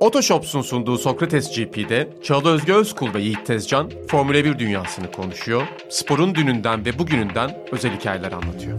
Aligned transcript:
Otoshops'un 0.00 0.62
sunduğu 0.62 0.98
Sokrates 0.98 1.56
GP'de 1.56 2.08
Çağla 2.22 2.48
Özge 2.48 2.72
Özkul 2.72 3.14
ve 3.14 3.20
Yiğit 3.20 3.46
Tezcan 3.46 3.92
Formula 4.08 4.44
1 4.44 4.58
dünyasını 4.58 5.12
konuşuyor, 5.12 5.62
sporun 5.90 6.34
dününden 6.34 6.84
ve 6.84 6.98
bugününden 6.98 7.58
özel 7.72 7.96
hikayeler 7.98 8.32
anlatıyor. 8.32 8.78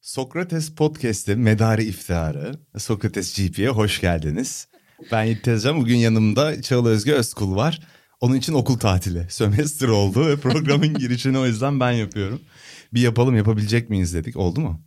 Sokrates 0.00 0.74
Podcast'te 0.74 1.34
medarı 1.34 1.82
iftiharı 1.82 2.54
Sokrates 2.78 3.36
GP'ye 3.38 3.68
hoş 3.68 4.00
geldiniz. 4.00 4.68
Ben 5.12 5.24
Yiğit 5.24 5.44
Tezcan. 5.44 5.80
Bugün 5.80 5.96
yanımda 5.96 6.62
Çağla 6.62 6.88
Özge 6.88 7.12
Özkul 7.12 7.56
var. 7.56 7.80
Onun 8.24 8.36
için 8.36 8.52
okul 8.52 8.78
tatili. 8.78 9.26
Sömestr 9.30 9.88
oldu 9.88 10.26
ve 10.26 10.36
programın 10.36 10.94
girişini 10.98 11.38
o 11.38 11.46
yüzden 11.46 11.80
ben 11.80 11.92
yapıyorum. 11.92 12.40
Bir 12.94 13.00
yapalım 13.00 13.36
yapabilecek 13.36 13.90
miyiz 13.90 14.14
dedik. 14.14 14.36
Oldu 14.36 14.60
mu? 14.60 14.80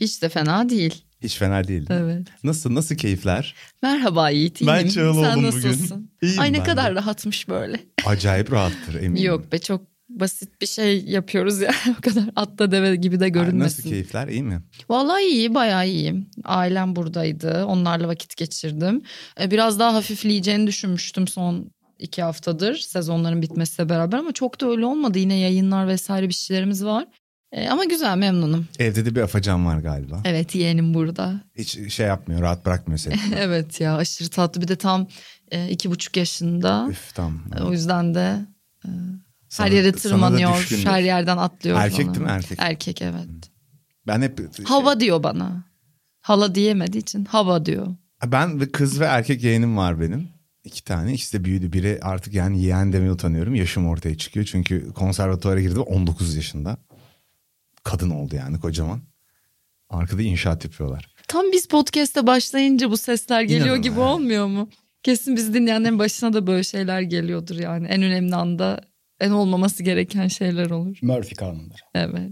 Hiç 0.00 0.22
de 0.22 0.28
fena 0.28 0.68
değil. 0.68 1.04
Hiç 1.22 1.36
fena 1.36 1.68
değil. 1.68 1.86
Evet. 1.90 2.26
Nasıl 2.44 2.74
nasıl 2.74 2.94
keyifler? 2.94 3.54
Merhaba 3.82 4.30
Yiğit. 4.30 4.66
Ben 4.66 4.88
Sen 4.88 5.04
oldum 5.06 5.42
nasılsın? 5.42 5.90
bugün. 5.90 6.10
İyiyim 6.28 6.40
Ay 6.40 6.52
ne 6.52 6.62
kadar 6.62 6.90
de. 6.90 6.94
rahatmış 6.94 7.48
böyle. 7.48 7.80
Acayip 8.06 8.52
rahattır 8.52 8.94
eminim. 8.94 9.24
Yok 9.24 9.52
be 9.52 9.58
çok 9.58 9.82
basit 10.08 10.60
bir 10.60 10.66
şey 10.66 11.04
yapıyoruz 11.04 11.60
ya. 11.60 11.70
o 11.98 12.00
kadar 12.00 12.24
atla 12.36 12.70
deve 12.70 12.96
gibi 12.96 13.20
de 13.20 13.24
Ay, 13.24 13.32
görünmesin. 13.32 13.78
Nasıl 13.78 13.90
keyifler 13.90 14.28
iyi 14.28 14.42
mi? 14.42 14.62
Vallahi 14.88 15.22
iyi 15.24 15.54
bayağı 15.54 15.88
iyiyim. 15.88 16.26
Ailem 16.44 16.96
buradaydı. 16.96 17.64
Onlarla 17.64 18.08
vakit 18.08 18.36
geçirdim. 18.36 19.02
Ee, 19.40 19.50
Biraz 19.50 19.78
daha 19.78 19.94
hafifleyeceğini 19.94 20.66
düşünmüştüm 20.66 21.28
son 21.28 21.70
iki 21.98 22.22
haftadır 22.22 22.76
sezonların 22.76 23.42
bitmesiyle 23.42 23.88
beraber 23.88 24.18
ama 24.18 24.32
çok 24.32 24.60
da 24.60 24.66
öyle 24.70 24.86
olmadı. 24.86 25.18
Yine 25.18 25.34
yayınlar 25.34 25.88
vesaire 25.88 26.28
bir 26.28 26.34
şeylerimiz 26.34 26.84
var. 26.84 27.06
Ee, 27.52 27.68
ama 27.68 27.84
güzel 27.84 28.16
memnunum. 28.16 28.66
Evde 28.78 29.04
de 29.04 29.14
bir 29.14 29.20
afacan 29.20 29.66
var 29.66 29.78
galiba. 29.78 30.20
Evet 30.24 30.54
yeğenim 30.54 30.94
burada. 30.94 31.40
Hiç 31.58 31.92
şey 31.92 32.06
yapmıyor 32.06 32.40
rahat 32.40 32.66
bırakmıyor 32.66 32.98
seni. 32.98 33.14
evet 33.36 33.80
ya 33.80 33.96
aşırı 33.96 34.28
tatlı 34.28 34.60
bir 34.60 34.68
de 34.68 34.76
tam 34.76 35.06
e, 35.50 35.68
iki 35.68 35.90
buçuk 35.90 36.16
yaşında. 36.16 36.86
Üf 36.90 37.14
tamam. 37.14 37.42
O 37.64 37.72
yüzden 37.72 38.14
de 38.14 38.38
e, 38.84 38.88
Sana- 39.48 39.66
her 39.66 39.72
yere 39.72 39.92
tırmanıyor, 39.92 40.70
her 40.84 41.00
yerden 41.02 41.36
atlıyor. 41.36 41.78
Erkek 41.78 42.00
falan. 42.00 42.14
değil 42.14 42.26
mi? 42.26 42.32
Erkek. 42.32 42.58
Erkek 42.60 43.02
evet. 43.02 43.28
Ben 44.06 44.22
hep 44.22 44.38
şey- 44.56 44.64
Hava 44.66 45.00
diyor 45.00 45.22
bana. 45.22 45.64
Hala 46.20 46.54
diyemediği 46.54 47.02
için 47.02 47.24
hava 47.24 47.66
diyor. 47.66 47.86
Ben 48.26 48.60
ve 48.60 48.72
kız 48.72 49.00
ve 49.00 49.04
erkek 49.04 49.42
yeğenim 49.44 49.76
var 49.76 50.00
benim. 50.00 50.28
İki 50.64 50.84
tane. 50.84 51.12
İkisi 51.12 51.38
de 51.38 51.44
büyüdü. 51.44 51.72
Biri 51.72 51.98
artık 52.02 52.34
yani 52.34 52.62
yeğen 52.62 52.92
demeye 52.92 53.10
utanıyorum. 53.12 53.54
Yaşım 53.54 53.88
ortaya 53.88 54.16
çıkıyor. 54.16 54.46
Çünkü 54.46 54.92
konservatuvara 54.92 55.60
girdi 55.60 55.78
19 55.80 56.36
yaşında. 56.36 56.76
Kadın 57.84 58.10
oldu 58.10 58.36
yani 58.36 58.60
kocaman. 58.60 59.00
Arkada 59.90 60.22
inşaat 60.22 60.64
yapıyorlar. 60.64 61.14
Tam 61.28 61.52
biz 61.52 61.68
podcast'e 61.68 62.26
başlayınca 62.26 62.90
bu 62.90 62.96
sesler 62.96 63.42
geliyor 63.42 63.66
İnanın 63.66 63.82
gibi 63.82 63.94
ha. 63.94 64.14
olmuyor 64.14 64.46
mu? 64.46 64.68
Kesin 65.02 65.36
biz 65.36 65.54
dinleyenlerin 65.54 65.98
başına 65.98 66.32
da 66.32 66.46
böyle 66.46 66.64
şeyler 66.64 67.00
geliyordur 67.00 67.56
yani. 67.56 67.86
En 67.86 68.02
önemli 68.02 68.34
anda 68.34 68.80
en 69.20 69.30
olmaması 69.30 69.82
gereken 69.82 70.28
şeyler 70.28 70.70
olur. 70.70 70.98
Murphy 71.02 71.34
kanunları. 71.34 71.78
Evet. 71.94 72.30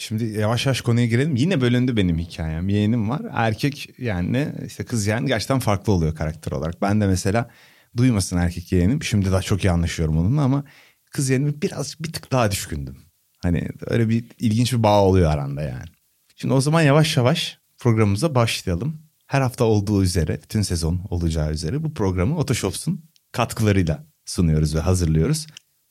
Şimdi 0.00 0.24
yavaş 0.24 0.66
yavaş 0.66 0.80
konuya 0.80 1.06
girelim. 1.06 1.36
Yine 1.36 1.60
bölündü 1.60 1.96
benim 1.96 2.18
hikayem. 2.18 2.68
Yeğenim 2.68 3.10
var. 3.10 3.22
Erkek 3.32 3.90
yani 3.98 4.52
işte 4.66 4.84
kız 4.84 5.06
yeğen 5.06 5.26
gerçekten 5.26 5.58
farklı 5.58 5.92
oluyor 5.92 6.14
karakter 6.14 6.52
olarak. 6.52 6.82
Ben 6.82 7.00
de 7.00 7.06
mesela 7.06 7.50
duymasın 7.96 8.36
erkek 8.36 8.72
yeğenim. 8.72 9.02
Şimdi 9.02 9.32
daha 9.32 9.42
çok 9.42 9.64
iyi 9.64 9.70
anlaşıyorum 9.70 10.18
onunla 10.18 10.42
ama 10.42 10.64
kız 11.10 11.28
yeğenime 11.30 11.62
biraz 11.62 11.96
bir 12.00 12.12
tık 12.12 12.32
daha 12.32 12.50
düşkündüm. 12.50 12.96
Hani 13.38 13.68
öyle 13.86 14.08
bir 14.08 14.24
ilginç 14.38 14.72
bir 14.72 14.82
bağ 14.82 15.02
oluyor 15.02 15.30
aranda 15.30 15.62
yani. 15.62 15.88
Şimdi 16.36 16.54
o 16.54 16.60
zaman 16.60 16.82
yavaş 16.82 17.16
yavaş 17.16 17.58
programımıza 17.78 18.34
başlayalım. 18.34 18.96
Her 19.26 19.40
hafta 19.40 19.64
olduğu 19.64 20.02
üzere, 20.02 20.40
bütün 20.42 20.62
sezon 20.62 21.00
olacağı 21.10 21.52
üzere 21.52 21.84
bu 21.84 21.94
programı 21.94 22.36
Otoshops'un 22.38 23.04
katkılarıyla 23.32 24.04
sunuyoruz 24.24 24.74
ve 24.74 24.80
hazırlıyoruz. 24.80 25.46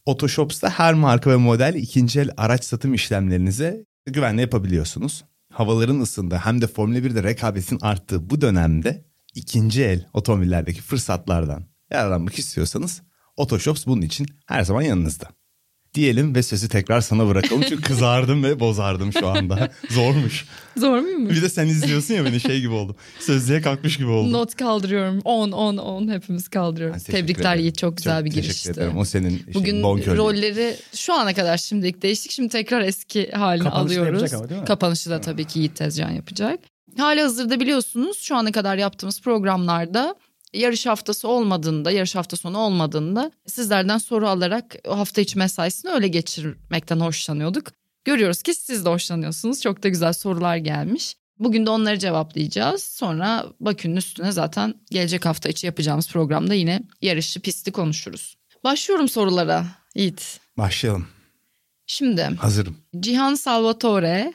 Otoshops'ta 0.06 0.69
her 0.69 0.94
marka 0.94 1.29
ve 1.29 1.35
model 1.35 1.75
ikinci 1.75 2.19
el 2.19 2.29
araç 2.38 2.63
satım 2.63 2.94
işlemlerinize 2.94 3.87
güvenle 4.12 4.41
yapabiliyorsunuz. 4.41 5.23
Havaların 5.51 6.00
ısındığı 6.00 6.35
hem 6.35 6.62
de 6.62 6.68
Formula 6.68 6.97
1'de 6.97 7.23
rekabetin 7.23 7.79
arttığı 7.81 8.29
bu 8.29 8.41
dönemde 8.41 9.06
ikinci 9.35 9.84
el 9.84 10.06
otomobillerdeki 10.13 10.81
fırsatlardan 10.81 11.66
yararlanmak 11.91 12.40
istiyorsanız 12.40 13.01
Otoshops 13.38 13.85
bunun 13.85 14.01
için 14.01 14.28
her 14.45 14.63
zaman 14.63 14.81
yanınızda. 14.81 15.37
Diyelim 15.97 16.35
ve 16.35 16.44
sözü 16.44 16.69
tekrar 16.69 17.02
sana 17.02 17.28
bırakalım 17.28 17.62
çünkü 17.69 17.81
kızardım 17.88 18.44
ve 18.44 18.59
bozardım 18.59 19.13
şu 19.13 19.28
anda. 19.28 19.69
Zormuş. 19.90 20.46
Zor 20.78 21.00
muymuş? 21.00 21.35
Bir 21.35 21.41
de 21.41 21.50
sen 21.50 21.68
izliyorsun 21.68 22.13
ya 22.13 22.25
beni 22.25 22.40
şey 22.40 22.59
gibi 22.59 22.74
oldu. 22.74 22.96
Sözlüğe 23.19 23.62
kalkmış 23.62 23.97
gibi 23.97 24.07
oldum. 24.09 24.31
Not 24.31 24.56
kaldırıyorum. 24.56 25.22
10 25.25 25.52
10 25.52 25.78
10 25.78 26.07
hepimiz 26.12 26.46
Ben 26.46 26.50
kaldırıyoruz. 26.52 27.03
teşekkür 27.03 27.28
Tebrikler 27.28 27.50
ederim. 27.52 27.62
Yiğit 27.62 27.78
çok 27.78 27.97
güzel 27.97 28.25
bir 28.25 28.30
teşekkür 28.30 28.47
girişti. 28.47 28.69
ederim. 28.72 28.97
O 28.97 29.06
senin 29.06 29.41
Bugün 29.53 29.84
bonkörlüğün. 29.84 30.18
rolleri 30.18 30.75
şu 30.96 31.13
ana 31.13 31.34
kadar 31.34 31.57
şimdilik 31.57 32.02
değiştik. 32.02 32.31
Şimdi 32.31 32.50
tekrar 32.50 32.81
eski 32.81 33.31
halini 33.31 33.63
Kapanışı 33.63 33.86
alıyoruz. 34.02 34.22
yapacak 34.22 34.40
ama 34.40 34.50
değil 34.50 34.62
mi? 34.62 34.68
Kapanışı 34.68 35.09
da 35.09 35.22
tabii 35.22 35.46
ki 35.46 35.59
Yiğit 35.59 35.75
Tezcan 35.75 36.12
yapacak. 36.12 36.59
Hali 36.97 37.22
hazırda 37.22 37.59
biliyorsunuz 37.59 38.18
şu 38.19 38.36
ana 38.36 38.52
kadar 38.52 38.78
yaptığımız 38.78 39.22
programlarda 39.22 40.16
yarış 40.53 40.85
haftası 40.85 41.28
olmadığında, 41.28 41.91
yarış 41.91 42.16
hafta 42.16 42.38
sonu 42.38 42.58
olmadığında 42.58 43.31
sizlerden 43.47 43.97
soru 43.97 44.28
alarak 44.28 44.75
o 44.88 44.97
hafta 44.97 45.22
içi 45.22 45.38
mesaisini 45.38 45.91
öyle 45.91 46.08
geçirmekten 46.08 47.00
hoşlanıyorduk. 47.00 47.68
Görüyoruz 48.06 48.41
ki 48.41 48.53
siz 48.53 48.86
de 48.86 48.90
hoşlanıyorsunuz. 48.90 49.62
Çok 49.62 49.84
da 49.84 49.90
güzel 49.90 50.13
sorular 50.13 50.57
gelmiş. 50.57 51.16
Bugün 51.40 51.66
de 51.66 51.69
onları 51.69 52.00
cevaplayacağız. 52.00 52.84
Sonra 52.84 53.46
Bakü'nün 53.59 53.96
üstüne 53.96 54.31
zaten 54.31 54.74
gelecek 54.91 55.25
hafta 55.25 55.50
içi 55.50 55.66
yapacağımız 55.66 56.12
programda 56.12 56.53
yine 56.53 56.84
yarışı 57.02 57.40
pisti 57.40 57.72
konuşuruz. 57.72 58.38
Başlıyorum 58.63 59.09
sorulara 59.09 59.66
Yiğit. 59.96 60.40
Başlayalım. 60.57 61.07
Şimdi 61.86 62.22
Hazırım. 62.22 62.78
Cihan 63.00 63.36
Salvatore 63.36 64.34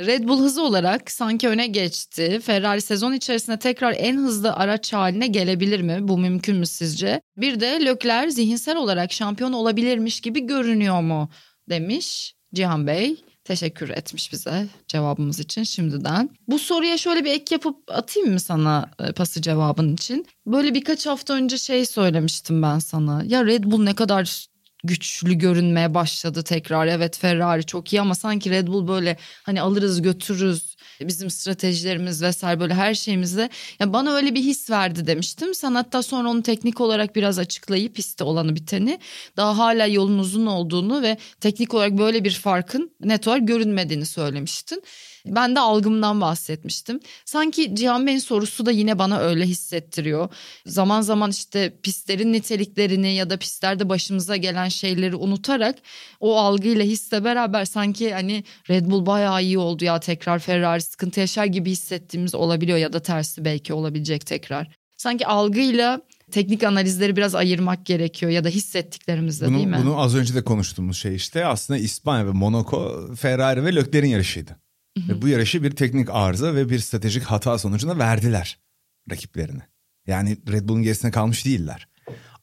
Red 0.00 0.28
Bull 0.28 0.40
hızı 0.40 0.62
olarak 0.62 1.10
sanki 1.10 1.48
öne 1.48 1.66
geçti. 1.66 2.40
Ferrari 2.42 2.80
sezon 2.80 3.12
içerisinde 3.12 3.58
tekrar 3.58 3.94
en 3.98 4.16
hızlı 4.16 4.52
araç 4.52 4.92
haline 4.92 5.26
gelebilir 5.26 5.80
mi? 5.80 5.98
Bu 6.00 6.18
mümkün 6.18 6.56
mü 6.56 6.66
sizce? 6.66 7.20
Bir 7.36 7.60
de 7.60 7.84
Leclerc 7.84 8.30
zihinsel 8.30 8.76
olarak 8.76 9.12
şampiyon 9.12 9.52
olabilirmiş 9.52 10.20
gibi 10.20 10.46
görünüyor 10.46 11.00
mu? 11.00 11.30
Demiş 11.68 12.34
Cihan 12.54 12.86
Bey. 12.86 13.16
Teşekkür 13.44 13.88
etmiş 13.88 14.32
bize 14.32 14.66
cevabımız 14.88 15.40
için 15.40 15.62
şimdiden. 15.62 16.30
Bu 16.48 16.58
soruya 16.58 16.98
şöyle 16.98 17.24
bir 17.24 17.30
ek 17.30 17.54
yapıp 17.54 17.76
atayım 17.88 18.32
mı 18.32 18.40
sana 18.40 18.90
e, 18.98 19.12
pası 19.12 19.42
cevabın 19.42 19.94
için? 19.94 20.26
Böyle 20.46 20.74
birkaç 20.74 21.06
hafta 21.06 21.34
önce 21.34 21.58
şey 21.58 21.86
söylemiştim 21.86 22.62
ben 22.62 22.78
sana. 22.78 23.22
Ya 23.26 23.46
Red 23.46 23.64
Bull 23.64 23.82
ne 23.82 23.94
kadar 23.94 24.47
güçlü 24.84 25.34
görünmeye 25.34 25.94
başladı 25.94 26.42
tekrar. 26.42 26.86
Evet 26.86 27.18
Ferrari 27.18 27.64
çok 27.64 27.92
iyi 27.92 28.00
ama 28.00 28.14
sanki 28.14 28.50
Red 28.50 28.68
Bull 28.68 28.88
böyle 28.88 29.16
hani 29.42 29.60
alırız 29.60 30.02
götürürüz 30.02 30.76
bizim 31.00 31.30
stratejilerimiz 31.30 32.22
vesaire 32.22 32.60
böyle 32.60 32.74
her 32.74 32.94
şeyimizde 32.94 33.50
ya 33.80 33.92
bana 33.92 34.12
öyle 34.12 34.34
bir 34.34 34.40
his 34.40 34.70
verdi 34.70 35.06
demiştim. 35.06 35.54
Sen 35.54 35.74
hatta 35.74 36.02
sonra 36.02 36.28
onu 36.28 36.42
teknik 36.42 36.80
olarak 36.80 37.16
biraz 37.16 37.38
açıklayıp 37.38 37.94
pistte 37.94 38.24
olanı 38.24 38.54
biteni 38.56 38.98
daha 39.36 39.58
hala 39.58 39.86
yolun 39.86 40.18
uzun 40.18 40.46
olduğunu 40.46 41.02
ve 41.02 41.16
teknik 41.40 41.74
olarak 41.74 41.98
böyle 41.98 42.24
bir 42.24 42.30
farkın 42.34 42.90
net 43.00 43.28
olarak 43.28 43.48
görünmediğini 43.48 44.06
söylemiştin. 44.06 44.82
Ben 45.26 45.56
de 45.56 45.60
algımdan 45.60 46.20
bahsetmiştim. 46.20 47.00
Sanki 47.24 47.76
Cihan 47.76 48.06
Bey'in 48.06 48.18
sorusu 48.18 48.66
da 48.66 48.70
yine 48.70 48.98
bana 48.98 49.18
öyle 49.18 49.44
hissettiriyor. 49.44 50.28
Zaman 50.66 51.00
zaman 51.00 51.30
işte 51.30 51.74
pistlerin 51.82 52.32
niteliklerini 52.32 53.14
ya 53.14 53.30
da 53.30 53.36
pistlerde 53.36 53.88
başımıza 53.88 54.36
gelen 54.36 54.68
şeyleri 54.68 55.16
unutarak 55.16 55.78
o 56.20 56.38
algıyla 56.38 56.84
hisle 56.84 57.24
beraber 57.24 57.64
sanki 57.64 58.14
hani 58.14 58.44
Red 58.70 58.86
Bull 58.86 59.06
bayağı 59.06 59.42
iyi 59.42 59.58
oldu 59.58 59.84
ya 59.84 60.00
tekrar 60.00 60.38
Ferrari 60.38 60.82
sıkıntı 60.82 61.20
yaşar 61.20 61.44
gibi 61.44 61.70
hissettiğimiz 61.70 62.34
olabiliyor 62.34 62.78
ya 62.78 62.92
da 62.92 63.00
tersi 63.00 63.44
belki 63.44 63.72
olabilecek 63.72 64.26
tekrar. 64.26 64.68
Sanki 64.96 65.26
algıyla 65.26 66.00
teknik 66.30 66.64
analizleri 66.64 67.16
biraz 67.16 67.34
ayırmak 67.34 67.86
gerekiyor 67.86 68.32
ya 68.32 68.44
da 68.44 68.48
hissettiklerimizle 68.48 69.46
Bunu, 69.46 69.56
değil 69.56 69.66
mi? 69.66 69.76
bunu 69.82 70.00
az 70.00 70.16
önce 70.16 70.34
de 70.34 70.44
konuştuğumuz 70.44 70.98
şey 70.98 71.14
işte 71.14 71.46
aslında 71.46 71.78
İspanya 71.78 72.26
ve 72.26 72.30
Monaco 72.30 73.08
Ferrari 73.14 73.64
ve 73.64 73.74
Leclerc'in 73.74 74.10
yarışıydı. 74.10 74.56
Ve 75.08 75.22
bu 75.22 75.28
yarışı 75.28 75.62
bir 75.62 75.70
teknik 75.70 76.10
arıza 76.10 76.54
ve 76.54 76.70
bir 76.70 76.78
stratejik 76.78 77.22
hata 77.22 77.58
sonucunda 77.58 77.98
verdiler 77.98 78.58
rakiplerine. 79.10 79.62
Yani 80.06 80.36
Red 80.52 80.68
Bull'un 80.68 80.82
gerisine 80.82 81.10
kalmış 81.10 81.44
değiller. 81.44 81.88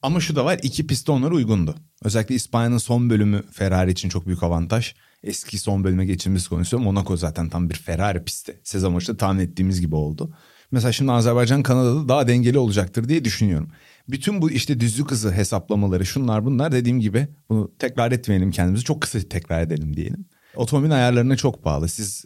Ama 0.02 0.20
şu 0.20 0.36
da 0.36 0.44
var 0.44 0.60
iki 0.62 0.86
pist 0.86 1.08
onlara 1.08 1.34
uygundu. 1.34 1.74
Özellikle 2.04 2.34
İspanya'nın 2.34 2.78
son 2.78 3.10
bölümü 3.10 3.42
Ferrari 3.52 3.90
için 3.90 4.08
çok 4.08 4.26
büyük 4.26 4.42
avantaj. 4.42 4.94
Eski 5.22 5.58
son 5.58 5.84
bölüme 5.84 6.06
geçilmesi 6.06 6.48
konusunda 6.48 6.84
Monaco 6.84 7.16
zaten 7.16 7.48
tam 7.48 7.70
bir 7.70 7.74
Ferrari 7.74 8.24
pisti. 8.24 8.60
Sezon 8.64 8.94
başında 8.94 9.16
tahmin 9.16 9.40
ettiğimiz 9.40 9.80
gibi 9.80 9.94
oldu. 9.94 10.34
Mesela 10.70 10.92
şimdi 10.92 11.12
Azerbaycan 11.12 11.62
Kanada'da 11.62 12.08
daha 12.08 12.28
dengeli 12.28 12.58
olacaktır 12.58 13.08
diye 13.08 13.24
düşünüyorum. 13.24 13.70
Bütün 14.08 14.42
bu 14.42 14.50
işte 14.50 14.80
düzlük 14.80 15.10
hızı 15.10 15.32
hesaplamaları 15.32 16.06
şunlar 16.06 16.44
bunlar 16.44 16.72
dediğim 16.72 17.00
gibi 17.00 17.28
bunu 17.48 17.72
tekrar 17.78 18.12
etmeyelim 18.12 18.50
kendimizi 18.50 18.84
çok 18.84 19.00
kısa 19.00 19.18
tekrar 19.20 19.62
edelim 19.62 19.96
diyelim. 19.96 20.26
Otomobil 20.56 20.94
ayarlarına 20.94 21.36
çok 21.36 21.64
bağlı. 21.64 21.88
Siz 21.88 22.24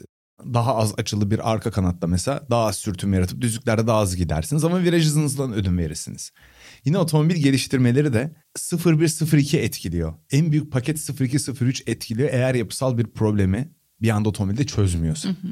daha 0.54 0.76
az 0.76 0.94
açılı 0.98 1.30
bir 1.30 1.50
arka 1.52 1.70
kanatta 1.70 2.06
mesela 2.06 2.46
daha 2.50 2.66
az 2.66 2.76
sürtünme 2.76 3.16
yaratıp 3.16 3.40
düzlüklerde 3.40 3.86
daha 3.86 3.98
az 3.98 4.16
gidersiniz 4.16 4.64
ama 4.64 4.82
viraj 4.82 5.04
hızınızdan 5.04 5.52
ödün 5.52 5.78
verirsiniz. 5.78 6.32
Yine 6.84 6.98
otomobil 6.98 7.36
geliştirmeleri 7.36 8.12
de 8.12 8.34
0102 8.86 9.58
etkiliyor. 9.58 10.14
En 10.30 10.52
büyük 10.52 10.72
paket 10.72 11.20
0203 11.20 11.82
etkiliyor 11.86 12.28
eğer 12.32 12.54
yapısal 12.54 12.98
bir 12.98 13.06
problemi 13.06 13.70
bir 14.02 14.10
anda 14.10 14.28
otomobilde 14.28 14.66
çözmüyorsa. 14.66 15.28
Hı 15.28 15.32
hı. 15.32 15.48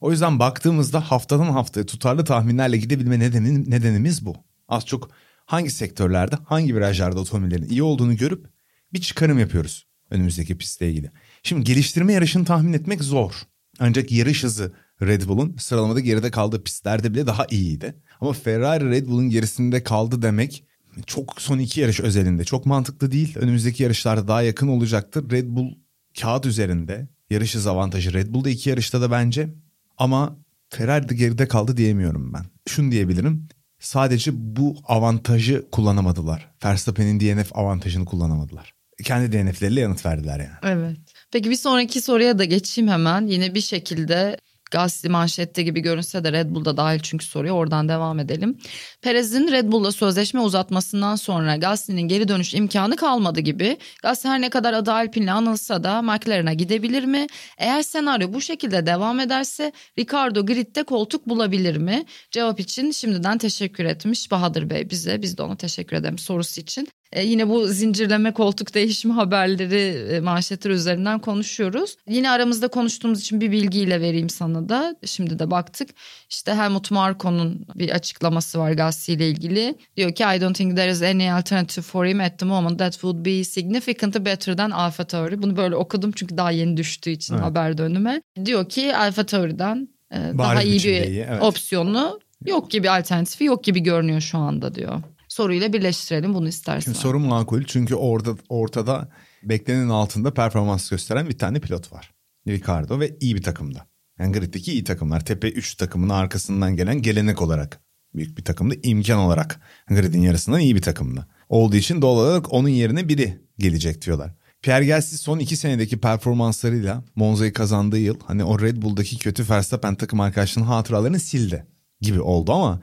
O 0.00 0.10
yüzden 0.10 0.38
baktığımızda 0.38 1.00
haftadan 1.00 1.50
haftaya 1.50 1.86
tutarlı 1.86 2.24
tahminlerle 2.24 2.76
gidebilme 2.76 3.18
nedenin, 3.18 3.70
nedenimiz 3.70 4.26
bu. 4.26 4.36
Az 4.68 4.86
çok 4.86 5.10
hangi 5.46 5.70
sektörlerde 5.70 6.36
hangi 6.44 6.74
virajlarda 6.74 7.20
otomobillerin 7.20 7.68
iyi 7.68 7.82
olduğunu 7.82 8.16
görüp 8.16 8.46
bir 8.92 9.00
çıkarım 9.00 9.38
yapıyoruz 9.38 9.88
önümüzdeki 10.10 10.58
pistle 10.58 10.90
ilgili. 10.90 11.10
Şimdi 11.42 11.64
geliştirme 11.64 12.12
yarışını 12.12 12.44
tahmin 12.44 12.72
etmek 12.72 13.04
zor. 13.04 13.32
Ancak 13.78 14.12
yarış 14.12 14.44
hızı 14.44 14.72
Red 15.02 15.22
Bull'un 15.28 15.56
sıralamada 15.56 16.00
geride 16.00 16.30
kaldığı 16.30 16.64
pistlerde 16.64 17.14
bile 17.14 17.26
daha 17.26 17.46
iyiydi. 17.50 17.94
Ama 18.20 18.32
Ferrari 18.32 18.90
Red 18.90 19.06
Bull'un 19.06 19.30
gerisinde 19.30 19.82
kaldı 19.82 20.22
demek 20.22 20.64
çok 21.06 21.42
son 21.42 21.58
iki 21.58 21.80
yarış 21.80 22.00
özelinde 22.00 22.44
çok 22.44 22.66
mantıklı 22.66 23.12
değil. 23.12 23.36
Önümüzdeki 23.38 23.82
yarışlarda 23.82 24.28
daha 24.28 24.42
yakın 24.42 24.68
olacaktır. 24.68 25.30
Red 25.30 25.46
Bull 25.48 25.74
kağıt 26.20 26.46
üzerinde 26.46 27.08
yarış 27.30 27.54
hız 27.54 27.66
avantajı 27.66 28.12
Red 28.12 28.34
Bull'da 28.34 28.50
iki 28.50 28.70
yarışta 28.70 29.00
da 29.00 29.10
bence. 29.10 29.54
Ama 29.98 30.38
Ferrari 30.68 31.08
de 31.08 31.14
geride 31.14 31.48
kaldı 31.48 31.76
diyemiyorum 31.76 32.32
ben. 32.32 32.44
Şunu 32.68 32.92
diyebilirim. 32.92 33.48
Sadece 33.80 34.30
bu 34.34 34.76
avantajı 34.84 35.66
kullanamadılar. 35.72 36.50
Verstappen'in 36.64 37.20
DNF 37.20 37.56
avantajını 37.56 38.04
kullanamadılar. 38.04 38.74
Kendi 39.04 39.32
DNF'leriyle 39.32 39.80
yanıt 39.80 40.06
verdiler 40.06 40.38
yani. 40.38 40.78
Evet. 40.78 40.98
Peki 41.30 41.50
bir 41.50 41.56
sonraki 41.56 42.00
soruya 42.00 42.38
da 42.38 42.44
geçeyim 42.44 42.90
hemen. 42.90 43.26
Yine 43.26 43.54
bir 43.54 43.60
şekilde 43.60 44.36
Gasly 44.70 45.08
manşette 45.08 45.62
gibi 45.62 45.80
görünse 45.80 46.24
de 46.24 46.32
Red 46.32 46.50
Bull'da 46.50 46.76
dahil 46.76 47.00
çünkü 47.00 47.24
soruyor. 47.24 47.56
Oradan 47.56 47.88
devam 47.88 48.18
edelim. 48.18 48.58
Perez'in 49.02 49.48
Red 49.48 49.72
Bull'la 49.72 49.92
sözleşme 49.92 50.40
uzatmasından 50.40 51.16
sonra 51.16 51.56
Gasly'nin 51.56 52.02
geri 52.02 52.28
dönüş 52.28 52.54
imkanı 52.54 52.96
kalmadı 52.96 53.40
gibi. 53.40 53.78
Gasly 54.02 54.30
her 54.30 54.40
ne 54.40 54.50
kadar 54.50 54.72
adı 54.72 54.92
Alpine'le 54.92 55.32
anılsa 55.32 55.84
da 55.84 56.02
McLaren'a 56.02 56.52
gidebilir 56.52 57.04
mi? 57.04 57.26
Eğer 57.58 57.82
senaryo 57.82 58.32
bu 58.32 58.40
şekilde 58.40 58.86
devam 58.86 59.20
ederse 59.20 59.72
Ricardo 59.98 60.46
gridde 60.46 60.82
koltuk 60.82 61.28
bulabilir 61.28 61.76
mi? 61.76 62.04
Cevap 62.30 62.60
için 62.60 62.90
şimdiden 62.90 63.38
teşekkür 63.38 63.84
etmiş 63.84 64.30
Bahadır 64.30 64.70
Bey 64.70 64.90
bize. 64.90 65.22
Biz 65.22 65.38
de 65.38 65.42
ona 65.42 65.56
teşekkür 65.56 65.96
ederim 65.96 66.18
sorusu 66.18 66.60
için. 66.60 66.88
E, 67.12 67.24
yine 67.24 67.48
bu 67.48 67.66
zincirleme 67.66 68.32
koltuk 68.32 68.74
değişimi 68.74 69.14
haberleri 69.14 70.14
e, 70.14 70.20
manşetler 70.20 70.70
üzerinden 70.70 71.18
konuşuyoruz. 71.18 71.96
Yine 72.08 72.30
aramızda 72.30 72.68
konuştuğumuz 72.68 73.20
için 73.20 73.40
bir 73.40 73.52
bilgiyle 73.52 74.00
vereyim 74.00 74.30
sana 74.30 74.68
da. 74.68 74.96
Şimdi 75.04 75.38
de 75.38 75.50
baktık. 75.50 75.90
İşte 76.30 76.54
Helmut 76.54 76.90
Marko'nun 76.90 77.66
bir 77.74 77.90
açıklaması 77.90 78.58
var 78.58 78.70
ile 79.08 79.28
ilgili. 79.28 79.74
Diyor 79.96 80.12
ki 80.12 80.24
I 80.36 80.40
don't 80.40 80.56
think 80.56 80.76
there 80.76 80.90
is 80.90 81.02
any 81.02 81.32
alternative 81.32 81.82
for 81.82 82.06
him 82.06 82.20
at 82.20 82.38
the 82.38 82.46
moment 82.46 82.78
that 82.78 82.92
would 82.92 83.24
be 83.24 83.44
significantly 83.44 84.24
better 84.24 84.56
than 84.56 84.70
Alpha 84.70 85.04
Tauri. 85.04 85.42
Bunu 85.42 85.56
böyle 85.56 85.76
okudum 85.76 86.12
çünkü 86.12 86.36
daha 86.36 86.50
yeni 86.50 86.76
düştüğü 86.76 87.10
için 87.10 87.34
evet. 87.34 87.44
haber 87.44 87.78
dönüme. 87.78 88.22
Diyor 88.44 88.68
ki 88.68 88.96
Alpha 88.96 89.26
Tauri'den 89.26 89.88
e, 90.12 90.16
daha 90.38 90.62
iyi 90.62 90.84
bir 90.84 91.04
iyi, 91.04 91.26
evet. 91.30 91.42
opsiyonu 91.42 92.20
yok 92.46 92.70
gibi 92.70 92.90
alternatifi 92.90 93.44
yok 93.44 93.64
gibi 93.64 93.80
görünüyor 93.80 94.20
şu 94.20 94.38
anda 94.38 94.74
diyor 94.74 95.02
soruyla 95.38 95.72
birleştirelim 95.72 96.34
bunu 96.34 96.48
istersen. 96.48 96.80
Şimdi 96.80 96.98
sorum 96.98 97.22
makul 97.22 97.64
çünkü 97.64 97.94
orada 97.94 98.36
ortada 98.48 99.08
beklenenin 99.42 99.88
altında 99.88 100.34
performans 100.34 100.90
gösteren 100.90 101.28
bir 101.28 101.38
tane 101.38 101.60
pilot 101.60 101.92
var. 101.92 102.14
Ricardo 102.48 103.00
ve 103.00 103.16
iyi 103.20 103.36
bir 103.36 103.42
takımda. 103.42 103.86
Yani 104.18 104.32
griddeki 104.32 104.72
iyi 104.72 104.84
takımlar. 104.84 105.24
Tepe 105.24 105.50
3 105.50 105.74
takımının 105.74 106.14
arkasından 106.14 106.76
gelen 106.76 107.02
gelenek 107.02 107.42
olarak 107.42 107.80
büyük 108.14 108.38
bir 108.38 108.44
takımda 108.44 108.74
imkan 108.82 109.18
olarak 109.18 109.60
gridin 109.88 110.22
yarısından 110.22 110.60
iyi 110.60 110.74
bir 110.74 110.82
takımda. 110.82 111.26
Olduğu 111.48 111.76
için 111.76 112.02
doğal 112.02 112.16
olarak 112.16 112.52
onun 112.52 112.68
yerine 112.68 113.08
biri 113.08 113.38
gelecek 113.58 114.06
diyorlar. 114.06 114.34
Pierre 114.62 114.86
Gasly 114.86 115.18
son 115.18 115.38
iki 115.38 115.56
senedeki 115.56 116.00
performanslarıyla 116.00 117.04
Monza'yı 117.16 117.52
kazandığı 117.52 117.98
yıl 117.98 118.16
hani 118.24 118.44
o 118.44 118.60
Red 118.60 118.82
Bull'daki 118.82 119.18
kötü 119.18 119.50
Verstappen 119.50 119.94
takım 119.94 120.20
arkadaşlarının 120.20 120.70
hatıralarını 120.70 121.20
sildi 121.20 121.66
gibi 122.00 122.20
oldu 122.20 122.52
ama 122.52 122.80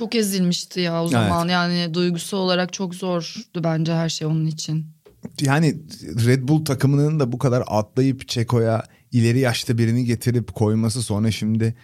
çok 0.00 0.14
ezilmişti 0.14 0.80
ya 0.80 1.04
o 1.04 1.08
zaman 1.08 1.48
evet. 1.48 1.52
yani 1.52 1.94
duygusu 1.94 2.36
olarak 2.36 2.72
çok 2.72 2.94
zordu 2.94 3.64
bence 3.64 3.94
her 3.94 4.08
şey 4.08 4.26
onun 4.26 4.46
için. 4.46 4.86
Yani 5.40 5.76
Red 6.26 6.48
Bull 6.48 6.64
takımının 6.64 7.20
da 7.20 7.32
bu 7.32 7.38
kadar 7.38 7.64
atlayıp 7.66 8.28
Çeko'ya 8.28 8.84
ileri 9.12 9.38
yaşta 9.38 9.78
birini 9.78 10.04
getirip 10.04 10.54
koyması 10.54 11.02
sonra 11.02 11.30
şimdi 11.30 11.74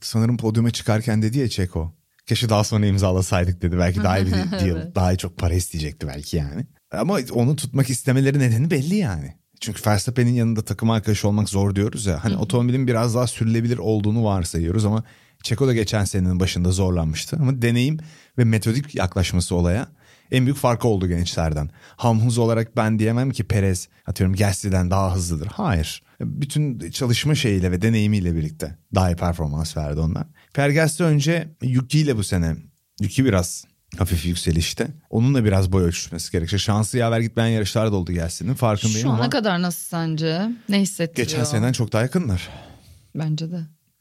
sanırım 0.00 0.36
podyuma 0.36 0.70
çıkarken 0.70 1.22
dedi 1.22 1.38
ya 1.38 1.48
Çeko. 1.48 1.92
Keşke 2.26 2.48
daha 2.48 2.64
sonra 2.64 2.86
imzalasaydık 2.86 3.62
dedi. 3.62 3.78
Belki 3.78 4.02
daha 4.02 4.18
iyi 4.18 4.26
bir 4.26 4.32
deal, 4.52 4.76
evet. 4.76 4.94
daha 4.94 5.16
çok 5.16 5.38
para 5.38 5.54
isteyecekti 5.54 6.06
belki 6.06 6.36
yani. 6.36 6.66
Ama 6.92 7.18
onu 7.32 7.56
tutmak 7.56 7.90
istemeleri 7.90 8.38
nedeni 8.38 8.70
belli 8.70 8.96
yani. 8.96 9.34
Çünkü 9.60 9.90
Verstappen'in 9.90 10.34
yanında 10.34 10.64
takım 10.64 10.90
arkadaşı 10.90 11.28
olmak 11.28 11.48
zor 11.48 11.74
diyoruz 11.74 12.06
ya. 12.06 12.24
Hani 12.24 12.36
otomobilin 12.36 12.86
biraz 12.86 13.14
daha 13.14 13.26
sürülebilir 13.26 13.78
olduğunu 13.78 14.24
varsayıyoruz 14.24 14.84
ama 14.84 15.04
Çeko 15.42 15.66
da 15.66 15.74
geçen 15.74 16.04
senenin 16.04 16.40
başında 16.40 16.70
zorlanmıştı 16.72 17.36
ama 17.40 17.62
deneyim 17.62 17.98
ve 18.38 18.44
metodik 18.44 18.94
yaklaşması 18.94 19.54
olaya 19.54 19.86
en 20.30 20.46
büyük 20.46 20.58
farkı 20.58 20.88
oldu 20.88 21.08
gençlerden. 21.08 21.70
Hamhuz 21.96 22.38
olarak 22.38 22.76
ben 22.76 22.98
diyemem 22.98 23.30
ki 23.30 23.44
Perez 23.44 23.88
atıyorum 24.06 24.36
Gasly'den 24.36 24.90
daha 24.90 25.14
hızlıdır. 25.14 25.46
Hayır. 25.46 26.02
Bütün 26.20 26.90
çalışma 26.90 27.34
şeyiyle 27.34 27.70
ve 27.72 27.82
deneyimiyle 27.82 28.34
birlikte 28.36 28.78
daha 28.94 29.10
iyi 29.10 29.16
performans 29.16 29.76
verdi 29.76 30.00
onlar. 30.00 30.26
Per 30.54 30.70
Gasly 30.70 31.04
önce 31.04 31.48
Yuki 31.62 31.98
ile 31.98 32.16
bu 32.16 32.24
sene. 32.24 32.56
Yuki 33.00 33.24
biraz 33.24 33.64
hafif 33.98 34.26
yükselişte. 34.26 34.88
Onun 35.10 35.34
da 35.34 35.44
biraz 35.44 35.72
boy 35.72 35.82
ölçüşmesi 35.84 36.32
gerekecek. 36.32 36.60
Şansı 36.60 36.98
yaver 36.98 37.20
gitmeyen 37.20 37.48
yarışlar 37.48 37.92
da 37.92 37.96
oldu 37.96 38.14
Gasly'nin 38.14 38.54
farkındayım 38.54 39.02
Şu 39.02 39.10
ana 39.10 39.20
ama. 39.20 39.30
kadar 39.30 39.62
nasıl 39.62 39.84
sence? 39.88 40.50
Ne 40.68 40.80
hissettiriyor? 40.80 41.28
Geçen 41.28 41.44
seneden 41.44 41.72
çok 41.72 41.92
daha 41.92 42.02
yakınlar. 42.02 42.48
Bence 43.14 43.50
de. 43.50 43.60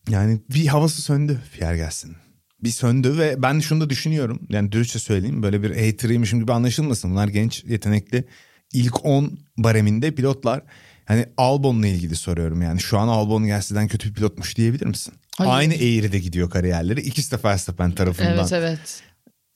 Yani 0.10 0.40
bir 0.50 0.68
havası 0.68 1.02
söndü 1.02 1.42
Pierre 1.54 1.78
gelsin. 1.78 2.16
Bir 2.64 2.70
söndü 2.70 3.18
ve 3.18 3.42
ben 3.42 3.60
şunu 3.60 3.82
da 3.82 3.90
düşünüyorum. 3.90 4.40
Yani 4.50 4.72
dürüstçe 4.72 5.00
söyleyeyim 5.00 5.44
böyle 5.44 5.64
bir 5.64 5.70
haterıymışım 5.70 6.40
gibi 6.40 6.54
anlaşılmasın. 6.54 7.12
Bunlar 7.12 7.28
genç, 7.28 7.64
yetenekli. 7.64 8.26
ilk 8.74 9.06
10 9.06 9.40
bareminde 9.58 10.16
pilotlar. 10.16 10.62
Hani 11.06 11.26
Albon'la 11.38 11.88
ilgili 11.88 12.16
soruyorum 12.16 12.62
yani. 12.62 12.80
Şu 12.80 12.98
an 12.98 13.08
Albon 13.08 13.48
Gasly'den 13.48 13.88
kötü 13.88 14.10
bir 14.10 14.14
pilotmuş 14.14 14.58
diyebilir 14.58 14.86
misin? 14.86 15.14
Hayır. 15.38 15.52
Aynı 15.52 15.74
eğride 15.74 16.20
gidiyor 16.20 16.50
kariyerleri. 16.50 17.02
İkisi 17.02 17.32
de 17.32 17.44
Verstappen 17.44 17.92
tarafından. 17.92 18.34
Evet 18.34 18.54
evet. 18.54 19.04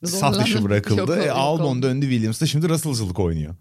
Saf 0.05 0.39
dışı 0.39 0.63
bırakıldı. 0.63 0.99
yok, 0.99 1.25
e, 1.25 1.31
Albon 1.31 1.81
döndü 1.81 2.09
Williams'da 2.09 2.45
şimdi 2.45 2.69
Russell'cılık 2.69 3.19
oynuyor. 3.19 3.55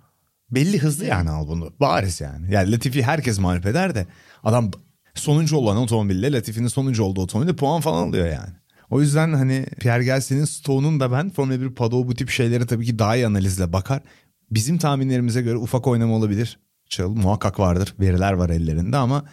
Belli 0.51 0.79
hızlı 0.79 1.05
yani 1.05 1.31
Albon'u. 1.31 1.73
Bariz 1.81 2.21
yani. 2.21 2.55
Yani 2.55 2.73
Latifi 2.73 3.03
herkes 3.03 3.39
mağlup 3.39 3.67
eder 3.67 3.95
de 3.95 4.07
adam 4.45 4.71
sonuncu 5.19 5.57
olan 5.57 5.77
otomobille 5.77 6.33
Latifi'nin 6.33 6.69
sonuncu 6.69 7.05
olduğu 7.05 7.21
otomobille 7.21 7.57
puan 7.57 7.81
falan 7.81 8.09
alıyor 8.09 8.27
yani. 8.27 8.55
O 8.91 9.01
yüzden 9.01 9.33
hani 9.33 9.67
Pierre 9.81 10.05
Gasly'nin 10.05 10.45
stoğunun 10.45 11.01
da 11.01 11.13
ben 11.13 11.31
Formula 11.31 11.61
1 11.61 11.75
Paddock 11.75 12.09
bu 12.09 12.15
tip 12.15 12.31
şeylere 12.31 12.67
tabii 12.67 12.87
ki 12.87 12.99
daha 12.99 13.17
iyi 13.17 13.27
analizle 13.27 13.73
bakar. 13.73 14.03
Bizim 14.51 14.79
tahminlerimize 14.79 15.43
göre 15.43 15.57
ufak 15.57 15.87
oynama 15.87 16.15
olabilir. 16.15 16.59
Çıl 16.89 17.11
muhakkak 17.11 17.61
vardır. 17.61 17.95
Veriler 18.01 18.33
var 18.33 18.51
ellerinde 18.51 18.97
ama 18.97 19.25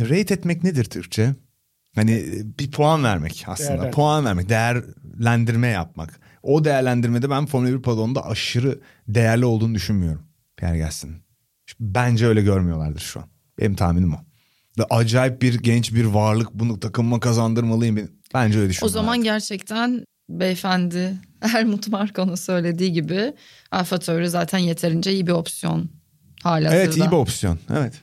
rate 0.00 0.34
etmek 0.34 0.64
nedir 0.64 0.84
Türkçe? 0.84 1.34
Hani 1.94 2.24
bir 2.58 2.70
puan 2.70 3.04
vermek 3.04 3.44
aslında. 3.46 3.70
Değerler. 3.70 3.92
Puan 3.92 4.24
vermek, 4.24 4.48
değerlendirme 4.48 5.68
yapmak. 5.68 6.20
O 6.42 6.64
değerlendirmede 6.64 7.30
ben 7.30 7.46
Formula 7.46 7.72
1 7.72 7.82
Paddock'unda 7.82 8.26
aşırı 8.26 8.80
değerli 9.08 9.44
olduğunu 9.44 9.74
düşünmüyorum. 9.74 10.22
Pierre 10.56 10.78
Gasly'nin. 10.78 11.16
Bence 11.80 12.26
öyle 12.26 12.42
görmüyorlardır 12.42 13.00
şu 13.00 13.20
an. 13.20 13.26
Benim 13.58 13.74
tahminim 13.74 14.14
o. 14.14 14.18
Ve 14.78 14.82
acayip 14.90 15.42
bir 15.42 15.54
genç 15.54 15.94
bir 15.94 16.04
varlık 16.04 16.54
bunu 16.54 16.80
takımma 16.80 17.20
kazandırmalıyım. 17.20 18.10
Bence 18.34 18.58
öyle 18.58 18.70
düşünüyorum. 18.70 18.86
O 18.86 18.88
zaman 18.88 19.12
artık. 19.12 19.24
gerçekten 19.24 20.04
beyefendi 20.28 21.14
Helmut 21.40 21.88
Marko'nun 21.88 22.34
söylediği 22.34 22.92
gibi 22.92 23.32
Alfa 23.70 23.98
Tauri 23.98 24.30
zaten 24.30 24.58
yeterince 24.58 25.12
iyi 25.12 25.26
bir 25.26 25.32
opsiyon 25.32 25.90
hala 26.42 26.74
Evet 26.74 26.96
iyi 26.96 27.06
bir 27.06 27.16
opsiyon 27.16 27.58
evet. 27.70 27.94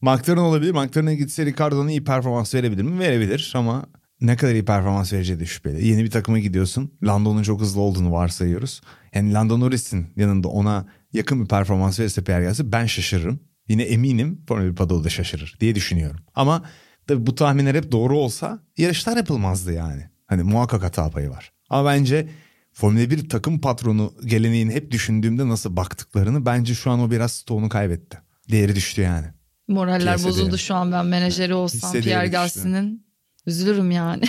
McLaren 0.00 0.40
olabilir. 0.40 0.70
McLaren'a 0.70 1.14
gitse 1.14 1.46
Ricardo'nun 1.46 1.88
iyi 1.88 2.04
performans 2.04 2.54
verebilir 2.54 2.82
mi? 2.82 2.98
Verebilir 2.98 3.52
ama 3.56 3.86
ne 4.20 4.36
kadar 4.36 4.52
iyi 4.52 4.64
performans 4.64 5.12
vereceği 5.12 5.40
de 5.40 5.46
şüpheli. 5.46 5.86
Yeni 5.86 6.04
bir 6.04 6.10
takıma 6.10 6.38
gidiyorsun. 6.38 6.92
Lando'nun 7.02 7.42
çok 7.42 7.60
hızlı 7.60 7.80
olduğunu 7.80 8.12
varsayıyoruz. 8.12 8.80
Yani 9.14 9.32
Lando 9.32 9.60
Norris'in 9.60 10.06
yanında 10.16 10.48
ona 10.48 10.86
yakın 11.12 11.42
bir 11.42 11.48
performans 11.48 12.00
verirse 12.00 12.24
Pierre 12.24 12.44
gelse 12.44 12.72
ben 12.72 12.86
şaşırırım. 12.86 13.40
Yine 13.68 13.82
eminim 13.82 14.40
Formula 14.48 14.70
1 14.70 14.74
Paddock'u 14.76 15.04
da 15.04 15.08
şaşırır 15.10 15.56
diye 15.60 15.74
düşünüyorum. 15.74 16.20
Ama 16.34 16.62
tabii 17.06 17.26
bu 17.26 17.34
tahminler 17.34 17.74
hep 17.74 17.92
doğru 17.92 18.18
olsa 18.18 18.58
yarışlar 18.76 19.16
yapılmazdı 19.16 19.72
yani. 19.72 20.10
Hani 20.26 20.42
muhakkak 20.42 20.82
hata 20.82 21.10
payı 21.10 21.30
var. 21.30 21.52
Ama 21.70 21.90
bence 21.90 22.28
Formula 22.72 23.10
1 23.10 23.28
takım 23.28 23.60
patronu 23.60 24.14
geleneğini 24.24 24.74
hep 24.74 24.90
düşündüğümde 24.90 25.48
nasıl 25.48 25.76
baktıklarını 25.76 26.46
bence 26.46 26.74
şu 26.74 26.90
an 26.90 27.00
o 27.00 27.10
biraz 27.10 27.32
stoğunu 27.32 27.68
kaybetti. 27.68 28.18
Değeri 28.50 28.76
düştü 28.76 29.00
yani. 29.00 29.26
Moraller 29.68 30.00
Piyasa 30.00 30.28
bozuldu 30.28 30.46
değeri. 30.46 30.58
şu 30.58 30.74
an 30.74 30.92
ben 30.92 31.06
menajeri 31.06 31.54
olsam 31.54 31.90
Hisse 31.90 32.00
Pierre. 32.00 32.28
Gasly'nin. 32.28 33.06
Üzülürüm 33.46 33.90
yani. 33.90 34.24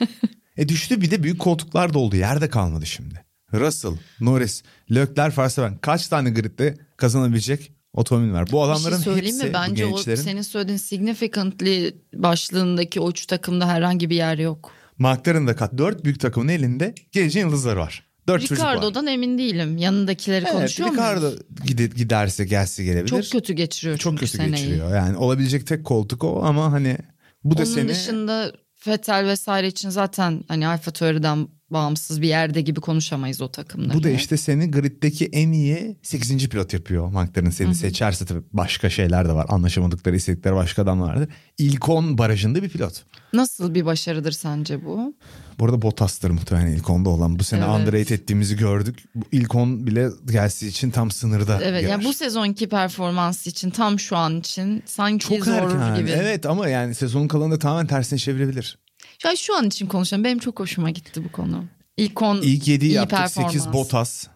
E 0.56 0.68
düştü 0.68 1.00
bir 1.00 1.10
de 1.10 1.22
büyük 1.22 1.38
koltuklar 1.38 1.94
da 1.94 1.98
oldu. 1.98 2.16
Yerde 2.16 2.48
kalmadı 2.48 2.86
şimdi. 2.86 3.24
Russell, 3.52 3.92
Norris, 4.20 4.62
Leclerc, 4.90 5.42
Verstappen 5.42 5.78
kaç 5.78 6.08
tane 6.08 6.30
gridde 6.30 6.78
kazanabilecek 6.96 7.72
otomobil 7.94 8.32
var? 8.32 8.42
Bu 8.42 8.46
Bir 8.46 8.50
şey 8.52 8.62
adamların 8.62 8.96
söyleyeyim 8.96 9.34
hepsi 9.36 9.46
mi? 9.46 9.52
Bence 9.54 9.86
o 9.86 9.88
gençlerin. 9.96 10.22
senin 10.22 10.42
söylediğin 10.42 10.78
significantly 10.78 11.94
başlığındaki 12.14 13.00
o 13.00 13.10
üç 13.10 13.26
takımda 13.26 13.68
herhangi 13.68 14.10
bir 14.10 14.16
yer 14.16 14.38
yok. 14.38 14.70
McLaren'ın 14.98 15.46
da 15.46 15.56
kat 15.56 15.78
dört 15.78 16.04
büyük 16.04 16.20
takımın 16.20 16.48
elinde 16.48 16.94
geleceğin 17.12 17.46
yıldızları 17.46 17.80
var. 17.80 18.06
Dört. 18.28 18.52
Ricardo'dan 18.52 19.06
emin 19.06 19.38
değilim. 19.38 19.76
Yanındakileri 19.78 20.44
Evet, 20.44 20.52
konuşuyor 20.52 20.92
Ricardo 20.92 21.20
muyuz? 21.26 21.40
gide- 21.66 21.96
giderse 21.96 22.44
gelse 22.44 22.84
gelebilir. 22.84 23.08
Çok 23.22 23.32
kötü 23.32 23.52
geçiriyor 23.52 23.98
Çok 23.98 24.18
kötü 24.18 24.32
seneyi. 24.32 24.50
geçiriyor. 24.50 24.94
Yani 24.96 25.16
olabilecek 25.16 25.66
tek 25.66 25.84
koltuk 25.84 26.24
o 26.24 26.42
ama 26.44 26.72
hani 26.72 26.96
bu 27.44 27.56
da 27.58 27.62
Onun 27.62 27.70
seni 27.74 27.88
dışında 27.88 28.52
Vettel 28.86 29.26
vesaire 29.26 29.66
için 29.68 29.90
zaten 29.90 30.44
hani 30.48 30.66
Alfa 30.66 30.90
Tauri'den 30.90 31.48
bağımsız 31.70 32.22
bir 32.22 32.28
yerde 32.28 32.60
gibi 32.60 32.80
konuşamayız 32.80 33.40
o 33.40 33.48
takımları. 33.52 33.98
bu 33.98 34.02
da 34.02 34.10
işte 34.10 34.36
seni 34.36 34.70
griddeki 34.70 35.26
en 35.32 35.52
iyi 35.52 35.96
8. 36.02 36.48
pilot 36.48 36.72
yapıyor. 36.72 37.08
McLaren 37.08 37.50
seni 37.50 37.74
seçerse 37.74 38.24
tabii 38.24 38.42
başka 38.52 38.90
şeyler 38.90 39.28
de 39.28 39.32
var. 39.32 39.46
Anlaşamadıkları, 39.48 40.16
istedikleri 40.16 40.54
başka 40.54 40.82
adam 40.82 41.00
vardır. 41.00 41.28
İlk 41.58 41.88
10 41.88 42.18
barajında 42.18 42.62
bir 42.62 42.68
pilot. 42.68 43.04
Nasıl 43.32 43.74
bir 43.74 43.84
başarıdır 43.84 44.32
sence 44.32 44.84
bu? 44.84 45.14
Bu 45.58 45.64
arada 45.64 45.82
Bottas'tır 45.82 46.30
muhtemelen 46.30 46.66
ilk 46.72 46.84
10'da 46.84 47.08
olan. 47.08 47.38
Bu 47.38 47.44
sene 47.44 47.64
Evet. 47.64 47.80
underrate 47.80 48.14
ettiğimizi 48.14 48.56
gördük. 48.56 49.04
İlk 49.32 49.54
10 49.54 49.86
bile 49.86 50.08
gelsi 50.30 50.66
için 50.68 50.90
tam 50.90 51.10
sınırda. 51.10 51.58
Evet 51.62 51.80
girer. 51.80 51.90
yani 51.92 52.04
bu 52.04 52.12
sezonki 52.12 52.68
performansı 52.68 53.50
için 53.50 53.70
tam 53.70 53.98
şu 53.98 54.16
an 54.16 54.40
için 54.40 54.82
sanki 54.86 55.28
çok 55.28 55.44
zor 55.44 55.52
erken. 55.52 55.96
gibi. 55.96 56.10
Evet 56.10 56.46
ama 56.46 56.68
yani 56.68 56.94
sezonun 56.94 57.28
kalanında 57.28 57.58
tamamen 57.58 57.86
tersine 57.86 58.18
çevirebilir. 58.18 58.78
Ya 59.24 59.36
şu 59.36 59.56
an 59.56 59.66
için 59.66 59.86
konuşalım. 59.86 60.24
Benim 60.24 60.38
çok 60.38 60.60
hoşuma 60.60 60.90
gitti 60.90 61.24
bu 61.24 61.32
konu. 61.32 61.64
İlk 61.96 62.22
10 62.22 62.36
İlk 62.42 62.68
7'yi 62.68 62.80
iyi 62.80 62.92
yaptık. 62.92 63.18
performans. 63.18 63.52
8 63.52 63.72
Bottas. 63.72 64.26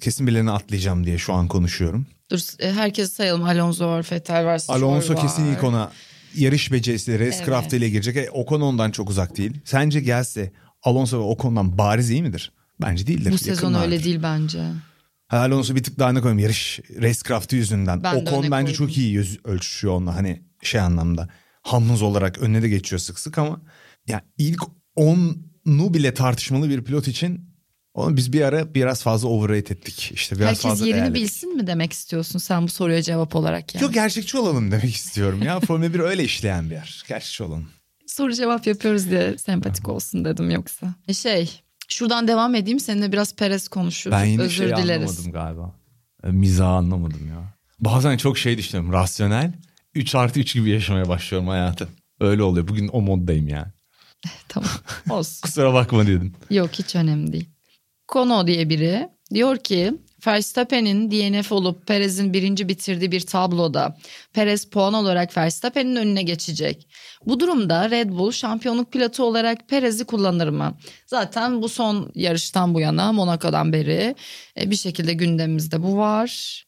Kesin 0.00 0.26
birilerini 0.26 0.50
atlayacağım 0.50 1.06
diye 1.06 1.18
şu 1.18 1.32
an 1.32 1.48
konuşuyorum. 1.48 2.06
Dur 2.30 2.40
e, 2.58 2.72
herkesi 2.72 3.14
sayalım. 3.14 3.44
Alonso 3.44 3.86
var, 3.88 4.06
Vettel 4.12 4.44
var, 4.44 4.58
Stroll 4.58 4.76
Alonso 4.76 5.14
var. 5.14 5.22
kesin 5.22 5.44
ilk 5.44 5.64
ona 5.64 5.92
yarış 6.34 6.72
becerisi, 6.72 7.18
racecraft 7.20 7.72
ile 7.72 7.88
girecek. 7.90 8.16
E, 8.16 8.30
Ocon 8.30 8.60
ondan 8.60 8.90
çok 8.90 9.10
uzak 9.10 9.36
değil. 9.36 9.52
Sence 9.64 10.00
gelse 10.00 10.52
Alonso 10.82 11.18
ve 11.18 11.22
Ocon'dan 11.22 11.78
bariz 11.78 12.10
iyi 12.10 12.22
midir? 12.22 12.52
Bence 12.80 13.06
değildir. 13.06 13.32
Bu 13.32 13.38
sezon 13.38 13.52
Yakınlardır. 13.54 13.92
öyle 13.92 14.04
değil 14.04 14.20
bence. 14.22 14.62
Ha, 15.28 15.38
Alonso 15.38 15.74
bir 15.74 15.82
tık 15.82 15.98
daha 15.98 16.12
ne 16.12 16.20
koyayım 16.20 16.38
yarış 16.38 16.80
racecraft'ı 17.02 17.56
yüzünden. 17.56 18.02
Ben 18.02 18.14
Ocon 18.14 18.50
bence 18.50 18.72
çok 18.72 18.96
iyi 18.98 19.12
yüz 19.12 19.38
ölçüşüyor 19.44 19.94
onunla 19.94 20.16
hani 20.16 20.42
şey 20.62 20.80
anlamda. 20.80 21.28
Hamız 21.62 22.02
olarak 22.02 22.38
önüne 22.38 22.62
de 22.62 22.68
geçiyor 22.68 23.00
sık 23.00 23.18
sık 23.18 23.38
ama 23.38 23.60
ya 24.08 24.22
ilk 24.38 24.60
10'nu 24.96 25.94
bile 25.94 26.14
tartışmalı 26.14 26.68
bir 26.70 26.84
pilot 26.84 27.08
için 27.08 27.54
onu 27.94 28.16
biz 28.16 28.32
bir 28.32 28.40
ara 28.40 28.74
biraz 28.74 29.02
fazla 29.02 29.28
overrate 29.28 29.74
ettik. 29.74 30.10
İşte 30.14 30.36
biraz 30.36 30.46
Herkes 30.48 30.62
fazla 30.62 30.86
yerini 30.86 31.00
değerledik. 31.00 31.22
bilsin 31.22 31.56
mi 31.56 31.66
demek 31.66 31.92
istiyorsun 31.92 32.38
sen 32.38 32.62
bu 32.62 32.68
soruya 32.68 33.02
cevap 33.02 33.36
olarak 33.36 33.74
yani? 33.74 33.82
Yok 33.82 33.94
gerçekçi 33.94 34.38
olalım 34.38 34.70
demek 34.70 34.94
istiyorum 34.94 35.42
ya. 35.42 35.60
Formula 35.66 35.94
1 35.94 36.00
öyle 36.00 36.24
işleyen 36.24 36.70
bir 36.70 36.74
yer. 36.74 37.04
Gerçekçi 37.08 37.42
olalım. 37.42 37.68
Soru 38.06 38.34
cevap 38.34 38.66
yapıyoruz 38.66 39.10
diye 39.10 39.38
sempatik 39.38 39.88
olsun 39.88 40.24
dedim 40.24 40.50
yoksa. 40.50 40.94
Şey 41.12 41.60
şuradan 41.88 42.28
devam 42.28 42.54
edeyim 42.54 42.80
seninle 42.80 43.12
biraz 43.12 43.36
Perez 43.36 43.68
konuşur. 43.68 44.10
Ben 44.10 44.24
yine 44.24 44.42
Özür 44.42 44.54
şeyi 44.56 44.76
dileriz. 44.76 45.10
anlamadım 45.10 45.32
galiba. 45.32 45.74
E, 46.24 46.28
Mizahı 46.28 46.68
anlamadım 46.68 47.28
ya. 47.28 47.54
Bazen 47.80 48.16
çok 48.16 48.38
şey 48.38 48.58
düşünüyorum. 48.58 48.92
Rasyonel. 48.92 49.52
3 49.94 50.14
artı 50.14 50.40
3 50.40 50.54
gibi 50.54 50.70
yaşamaya 50.70 51.08
başlıyorum 51.08 51.48
hayatı. 51.48 51.88
Öyle 52.20 52.42
oluyor. 52.42 52.68
Bugün 52.68 52.88
o 52.88 53.00
moddayım 53.00 53.48
yani. 53.48 53.66
Tamam 54.48 54.70
olsun. 55.10 55.40
Kusura 55.42 55.74
bakma 55.74 56.06
dedim. 56.06 56.32
Yok 56.50 56.70
hiç 56.72 56.96
önemli 56.96 57.32
değil. 57.32 57.48
Kono 58.08 58.46
diye 58.46 58.68
biri 58.68 59.08
diyor 59.34 59.56
ki 59.56 59.94
Verstappen'in 60.26 61.10
DNF 61.10 61.52
olup 61.52 61.86
Perez'in 61.86 62.32
birinci 62.32 62.68
bitirdiği 62.68 63.12
bir 63.12 63.20
tabloda 63.20 63.96
Perez 64.32 64.64
puan 64.64 64.94
olarak 64.94 65.36
Verstappen'in 65.36 65.96
önüne 65.96 66.22
geçecek. 66.22 66.88
Bu 67.26 67.40
durumda 67.40 67.90
Red 67.90 68.10
Bull 68.10 68.32
şampiyonluk 68.32 68.92
pilotu 68.92 69.24
olarak 69.24 69.68
Perez'i 69.68 70.04
kullanır 70.04 70.48
mı? 70.48 70.78
Zaten 71.06 71.62
bu 71.62 71.68
son 71.68 72.12
yarıştan 72.14 72.74
bu 72.74 72.80
yana 72.80 73.12
Monaco'dan 73.12 73.72
beri 73.72 74.14
e, 74.60 74.70
bir 74.70 74.76
şekilde 74.76 75.12
gündemimizde 75.12 75.82
bu 75.82 75.96
var. 75.96 76.64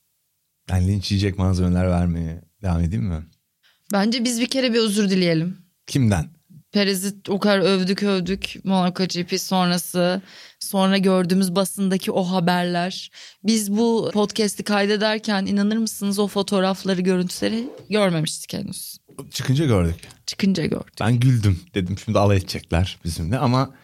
Ben 0.72 0.88
linç 0.88 1.10
yiyecek 1.10 1.38
malzemeler 1.38 1.88
vermeye 1.90 2.42
devam 2.62 2.80
edeyim 2.80 3.04
mi? 3.04 3.26
Bence 3.92 4.24
biz 4.24 4.40
bir 4.40 4.46
kere 4.46 4.72
bir 4.74 4.78
özür 4.78 5.10
dileyelim. 5.10 5.58
Kimden? 5.86 6.35
Perez'i 6.76 7.14
o 7.28 7.38
kadar 7.38 7.58
övdük 7.58 8.02
övdük 8.02 8.54
Monaco 8.64 9.04
GP 9.04 9.40
sonrası 9.40 10.22
sonra 10.60 10.98
gördüğümüz 10.98 11.56
basındaki 11.56 12.12
o 12.12 12.22
haberler. 12.22 13.10
Biz 13.44 13.76
bu 13.76 14.10
podcast'i 14.12 14.62
kaydederken 14.62 15.46
inanır 15.46 15.76
mısınız 15.76 16.18
o 16.18 16.26
fotoğrafları 16.26 17.00
görüntüleri 17.00 17.68
görmemiştik 17.90 18.52
henüz. 18.52 18.96
Çıkınca 19.30 19.64
gördük. 19.66 19.96
Çıkınca 20.26 20.66
gördük. 20.66 20.92
Ben 21.00 21.20
güldüm 21.20 21.60
dedim 21.74 21.98
şimdi 22.04 22.18
alay 22.18 22.36
edecekler 22.36 22.98
bizimle 23.04 23.38
ama 23.38 23.74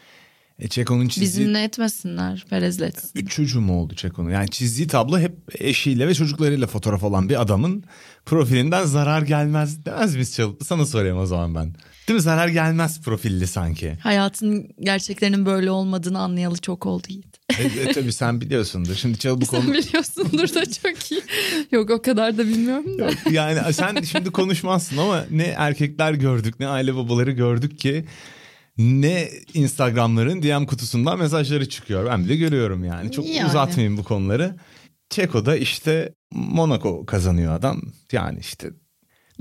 e, 0.59 0.69
Çeko'nun 0.69 1.09
çizdiği... 1.09 1.29
Bizimle 1.29 1.65
etmesinler 1.65 2.45
Perez'le 2.51 2.81
etsin. 2.81 3.11
Üç 3.15 3.33
çocuğu 3.33 3.61
mu 3.61 3.81
oldu 3.81 3.95
Çeko'nun? 3.95 4.31
Yani 4.31 4.51
çizdiği 4.51 4.89
tablo 4.89 5.19
hep 5.19 5.37
eşiyle 5.59 6.09
ve 6.09 6.15
çocuklarıyla 6.15 6.67
fotoğraf 6.67 7.03
olan 7.03 7.29
bir 7.29 7.41
adamın 7.43 7.85
profilinden 8.27 8.85
zarar 8.85 9.23
gelmez 9.23 9.85
demez 9.85 10.15
miyiz 10.15 10.35
Çalıp? 10.35 10.63
Sana 10.65 10.87
sorayım 10.87 11.19
o 11.19 11.27
zaman 11.27 11.55
ben. 11.55 11.75
Değil 12.09 12.15
mi? 12.17 12.23
Zarar 12.23 12.49
gelmez 12.49 13.01
profilli 13.03 13.47
sanki. 13.47 13.99
Hayatın 14.03 14.69
gerçeklerinin 14.81 15.47
böyle 15.47 15.71
olmadığını 15.71 16.19
anlayalı 16.19 16.57
çok 16.57 16.87
oldu 16.87 17.07
Yiğit. 17.09 17.39
e, 17.59 17.63
e, 17.81 17.93
tabii 17.93 18.13
sen 18.13 18.41
biliyorsundur. 18.41 18.95
Şimdi 18.95 19.19
Çalı 19.19 19.41
bu 19.41 19.47
Sen 19.47 19.61
konu... 19.61 19.73
biliyorsundur 19.73 20.55
da 20.55 20.65
çok 20.65 21.13
iyi. 21.13 21.23
Yok 21.73 21.91
o 21.91 22.03
kadar 22.03 22.39
da 22.39 22.47
bilmiyorum 22.49 22.99
da. 22.99 23.11
yani 23.31 23.73
sen 23.75 24.03
şimdi 24.03 24.31
konuşmazsın 24.31 24.97
ama 24.97 25.25
ne 25.31 25.45
erkekler 25.45 26.13
gördük 26.13 26.61
ne 26.61 26.67
aile 26.69 26.95
babaları 26.97 27.31
gördük 27.31 27.79
ki 27.79 28.05
ne 28.79 29.29
Instagram'ların 29.55 30.43
DM 30.43 30.67
kutusundan 30.67 31.19
mesajları 31.19 31.69
çıkıyor. 31.69 32.07
Ben 32.07 32.25
bile 32.25 32.37
görüyorum 32.37 32.85
yani. 32.85 33.13
Çok 33.13 33.27
Yani. 33.29 33.49
uzatmayayım 33.49 33.97
bu 33.99 34.05
konuları. 34.05 34.57
Çeko'da 35.11 35.57
işte 35.57 36.15
Monaco 36.33 37.07
kazanıyor 37.07 37.55
adam. 37.55 37.83
Yani 38.13 38.39
işte 38.41 38.71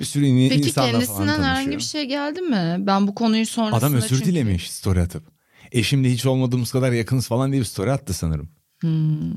bir 0.02 0.06
sürü 0.06 0.26
in- 0.26 0.50
Peki 0.50 0.68
insanla 0.68 0.74
falan 0.86 0.92
kendisinden 0.92 1.28
tanışıyor. 1.28 1.48
herhangi 1.56 1.78
bir 1.78 1.84
şey 1.84 2.06
geldi 2.06 2.42
mi? 2.42 2.76
Ben 2.80 3.08
bu 3.08 3.16
konuyu 3.16 3.46
sonrasında 3.46 3.78
Adam 3.78 3.94
özür 3.94 4.08
çünkü- 4.08 4.26
dilemiş 4.26 4.72
story 4.72 5.02
atıp. 5.02 5.24
Eşimle 5.72 6.12
hiç 6.12 6.26
olmadığımız 6.26 6.72
kadar 6.72 6.92
yakınız 6.92 7.28
falan 7.28 7.52
diye 7.52 7.62
bir 7.62 7.66
story 7.66 7.92
attı 7.92 8.14
sanırım. 8.14 8.50
Hmm. 8.82 9.32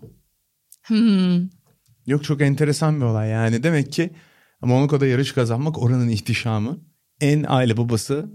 Yok 2.06 2.24
çok 2.24 2.40
enteresan 2.42 3.00
bir 3.00 3.04
olay 3.04 3.28
yani. 3.28 3.62
Demek 3.62 3.92
ki 3.92 4.10
Monaco'da 4.62 5.06
yarış 5.06 5.32
kazanmak 5.32 5.78
oranın 5.82 6.08
ihtişamı. 6.08 6.78
En 7.20 7.44
aile 7.48 7.76
babası 7.76 8.30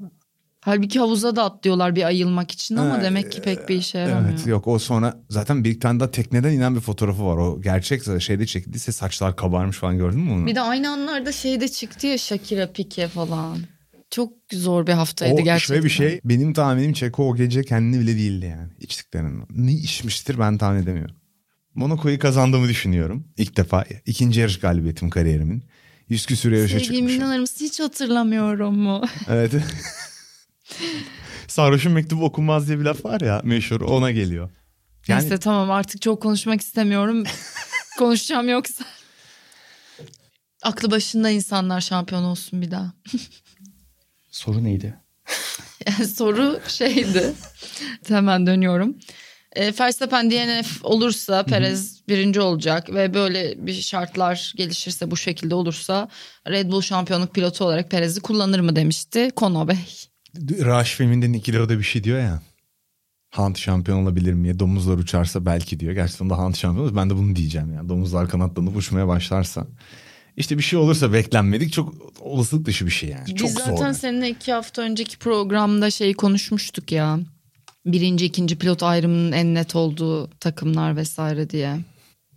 Halbuki 0.62 1.00
havuza 1.00 1.36
da 1.36 1.44
atlıyorlar 1.44 1.96
bir 1.96 2.04
ayılmak 2.04 2.52
için 2.52 2.76
ama 2.76 2.98
Ha, 2.98 3.02
demek 3.04 3.32
ki 3.32 3.42
pek 3.42 3.70
bir 3.70 3.76
işe 3.76 3.98
yaramıyor. 3.98 4.34
Evet 4.34 4.48
yok 4.48 4.68
o 4.68 4.80
sonra 4.80 5.20
zaten 5.30 5.64
bir 5.64 5.80
tane 5.80 6.00
daha 6.00 6.12
tekneden 6.12 6.52
inen 6.52 6.76
bir 6.76 6.82
fotoğrafı 6.82 7.26
var. 7.26 7.38
O 7.38 7.62
gerçek 7.62 8.22
şeyde 8.22 8.46
çekildiyse 8.46 8.92
saçlar 8.92 9.36
kabarmış 9.36 9.78
falan 9.78 9.98
gördün 9.98 10.20
mü 10.20 10.32
onu? 10.32 10.46
Bir 10.46 10.56
de 10.56 10.62
aynı 10.62 10.90
anlarda 10.92 11.32
şeyde 11.32 11.68
çıktı 11.68 12.08
ya 12.08 12.18
Shakira 12.18 12.72
Pique 12.72 13.08
falan. 13.08 13.58
Çok 14.10 14.34
zor 14.54 14.88
bir 14.88 14.94
haftaydı 14.94 15.34
o 15.34 15.44
gerçekten. 15.44 15.74
şöyle 15.76 15.84
bir 15.86 15.90
şey 15.90 16.20
benim 16.26 16.54
tahminim 16.54 16.94
Çeko 16.94 17.30
o 17.30 17.36
gece 17.36 17.64
kendini 17.64 18.02
bile 18.02 18.16
değildi 18.16 18.46
yani 18.46 18.70
içtiklerinden. 18.80 19.48
Ne 19.50 19.72
içmiştir 19.74 20.40
ben 20.40 20.58
tahmin 20.58 20.84
edemiyorum. 20.84 21.16
Monaco'yu 21.76 22.20
kazandığımı 22.20 22.68
düşünüyorum. 22.68 23.28
İlk 23.38 23.58
defa 23.58 23.86
ikinci 24.06 24.40
yarış 24.40 24.60
galibiyetim 24.60 25.10
kariyerimin. 25.10 25.64
Yüz 26.10 26.26
küsür 26.26 26.52
yarışa 26.52 26.80
Sevgilim 26.80 26.96
çıkmışım. 26.96 27.22
inanır 27.22 27.40
mısın 27.40 27.66
hiç 27.66 27.80
hatırlamıyorum 27.80 28.78
mu? 28.80 29.02
Evet. 29.30 29.52
Sarhoşun 31.48 31.92
mektubu 31.92 32.26
okunmaz 32.26 32.68
diye 32.68 32.80
bir 32.80 32.84
laf 32.84 33.06
var 33.06 33.22
ya 33.22 33.42
meşhur 33.44 33.82
ona 33.82 34.12
geliyor. 34.12 34.50
Yani 35.08 35.22
Neyse 35.22 35.38
tamam 35.38 35.72
artık 35.72 36.02
çok 36.02 36.22
konuşmak 36.22 36.62
istemiyorum. 36.62 37.24
Konuşacağım 37.98 38.50
yoksa. 38.50 38.86
Aklı 40.64 40.92
başında 40.92 41.30
insanlar 41.30 41.82
şampiyon 41.82 42.24
olsun 42.24 42.62
bir 42.62 42.72
daha. 42.72 42.94
soru 44.32 44.64
neydi? 44.64 44.96
Yani 45.88 46.08
soru 46.08 46.60
şeydi. 46.68 47.34
Hemen 48.08 48.48
dönüyorum. 48.48 48.96
E, 49.56 49.74
Verstappen 49.80 50.32
DNF 50.32 50.86
olursa 50.86 51.44
Perez 51.44 52.08
birinci 52.08 52.42
olacak 52.42 52.90
ve 52.94 53.14
böyle 53.14 53.68
bir 53.68 53.82
şartlar 53.82 54.54
gelişirse 54.56 55.12
bu 55.12 55.18
şekilde 55.18 55.56
olursa 55.56 56.10
Red 56.48 56.72
Bull 56.72 56.82
şampiyonluk 56.82 57.36
pilotu 57.36 57.66
olarak 57.66 57.92
Perez'i 57.92 58.22
kullanır 58.22 58.60
mı 58.60 58.76
demişti 58.76 59.32
Kono 59.36 59.68
Bey. 59.68 60.09
Rush 60.38 60.96
filminde 60.96 61.32
Nicky 61.32 61.58
Lauda 61.58 61.78
bir 61.78 61.84
şey 61.84 62.04
diyor 62.04 62.20
ya. 62.20 62.42
Hunt 63.36 63.58
şampiyon 63.58 64.04
olabilir 64.04 64.34
mi? 64.34 64.60
Domuzlar 64.60 64.98
uçarsa 64.98 65.46
belki 65.46 65.80
diyor. 65.80 65.94
Gerçekten 65.94 66.30
de 66.30 66.34
Hunt 66.34 66.58
şampiyon 66.58 66.86
olur. 66.86 66.96
Ben 66.96 67.10
de 67.10 67.16
bunu 67.16 67.36
diyeceğim 67.36 67.74
yani. 67.74 67.90
Domuzlar 67.90 68.30
kanatlanıp 68.30 68.76
uçmaya 68.76 69.08
başlarsa. 69.08 69.68
İşte 70.38 70.58
bir 70.58 70.64
şey 70.64 70.80
olursa 70.80 71.14
beklenmedik 71.14 71.74
çok 71.74 71.94
olasılık 72.20 72.66
dışı 72.66 72.86
bir 72.86 72.92
şey 72.92 73.10
yani. 73.10 73.26
Biz 73.28 73.36
çok 73.36 73.50
zaten 73.50 73.76
zor. 73.76 73.86
yani. 73.86 73.96
seninle 73.96 74.30
iki 74.30 74.54
hafta 74.54 74.82
önceki 74.82 75.18
programda 75.18 75.92
şey 75.92 76.14
konuşmuştuk 76.14 76.92
ya. 76.92 77.20
Birinci, 77.86 78.26
ikinci 78.26 78.58
pilot 78.58 78.84
ayrımının 78.84 79.32
en 79.32 79.56
net 79.56 79.76
olduğu 79.76 80.30
takımlar 80.30 80.96
vesaire 80.96 81.50
diye. 81.50 81.78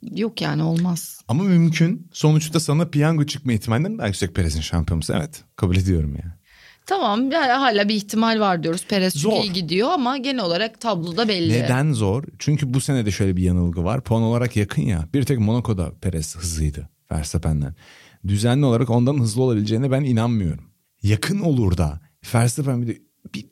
Yok 0.03 0.41
yani 0.41 0.63
olmaz. 0.63 1.21
Ama 1.29 1.43
mümkün. 1.43 2.09
Sonuçta 2.13 2.61
sana 2.61 2.89
piyango 2.89 3.27
çıkma 3.27 3.53
ihtimalinden 3.53 3.99
daha 3.99 4.07
yüksek 4.07 4.35
Perez'in 4.35 4.61
şampiyonası. 4.61 5.15
Evet 5.17 5.45
kabul 5.57 5.77
ediyorum 5.77 6.17
yani. 6.23 6.33
Tamam 6.87 7.31
yani 7.31 7.53
hala 7.53 7.89
bir 7.89 7.95
ihtimal 7.95 8.41
var 8.41 8.63
diyoruz. 8.63 8.85
Perez 8.89 9.13
çünkü 9.13 9.37
Zor. 9.37 9.43
iyi 9.43 9.53
gidiyor 9.53 9.89
ama 9.91 10.17
genel 10.17 10.45
olarak 10.45 10.81
tabloda 10.81 11.29
belli. 11.29 11.53
Neden 11.53 11.93
zor? 11.93 12.25
Çünkü 12.39 12.75
bu 12.75 12.81
sene 12.81 13.07
de 13.07 13.11
şöyle 13.11 13.37
bir 13.37 13.43
yanılgı 13.43 13.85
var. 13.85 14.01
Puan 14.01 14.23
olarak 14.23 14.57
yakın 14.57 14.83
ya. 14.83 15.09
Bir 15.15 15.23
tek 15.23 15.39
Monaco'da 15.39 15.93
Perez 16.01 16.37
hızlıydı 16.37 16.89
Verstappen'den. 17.13 17.75
Düzenli 18.29 18.65
olarak 18.65 18.91
ondan 18.91 19.19
hızlı 19.19 19.43
olabileceğine 19.43 19.91
ben 19.91 20.05
inanmıyorum. 20.05 20.65
Yakın 21.03 21.41
olur 21.41 21.77
da 21.77 22.01
Verstappen 22.35 22.83
bir, 22.83 22.87
de 22.87 22.99
bir 23.35 23.47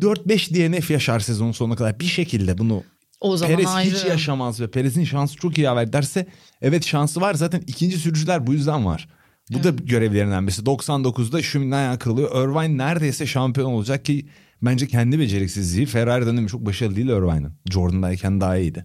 4-5 0.00 0.54
DNF 0.54 0.90
yaşar 0.90 1.20
sezonun 1.20 1.52
sonuna 1.52 1.76
kadar 1.76 2.00
bir 2.00 2.04
şekilde 2.04 2.58
bunu 2.58 2.82
O 3.20 3.36
zaman 3.36 3.56
Perez 3.56 3.70
ayrı. 3.70 3.90
hiç 3.90 4.04
yaşamaz 4.04 4.60
ve 4.60 4.70
Perez'in 4.70 5.04
şansı 5.04 5.36
çok 5.36 5.58
iyi 5.58 5.68
haber 5.68 5.92
derse 5.92 6.26
evet 6.62 6.86
şansı 6.86 7.20
var 7.20 7.34
zaten 7.34 7.62
ikinci 7.66 7.98
sürücüler 7.98 8.46
bu 8.46 8.52
yüzden 8.52 8.86
var. 8.86 9.08
Bu 9.50 9.64
da 9.64 9.70
görevlerinden 9.70 10.46
birisi. 10.46 10.62
99'da 10.62 11.42
Schumann'in 11.42 11.70
ayağı 11.70 11.98
kırılıyor. 11.98 12.44
Irvine 12.44 12.78
neredeyse 12.78 13.26
şampiyon 13.26 13.72
olacak 13.72 14.04
ki 14.04 14.28
bence 14.62 14.86
kendi 14.86 15.18
beceriksizliği 15.18 15.86
Ferrari 15.86 16.26
dönemi 16.26 16.48
çok 16.48 16.66
başarılı 16.66 16.96
değil 16.96 17.08
Irvine'ın. 17.08 17.52
Jordan'dayken 17.70 18.40
daha 18.40 18.56
iyiydi. 18.56 18.84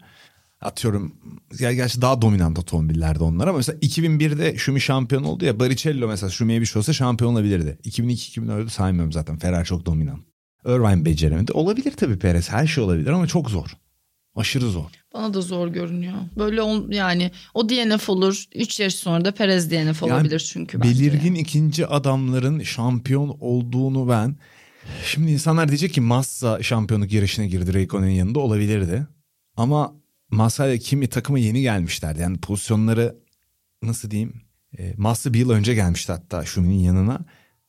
Atıyorum 0.61 1.15
ya 1.59 1.73
gerçi 1.73 2.01
daha 2.01 2.21
dominant 2.21 2.59
otomobillerde 2.59 3.23
onlar 3.23 3.47
ama 3.47 3.57
mesela 3.57 3.79
2001'de 3.79 4.57
Schumi 4.57 4.81
şampiyon 4.81 5.23
oldu 5.23 5.45
ya 5.45 5.59
Baricello 5.59 6.07
mesela 6.07 6.29
Schumi'ye 6.29 6.61
bir 6.61 6.65
şey 6.65 6.79
olsa 6.79 6.93
şampiyon 6.93 7.33
olabilirdi. 7.33 7.77
2002-2004'ü 7.83 8.69
saymıyorum 8.69 9.11
zaten 9.11 9.37
Ferrari 9.37 9.65
çok 9.65 9.85
dominant. 9.85 10.25
Irvine 10.65 11.05
beceremedi. 11.05 11.51
Olabilir 11.51 11.91
tabii 11.91 12.19
Perez 12.19 12.49
her 12.49 12.67
şey 12.67 12.83
olabilir 12.83 13.09
ama 13.09 13.27
çok 13.27 13.49
zor. 13.49 13.77
Aşırı 14.35 14.69
zor. 14.69 14.98
Bana 15.13 15.33
da 15.33 15.41
zor 15.41 15.67
görünüyor. 15.67 16.13
Böyle 16.37 16.61
ol, 16.61 16.91
yani 16.91 17.31
o 17.53 17.69
DNF 17.69 18.09
olur. 18.09 18.45
3 18.55 18.79
yaş 18.79 18.95
sonra 18.95 19.25
da 19.25 19.31
Perez 19.31 19.71
DNF 19.71 20.01
Yani 20.01 20.13
olabilir 20.13 20.39
çünkü 20.39 20.81
bence. 20.81 20.89
Belirgin 20.89 21.35
ikinci 21.35 21.87
adamların 21.87 22.63
şampiyon 22.63 23.37
olduğunu 23.39 24.09
ben... 24.09 24.35
Şimdi 25.05 25.31
insanlar 25.31 25.67
diyecek 25.67 25.93
ki 25.93 26.01
Massa 26.01 26.63
şampiyonluk 26.63 27.11
yarışına 27.13 27.45
girdi 27.45 27.73
Raikkonen'in 27.73 28.11
yanında 28.11 28.39
olabilirdi. 28.39 29.07
Ama 29.57 29.95
Massa 30.31 30.67
ile 30.67 30.79
Kimi 30.79 31.07
takıma 31.07 31.39
yeni 31.39 31.61
gelmişlerdi. 31.61 32.21
Yani 32.21 32.37
pozisyonları 32.37 33.15
nasıl 33.83 34.11
diyeyim? 34.11 34.41
E, 34.77 34.93
Massa 34.97 35.33
bir 35.33 35.39
yıl 35.39 35.49
önce 35.49 35.73
gelmişti 35.73 36.11
hatta 36.11 36.45
Schumi'nin 36.45 36.79
yanına. 36.79 37.19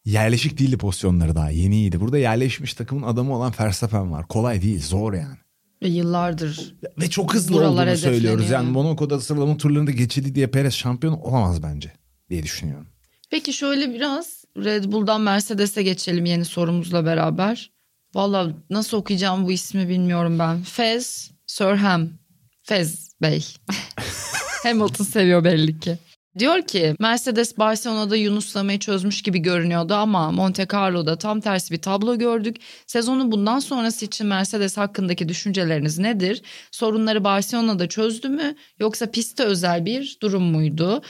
Yerleşik 0.05 0.59
değildi 0.59 0.79
pozisyonları 0.79 1.35
daha 1.35 1.51
yeniydi. 1.51 2.01
Burada 2.01 2.19
yerleşmiş 2.19 2.75
takımın 2.75 3.03
adamı 3.03 3.37
olan 3.37 3.53
Verstappen 3.61 4.13
var. 4.13 4.29
Kolay 4.29 4.63
değil 4.63 4.83
zor 4.83 5.13
yani. 5.13 5.37
Ve 5.83 5.89
yıllardır. 5.89 6.75
Ve 7.01 7.11
çok 7.11 7.35
hızlı 7.35 7.69
olduğunu 7.69 7.97
söylüyoruz. 7.97 8.51
Yani 8.51 8.71
Monaco'da 8.71 9.21
sıralama 9.21 9.57
turlarında 9.57 9.91
geçildi 9.91 10.35
diye 10.35 10.47
Perez 10.47 10.75
şampiyon 10.75 11.13
olamaz 11.13 11.63
bence 11.63 11.93
diye 12.31 12.43
düşünüyorum. 12.43 12.87
Peki 13.31 13.53
şöyle 13.53 13.95
biraz 13.95 14.45
Red 14.57 14.85
Bull'dan 14.85 15.21
Mercedes'e 15.21 15.83
geçelim 15.83 16.25
yeni 16.25 16.45
sorumuzla 16.45 17.05
beraber. 17.05 17.71
Valla 18.15 18.53
nasıl 18.71 18.97
okuyacağım 18.97 19.47
bu 19.47 19.53
ismi 19.53 19.89
bilmiyorum 19.89 20.39
ben. 20.39 20.63
Fez 20.63 21.31
Sirham. 21.47 22.09
Fez 22.63 23.11
Bey. 23.23 23.47
Hamilton 24.63 25.05
seviyor 25.05 25.45
belli 25.45 25.81
ki. 25.81 25.99
Diyor 26.39 26.63
ki 26.63 26.95
Mercedes 26.99 27.59
Barcelona'da 27.59 28.17
yunuslamayı 28.17 28.79
çözmüş 28.79 29.23
gibi 29.23 29.39
görünüyordu 29.39 29.95
ama 29.95 30.31
Monte 30.31 30.67
Carlo'da 30.73 31.19
tam 31.19 31.41
tersi 31.41 31.75
bir 31.75 31.83
tablo 31.83 32.19
gördük. 32.19 32.57
Sezonun 32.87 33.33
bundan 33.33 33.59
sonrası 33.59 34.05
için 34.05 34.27
Mercedes 34.27 34.77
hakkındaki 34.77 35.29
düşünceleriniz 35.29 35.99
nedir? 35.99 36.43
Sorunları 36.71 37.25
Barcelona'da 37.25 37.89
çözdü 37.89 38.29
mü 38.29 38.57
yoksa 38.79 39.11
pistte 39.11 39.45
özel 39.45 39.85
bir 39.85 40.19
durum 40.23 40.43
muydu? 40.43 41.03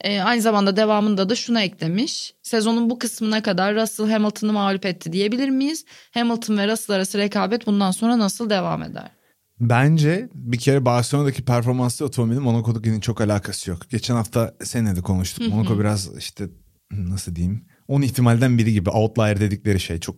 Ee, 0.00 0.20
aynı 0.20 0.42
zamanda 0.42 0.76
devamında 0.76 1.28
da 1.28 1.34
şuna 1.34 1.62
eklemiş. 1.62 2.34
Sezonun 2.42 2.90
bu 2.90 2.98
kısmına 2.98 3.42
kadar 3.42 3.74
Russell 3.74 4.10
Hamilton'ı 4.10 4.52
mağlup 4.52 4.86
etti 4.86 5.12
diyebilir 5.12 5.48
miyiz? 5.48 5.84
Hamilton 6.14 6.58
ve 6.58 6.68
Russell 6.68 6.96
arası 6.96 7.18
rekabet 7.18 7.66
bundan 7.66 7.90
sonra 7.90 8.18
nasıl 8.18 8.50
devam 8.50 8.82
eder? 8.82 9.17
Bence 9.60 10.28
bir 10.34 10.58
kere 10.58 10.84
Barcelona'daki 10.84 11.44
performanslı 11.44 12.06
otomobilin 12.06 12.42
Monaco'dakinin 12.42 13.00
çok 13.00 13.20
alakası 13.20 13.70
yok. 13.70 13.90
Geçen 13.90 14.14
hafta 14.14 14.54
seninle 14.64 14.96
de 14.96 15.00
konuştuk. 15.00 15.48
Monaco 15.48 15.78
biraz 15.78 16.16
işte 16.18 16.48
nasıl 16.92 17.34
diyeyim 17.36 17.64
10 17.88 18.02
ihtimalden 18.02 18.58
biri 18.58 18.72
gibi 18.72 18.90
outlier 18.90 19.40
dedikleri 19.40 19.80
şey 19.80 20.00
çok 20.00 20.16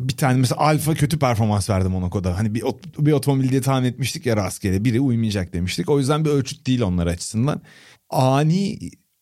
bir 0.00 0.16
tane 0.16 0.38
mesela 0.38 0.60
Alfa 0.60 0.94
kötü 0.94 1.18
performans 1.18 1.70
verdi 1.70 1.88
Monaco'da. 1.88 2.38
Hani 2.38 2.54
bir, 2.54 2.62
ot- 2.62 3.06
bir 3.06 3.12
otomobil 3.12 3.48
diye 3.48 3.60
tahmin 3.60 3.88
etmiştik 3.88 4.26
ya 4.26 4.36
rastgele 4.36 4.84
biri 4.84 5.00
uymayacak 5.00 5.52
demiştik. 5.52 5.88
O 5.88 5.98
yüzden 5.98 6.24
bir 6.24 6.30
ölçüt 6.30 6.66
değil 6.66 6.82
onlar 6.82 7.06
açısından. 7.06 7.62
Ani 8.10 8.78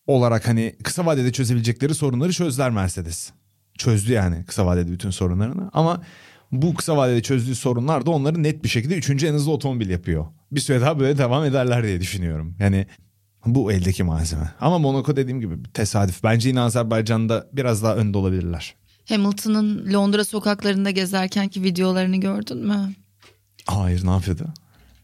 olarak 0.07 0.49
hani 0.49 0.77
kısa 0.85 1.07
vadede 1.07 1.33
çözebilecekleri 1.33 1.95
sorunları 1.95 2.33
çözdüler 2.33 2.71
Mercedes. 2.71 3.31
Çözdü 3.79 4.13
yani 4.13 4.45
kısa 4.45 4.67
vadede 4.67 4.93
bütün 4.93 5.11
sorunlarını. 5.11 5.71
Ama 5.73 6.03
bu 6.53 6.75
kısa 6.75 6.97
vadede 6.97 7.23
çözdüğü 7.23 7.55
sorunlar 7.55 8.07
da 8.07 8.11
onları 8.11 8.43
net 8.43 8.65
bir 8.65 8.69
şekilde 8.69 8.95
üçüncü 8.97 9.27
en 9.27 9.33
hızlı 9.33 9.53
otomobil 9.53 9.91
yapıyor. 9.91 10.27
Bir 10.53 10.61
süre 10.61 10.81
daha 10.81 11.01
böyle 11.01 11.19
devam 11.19 11.45
ederler 11.45 11.83
diye 11.85 12.01
düşünüyorum. 12.01 12.57
Yani 12.59 12.87
bu 13.47 13.73
eldeki 13.73 14.03
malzeme. 14.03 14.53
Ama 14.61 14.79
Monaco 14.79 15.17
dediğim 15.17 15.41
gibi 15.41 15.55
tesadüf. 15.75 16.23
Bence 16.23 16.49
yine 16.49 16.61
Azerbaycan'da 16.61 17.47
biraz 17.53 17.83
daha 17.83 17.97
önde 17.97 18.19
olabilirler. 18.19 18.75
Hamilton'ın 19.09 19.93
Londra 19.93 20.25
sokaklarında 20.25 20.91
gezerkenki 20.91 21.63
videolarını 21.63 22.17
gördün 22.17 22.67
mü? 22.67 22.95
Hayır 23.67 24.07
ne 24.07 24.11
yapıyordu? 24.11 24.45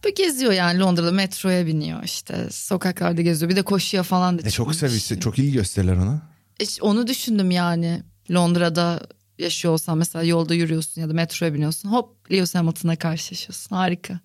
Böyle 0.05 0.15
geziyor 0.15 0.53
yani 0.53 0.81
Londra'da 0.81 1.13
metroya 1.13 1.67
biniyor 1.67 2.03
işte 2.05 2.49
sokaklarda 2.51 3.23
geziyor. 3.23 3.51
Bir 3.51 3.57
de 3.57 3.63
koşuya 3.63 4.03
falan 4.03 4.39
da 4.39 4.43
E 4.49 4.51
çok 4.51 4.73
çıkmış. 4.73 4.77
sevişti. 4.77 5.21
Çok 5.21 5.39
ilgi 5.39 5.53
gösterirler 5.53 5.97
ona. 5.97 6.23
E, 6.61 6.65
onu 6.81 7.07
düşündüm 7.07 7.51
yani 7.51 8.03
Londra'da 8.31 9.01
yaşıyor 9.39 9.75
olsan 9.75 9.99
mesela 9.99 10.23
yolda 10.23 10.55
yürüyorsun 10.55 11.01
ya 11.01 11.09
da 11.09 11.13
metroya 11.13 11.55
biniyorsun. 11.55 11.89
Hop 11.89 12.31
Lewis 12.33 12.55
Hamilton'a 12.55 12.97
karşılaşıyorsun. 12.97 13.77
Harika. 13.77 14.21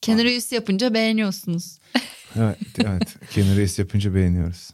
Keanu 0.00 0.24
Reeves 0.24 0.52
yapınca 0.52 0.94
beğeniyorsunuz. 0.94 1.78
Evet 2.36 2.58
evet. 2.78 3.16
Keanu 3.30 3.56
Reeves 3.56 3.78
yapınca 3.78 4.14
beğeniyoruz. 4.14 4.70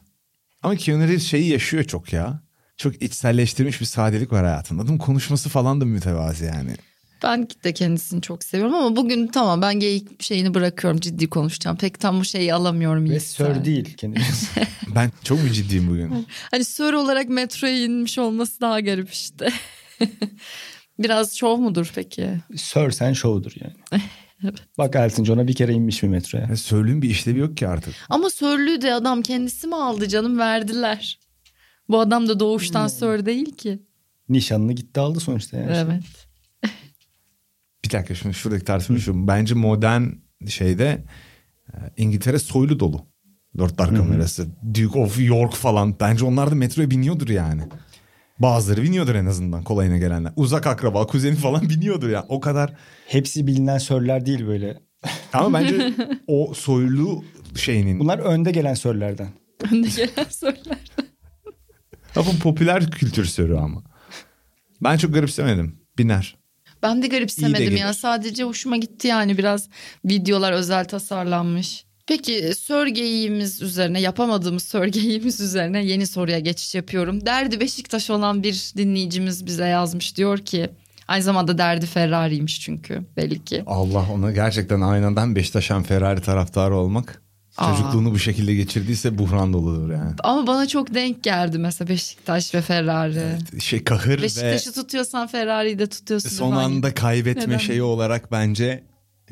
Ama 0.62 0.76
Keanu 0.76 1.02
Reeves 1.02 1.26
şeyi 1.26 1.48
yaşıyor 1.48 1.84
çok 1.84 2.12
ya. 2.12 2.42
Çok 2.76 3.02
içselleştirilmiş 3.02 3.80
bir 3.80 3.86
sadelik 3.86 4.32
var 4.32 4.44
hayatında. 4.44 4.82
Adam 4.82 4.98
konuşması 4.98 5.48
falan 5.48 5.80
da 5.80 5.84
mütevazi 5.84 6.44
yani. 6.44 6.76
Ben 7.22 7.48
de 7.64 7.74
kendisini 7.74 8.22
çok 8.22 8.44
seviyorum 8.44 8.74
ama 8.74 8.96
bugün 8.96 9.26
tamam 9.26 9.62
ben 9.62 9.80
geyik 9.80 10.22
şeyini 10.22 10.54
bırakıyorum 10.54 11.00
ciddi 11.00 11.30
konuşacağım. 11.30 11.76
Pek 11.76 12.00
tam 12.00 12.20
bu 12.20 12.24
şeyi 12.24 12.54
alamıyorum. 12.54 13.10
Ve 13.10 13.20
sör 13.20 13.64
değil 13.64 13.94
kendisi. 13.96 14.66
Ben 14.94 15.10
çok 15.24 15.42
mu 15.42 15.48
ciddiyim 15.48 15.90
bugün? 15.90 16.26
Hani 16.50 16.64
sör 16.64 16.92
olarak 16.92 17.28
metroya 17.28 17.84
inmiş 17.84 18.18
olması 18.18 18.60
daha 18.60 18.80
garip 18.80 19.10
işte. 19.10 19.52
Biraz 20.98 21.36
şov 21.36 21.56
mudur 21.58 21.92
peki? 21.94 22.30
sör 22.56 22.90
sen 22.90 23.12
şovdur 23.12 23.52
yani. 23.60 24.02
Bak 24.78 24.96
Elton 24.96 25.24
John'a 25.24 25.48
bir 25.48 25.54
kere 25.54 25.72
inmiş 25.72 26.02
bir 26.02 26.08
metroya. 26.08 26.46
Ya 26.46 26.56
Söyleyeyim 26.56 27.02
bir 27.02 27.10
işlevi 27.10 27.38
yok 27.38 27.56
ki 27.56 27.68
artık. 27.68 27.94
Ama 28.08 28.30
sörlüğü 28.30 28.82
de 28.82 28.94
adam 28.94 29.22
kendisi 29.22 29.66
mi 29.66 29.76
aldı 29.76 30.08
canım 30.08 30.38
verdiler. 30.38 31.18
Bu 31.88 32.00
adam 32.00 32.28
da 32.28 32.40
doğuştan 32.40 32.88
sör 32.88 33.26
değil 33.26 33.56
ki. 33.56 33.82
Nişanını 34.28 34.72
gitti 34.72 35.00
aldı 35.00 35.20
sonuçta 35.20 35.56
yani. 35.56 35.72
Evet. 35.74 36.25
Bir 37.86 37.90
dakika 37.92 38.14
şimdi 38.14 38.34
şuradaki 38.34 38.64
tartışma 38.64 38.98
şu. 38.98 39.28
Bence 39.28 39.54
modern 39.54 40.02
şeyde 40.48 41.04
e, 41.72 41.76
İngiltere 41.96 42.38
soylu 42.38 42.80
dolu. 42.80 43.06
Dörtler 43.58 43.94
kamerası, 43.96 44.48
Duke 44.74 44.98
of 44.98 45.20
York 45.20 45.54
falan. 45.54 46.00
Bence 46.00 46.24
onlar 46.24 46.50
da 46.50 46.54
metroya 46.54 46.90
biniyordur 46.90 47.28
yani. 47.28 47.62
Bazıları 48.38 48.82
biniyordur 48.82 49.14
en 49.14 49.26
azından 49.26 49.64
kolayına 49.64 49.98
gelenler. 49.98 50.32
Uzak 50.36 50.66
akraba, 50.66 51.06
kuzeni 51.06 51.36
falan 51.36 51.62
biniyordur 51.70 52.08
ya. 52.08 52.26
O 52.28 52.40
kadar. 52.40 52.72
Hepsi 53.06 53.46
bilinen 53.46 53.78
sörler 53.78 54.26
değil 54.26 54.46
böyle. 54.46 54.78
Ama 55.32 55.58
bence 55.58 55.92
o 56.26 56.54
soylu 56.54 57.24
şeyinin. 57.54 58.00
Bunlar 58.00 58.18
önde 58.18 58.50
gelen 58.50 58.74
sörlerden. 58.74 59.28
Önde 59.72 59.88
gelen 59.88 60.26
sörler. 60.28 60.92
Ama 62.16 62.30
popüler 62.42 62.90
kültür 62.90 63.24
sörü 63.24 63.56
ama. 63.56 63.82
Ben 64.82 64.96
çok 64.96 65.14
garipsemedim. 65.14 65.78
Biner. 65.98 66.36
Ben 66.82 67.02
de 67.02 67.06
garipsemedim 67.06 67.64
gelir. 67.70 67.80
ya. 67.80 67.94
Sadece 67.94 68.44
hoşuma 68.44 68.76
gitti 68.76 69.08
yani 69.08 69.38
biraz 69.38 69.68
videolar 70.04 70.52
özel 70.52 70.84
tasarlanmış. 70.84 71.86
Peki 72.06 72.52
sörgeyiğimiz 72.58 73.62
üzerine 73.62 74.00
yapamadığımız 74.00 74.62
sörgeyiğimiz 74.62 75.40
üzerine 75.40 75.84
yeni 75.84 76.06
soruya 76.06 76.38
geçiş 76.38 76.74
yapıyorum. 76.74 77.26
Derdi 77.26 77.60
Beşiktaş 77.60 78.10
olan 78.10 78.42
bir 78.42 78.72
dinleyicimiz 78.76 79.46
bize 79.46 79.66
yazmış 79.66 80.16
diyor 80.16 80.38
ki 80.38 80.70
Aynı 81.08 81.22
zamanda 81.22 81.58
derdi 81.58 81.86
Ferrari'ymiş 81.86 82.60
çünkü 82.60 83.02
belli 83.16 83.44
ki. 83.44 83.62
Allah 83.66 84.04
ona 84.12 84.30
gerçekten 84.30 84.80
aynadan 84.80 85.36
Beşiktaş'ın 85.36 85.82
Ferrari 85.82 86.20
taraftarı 86.20 86.76
olmak. 86.76 87.22
Aa. 87.58 87.76
Çocukluğunu 87.76 88.10
bu 88.10 88.18
şekilde 88.18 88.54
geçirdiyse 88.54 89.18
buhran 89.18 89.52
doludur 89.52 89.92
yani. 89.92 90.14
Ama 90.24 90.46
bana 90.46 90.68
çok 90.68 90.94
denk 90.94 91.22
geldi 91.24 91.58
mesela 91.58 91.88
Beşiktaş 91.88 92.54
ve 92.54 92.62
Ferrari. 92.62 93.38
Şey 93.60 93.84
kahır 93.84 94.18
ve 94.18 94.22
Beşiktaş'ı 94.22 94.72
tutuyorsan 94.72 95.26
Ferrari'yi 95.26 95.78
de 95.78 95.86
tutuyorsun. 95.86 96.28
son 96.28 96.52
anda 96.52 96.94
kaybetme 96.94 97.42
Neden? 97.46 97.58
şeyi 97.58 97.82
olarak 97.82 98.32
bence 98.32 98.84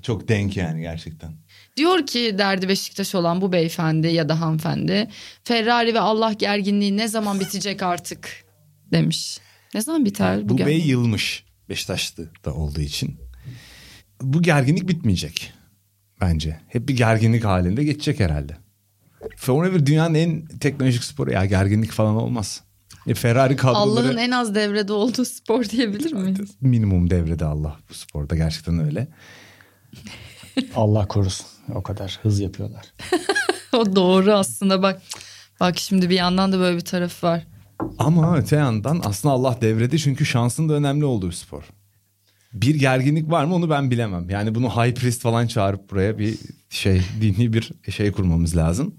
çok 0.03 0.29
denk 0.29 0.57
yani 0.57 0.81
gerçekten. 0.81 1.33
Diyor 1.77 2.07
ki 2.07 2.35
derdi 2.39 2.69
Beşiktaş 2.69 3.15
olan 3.15 3.41
bu 3.41 3.53
beyefendi 3.53 4.07
ya 4.07 4.29
da 4.29 4.41
hanımefendi 4.41 5.09
Ferrari 5.45 5.95
ve 5.95 6.01
Allah 6.01 6.33
gerginliği 6.33 6.97
ne 6.97 7.09
zaman 7.09 7.41
bitecek 7.41 7.83
artık 7.83 8.45
demiş. 8.93 9.39
Ne 9.75 9.81
zaman 9.81 10.05
biter 10.05 10.49
bu, 10.49 10.59
Bu 10.59 10.59
bey 10.59 10.79
yılmış 10.81 11.45
Beşiktaş'ta 11.69 12.23
da 12.45 12.55
olduğu 12.55 12.81
için. 12.81 13.17
Bu 14.21 14.43
gerginlik 14.43 14.89
bitmeyecek 14.89 15.53
bence. 16.21 16.61
Hep 16.69 16.89
bir 16.89 16.97
gerginlik 16.97 17.45
halinde 17.45 17.85
geçecek 17.85 18.21
herhalde. 18.21 18.57
Formula 19.37 19.75
1 19.75 19.87
dünyanın 19.87 20.15
en 20.15 20.47
teknolojik 20.47 21.05
sporu 21.05 21.33
ya 21.33 21.45
gerginlik 21.45 21.91
falan 21.91 22.17
olmaz. 22.17 22.63
E 23.07 23.15
Ferrari 23.15 23.57
kadroları 23.57 24.07
Allah'ın 24.07 24.17
en 24.17 24.31
az 24.31 24.55
devrede 24.55 24.93
olduğu 24.93 25.25
spor 25.25 25.65
diyebilir 25.65 26.13
miyiz? 26.13 26.57
minimum 26.61 27.11
devrede 27.11 27.45
Allah 27.45 27.77
bu 27.91 27.95
sporda 27.95 28.37
gerçekten 28.37 28.79
öyle. 28.79 29.09
Allah 30.75 31.09
korusun. 31.09 31.47
O 31.75 31.83
kadar 31.83 32.19
hız 32.23 32.41
yapıyorlar. 32.41 32.95
o 33.73 33.97
doğru 33.97 34.33
aslında 34.33 34.83
bak. 34.83 35.03
Bak 35.61 35.79
şimdi 35.79 36.11
bir 36.11 36.15
yandan 36.15 36.53
da 36.53 36.59
böyle 36.59 36.77
bir 36.77 36.85
tarafı 36.85 37.27
var. 37.27 37.47
Ama 37.99 38.37
öte 38.37 38.57
yandan 38.57 39.01
aslında 39.05 39.35
Allah 39.35 39.59
devrede 39.61 39.99
çünkü 39.99 40.27
şansın 40.27 40.69
da 40.69 40.75
önemli 40.75 41.05
olduğu 41.05 41.27
bir 41.27 41.33
spor. 41.33 41.65
Bir 42.55 42.75
gerginlik 42.75 43.31
var 43.31 43.45
mı 43.45 43.55
onu 43.55 43.71
ben 43.71 43.91
bilemem. 43.91 44.31
Yani 44.31 44.55
bunu 44.55 44.71
high 44.71 44.95
priest 44.95 45.21
falan 45.21 45.47
çağırıp 45.47 45.91
buraya 45.91 46.19
bir 46.19 46.39
şey 46.71 47.03
dini 47.21 47.53
bir 47.53 47.71
şey 47.91 48.13
kurmamız 48.13 48.57
lazım. 48.57 48.95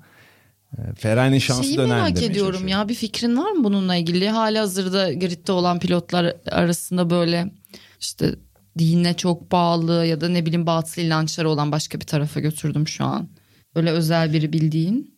Ee, 0.77 0.81
Ferrari'nin 0.95 1.39
şansı 1.39 1.63
Şeyi 1.63 1.77
da 1.77 1.81
önemli 1.81 2.01
merak 2.01 2.23
ediyorum 2.23 2.67
ya 2.67 2.89
bir 2.89 2.95
fikrin 2.95 3.37
var 3.37 3.51
mı 3.51 3.63
bununla 3.63 3.95
ilgili? 3.95 4.29
Hala 4.29 4.61
hazırda 4.61 5.13
gridde 5.13 5.51
olan 5.51 5.79
pilotlar 5.79 6.35
arasında 6.51 7.09
böyle 7.09 7.51
işte 7.99 8.35
dine 8.79 9.13
çok 9.13 9.51
bağlı 9.51 10.05
ya 10.05 10.21
da 10.21 10.29
ne 10.29 10.45
bileyim 10.45 10.65
batıl 10.65 11.01
inançları 11.01 11.49
olan 11.49 11.71
başka 11.71 11.99
bir 11.99 12.05
tarafa 12.05 12.39
götürdüm 12.39 12.87
şu 12.87 13.05
an. 13.05 13.29
Böyle 13.75 13.91
özel 13.91 14.33
biri 14.33 14.53
bildiğin. 14.53 15.15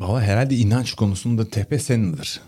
Valla 0.00 0.22
herhalde 0.22 0.56
inanç 0.56 0.92
konusunda 0.92 1.50
tepe 1.50 1.78
senindir. 1.78 2.40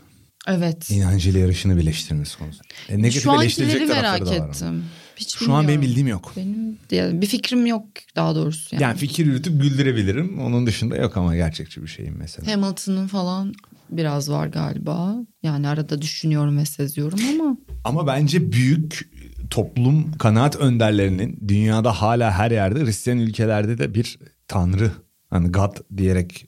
Evet. 0.46 0.90
İnancıyla 0.90 1.40
yarışını 1.40 1.76
birleştirmeniz 1.76 2.36
konusu. 2.36 2.60
E, 2.88 2.98
negatif 2.98 3.22
Şu 3.22 3.32
ankileri 3.32 3.86
merak 3.86 4.26
da 4.26 4.30
var 4.30 4.48
ettim. 4.48 4.84
Hiç 5.18 5.36
Şu 5.36 5.52
an 5.52 5.68
benim 5.68 5.82
bildiğim 5.82 6.08
yok. 6.08 6.32
Benim 6.36 6.78
bir 7.20 7.26
fikrim 7.26 7.66
yok 7.66 7.86
daha 8.16 8.34
doğrusu 8.34 8.74
yani. 8.74 8.82
Yani 8.82 8.98
fikir 8.98 9.26
yürütüp 9.26 9.62
güldürebilirim. 9.62 10.38
Onun 10.40 10.66
dışında 10.66 10.96
yok 10.96 11.16
ama 11.16 11.36
gerçekçi 11.36 11.82
bir 11.82 11.86
şeyim 11.86 12.14
mesela. 12.18 12.52
Hamilton'ın 12.52 13.06
falan 13.06 13.54
biraz 13.90 14.30
var 14.30 14.46
galiba. 14.46 15.16
Yani 15.42 15.68
arada 15.68 16.02
düşünüyorum 16.02 16.58
ve 16.58 16.64
seziyorum 16.64 17.18
ama 17.40 17.56
Ama 17.84 18.06
bence 18.06 18.52
büyük 18.52 19.10
toplum 19.50 20.12
kanaat 20.12 20.56
önderlerinin 20.56 21.38
dünyada 21.48 21.92
hala 21.92 22.32
her 22.32 22.50
yerde 22.50 22.84
Hristiyan 22.84 23.18
ülkelerde 23.18 23.78
de 23.78 23.94
bir 23.94 24.18
tanrı 24.48 24.90
hani 25.30 25.52
God 25.52 25.76
diyerek 25.96 26.46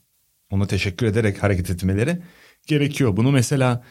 ona 0.51 0.67
teşekkür 0.67 1.07
ederek 1.07 1.43
hareket 1.43 1.71
etmeleri 1.71 2.23
gerekiyor. 2.67 3.17
Bunu 3.17 3.31
mesela 3.33 3.83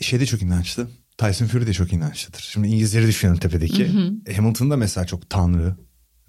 şeyde 0.00 0.26
çok 0.26 0.42
inançlı. 0.42 0.88
Tyson 1.26 1.46
Fury 1.46 1.66
de 1.66 1.72
çok 1.72 1.92
inançlıdır. 1.92 2.40
Şimdi 2.52 2.68
İngilizleri 2.68 3.06
düşünüyorum 3.06 3.40
tepedeki. 3.40 3.90
Hamilton 4.36 4.70
da 4.70 4.76
mesela 4.76 5.06
çok 5.06 5.30
tanrı 5.30 5.76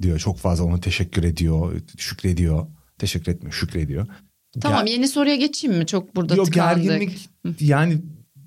diyor. 0.01 0.19
Çok 0.19 0.39
fazla 0.39 0.63
ona 0.63 0.79
teşekkür 0.79 1.23
ediyor, 1.23 1.82
şükrediyor. 1.97 2.67
Teşekkür 2.97 3.32
etmiyor, 3.32 3.53
şükrediyor. 3.53 4.08
tamam 4.62 4.86
Ger- 4.86 4.89
yeni 4.89 5.08
soruya 5.08 5.36
geçeyim 5.36 5.77
mi? 5.77 5.86
Çok 5.86 6.15
burada 6.15 6.36
Yok 6.36 6.45
tıkandık. 6.45 6.84
gerginlik 6.84 7.29
yani 7.60 8.01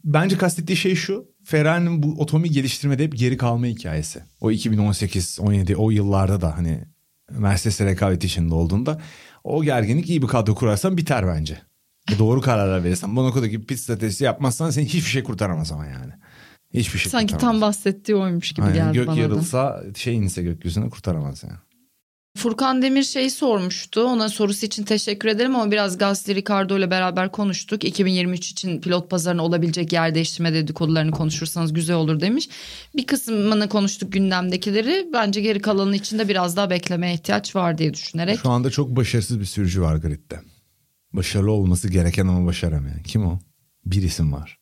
bence 0.05 0.39
kastettiği 0.39 0.77
şey 0.77 0.95
şu. 0.95 1.27
Ferrari'nin 1.45 2.03
bu 2.03 2.21
otomobil 2.23 2.51
geliştirmede 2.53 3.05
hep 3.05 3.17
geri 3.17 3.37
kalma 3.37 3.67
hikayesi. 3.67 4.21
O 4.41 4.51
2018, 4.51 5.39
17 5.41 5.77
o 5.77 5.91
yıllarda 5.91 6.41
da 6.41 6.57
hani 6.57 6.81
Mercedes'e 7.31 7.85
rekabet 7.85 8.25
içinde 8.25 8.55
olduğunda 8.55 9.01
o 9.45 9.65
gerginlik 9.65 10.11
iyi 10.11 10.23
bir 10.23 10.27
kadro 10.27 10.55
kurarsan 10.55 10.97
biter 10.97 11.27
bence. 11.27 11.59
Doğru 12.19 12.41
kararlar 12.41 12.85
verirsen. 12.85 13.11
Monaco'daki 13.11 13.67
pit 13.67 13.79
stratejisi 13.79 14.25
yapmazsan 14.25 14.71
seni 14.71 14.85
hiçbir 14.85 15.11
şey 15.11 15.23
kurtaramaz 15.23 15.73
ama 15.73 15.87
yani. 15.87 16.13
Hiçbir 16.77 16.99
şey 16.99 17.11
Sanki 17.11 17.33
tam 17.33 17.39
kurtaramaz. 17.39 17.61
bahsettiği 17.61 18.17
oymuş 18.17 18.53
gibi 18.53 18.67
Aynen, 18.67 18.75
geldi 18.77 18.95
gök 18.99 19.07
bana 19.07 19.17
da. 19.17 19.21
yarılsa 19.21 19.83
şey 19.97 20.17
inse 20.17 20.43
gökyüzüne 20.43 20.91
kurtaramaz 20.91 21.43
yani. 21.43 21.57
Furkan 22.37 22.83
Demir 22.83 23.03
şeyi 23.03 23.31
sormuştu. 23.31 24.05
Ona 24.05 24.29
sorusu 24.29 24.67
için 24.67 24.83
teşekkür 24.85 25.29
ederim 25.29 25.57
ama 25.57 25.71
biraz 25.71 25.99
Gasly 25.99 26.35
Ricardo 26.35 26.79
ile 26.79 26.91
beraber 26.91 27.33
konuştuk. 27.33 27.85
2023 27.85 28.51
için 28.51 28.81
pilot 28.81 29.11
pazarına 29.11 29.45
olabilecek 29.45 29.93
yer 29.93 30.15
değiştirme 30.15 30.53
dedikodularını 30.55 31.11
konuşursanız 31.11 31.73
güzel 31.73 31.97
olur 31.97 32.21
demiş. 32.21 32.49
Bir 32.97 33.07
kısmını 33.07 33.69
konuştuk 33.69 34.13
gündemdekileri. 34.13 35.09
Bence 35.13 35.41
geri 35.41 35.61
kalanı 35.61 35.97
için 35.97 36.19
de 36.19 36.29
biraz 36.29 36.57
daha 36.57 36.71
beklemeye 36.71 37.15
ihtiyaç 37.15 37.57
var 37.57 37.79
diye 37.79 37.95
düşünerek. 37.95 38.39
Şu 38.43 38.51
anda 38.51 38.71
çok 38.71 38.97
başarısız 38.97 39.41
bir 39.41 39.45
sürücü 39.45 39.83
var 39.83 39.97
gridde. 39.97 40.41
Başarılı 41.13 41.51
olması 41.51 41.89
gereken 41.89 42.27
ama 42.27 42.47
başaramayan. 42.47 43.03
Kim 43.03 43.27
o? 43.27 43.39
Bir 43.87 44.03
isim 44.03 44.33
var. 44.33 44.59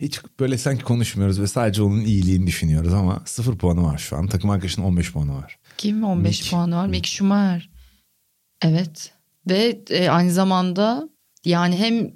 Hiç 0.00 0.20
böyle 0.40 0.58
sanki 0.58 0.84
konuşmuyoruz 0.84 1.40
ve 1.40 1.46
sadece 1.46 1.82
onun 1.82 2.00
iyiliğini 2.00 2.46
düşünüyoruz 2.46 2.92
ama 2.92 3.22
sıfır 3.24 3.58
puanı 3.58 3.84
var 3.84 3.98
şu 3.98 4.16
an. 4.16 4.26
Takım 4.26 4.50
arkadaşının 4.50 4.86
15 4.86 5.12
puanı 5.12 5.34
var. 5.34 5.58
Kim 5.78 6.04
15 6.04 6.40
Mick. 6.40 6.50
puanı 6.50 6.76
var? 6.76 6.86
Mick 6.86 7.06
Schumacher. 7.06 7.70
Evet. 8.62 9.12
Ve 9.50 9.80
e, 9.90 10.08
aynı 10.08 10.32
zamanda 10.32 11.08
yani 11.44 11.76
hem 11.76 12.12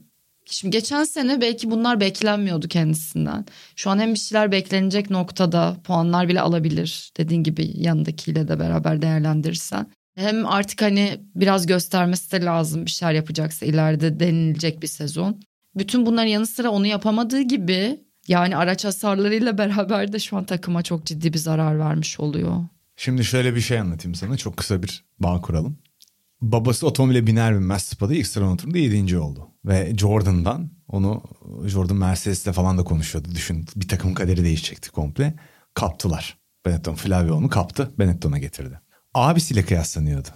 şimdi 0.46 0.72
geçen 0.76 1.04
sene 1.04 1.40
belki 1.40 1.70
bunlar 1.70 2.00
beklenmiyordu 2.00 2.68
kendisinden. 2.68 3.46
Şu 3.76 3.90
an 3.90 3.98
hem 3.98 4.14
bir 4.14 4.18
şeyler 4.18 4.52
beklenecek 4.52 5.10
noktada 5.10 5.76
puanlar 5.84 6.28
bile 6.28 6.40
alabilir. 6.40 7.12
Dediğin 7.16 7.42
gibi 7.42 7.70
yanındakiyle 7.74 8.48
de 8.48 8.58
beraber 8.58 9.02
değerlendirirsen. 9.02 9.86
Hem 10.16 10.46
artık 10.46 10.82
hani 10.82 11.20
biraz 11.34 11.66
göstermesi 11.66 12.32
de 12.32 12.44
lazım 12.44 12.86
bir 12.86 12.90
şeyler 12.90 13.14
yapacaksa 13.14 13.66
ileride 13.66 14.20
denilecek 14.20 14.82
bir 14.82 14.86
sezon. 14.86 15.40
Bütün 15.74 16.06
bunların 16.06 16.28
yanı 16.28 16.46
sıra 16.46 16.70
onu 16.70 16.86
yapamadığı 16.86 17.40
gibi 17.40 18.00
yani 18.28 18.56
araç 18.56 18.84
hasarlarıyla 18.84 19.58
beraber 19.58 20.12
de 20.12 20.18
şu 20.18 20.36
an 20.36 20.44
takıma 20.44 20.82
çok 20.82 21.06
ciddi 21.06 21.32
bir 21.32 21.38
zarar 21.38 21.78
vermiş 21.78 22.20
oluyor. 22.20 22.64
Şimdi 22.96 23.24
şöyle 23.24 23.54
bir 23.54 23.60
şey 23.60 23.80
anlatayım 23.80 24.14
sana. 24.14 24.36
Çok 24.36 24.56
kısa 24.56 24.82
bir 24.82 25.04
bağ 25.18 25.40
kuralım. 25.40 25.78
Babası 26.40 26.86
otomobile 26.86 27.26
biner 27.26 27.54
binmez 27.54 27.82
Spa'da 27.82 28.14
ilk 28.14 28.26
sıra 28.26 28.50
oturumda 28.50 28.78
7. 28.78 29.18
oldu. 29.18 29.48
Ve 29.64 29.92
Jordan'dan 29.96 30.70
onu 30.88 31.22
Jordan 31.66 31.96
Mercedes'le 31.96 32.52
falan 32.52 32.78
da 32.78 32.84
konuşuyordu. 32.84 33.28
Düşün 33.34 33.66
bir 33.76 33.88
takımın 33.88 34.14
kaderi 34.14 34.44
değişecekti 34.44 34.90
komple. 34.90 35.34
Kaptılar. 35.74 36.38
Benetton 36.66 36.94
Flavio 36.94 37.34
onu 37.34 37.48
kaptı. 37.48 37.90
Benetton'a 37.98 38.38
getirdi. 38.38 38.80
Abisiyle 39.14 39.64
kıyaslanıyordu. 39.64 40.28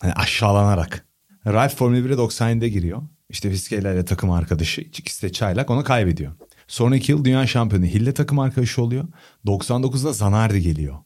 Hani 0.00 0.12
aşağılanarak. 0.12 1.06
Ralph 1.46 1.74
Formula 1.74 1.98
1'e 1.98 2.14
97'de 2.14 2.68
giriyor. 2.68 3.02
İşte 3.30 3.50
Vizcayla 3.50 3.92
ile 3.94 4.04
takım 4.04 4.30
arkadaşı. 4.30 4.80
İkisi 4.80 5.22
de 5.22 5.32
çaylak 5.32 5.70
onu 5.70 5.84
kaybediyor. 5.84 6.32
Sonraki 6.68 7.12
yıl 7.12 7.24
dünya 7.24 7.46
şampiyonu 7.46 7.84
Hill'le 7.86 8.12
takım 8.12 8.38
arkadaşı 8.38 8.82
oluyor. 8.82 9.04
99'da 9.46 10.12
Zanardi 10.12 10.62
geliyor. 10.62 10.96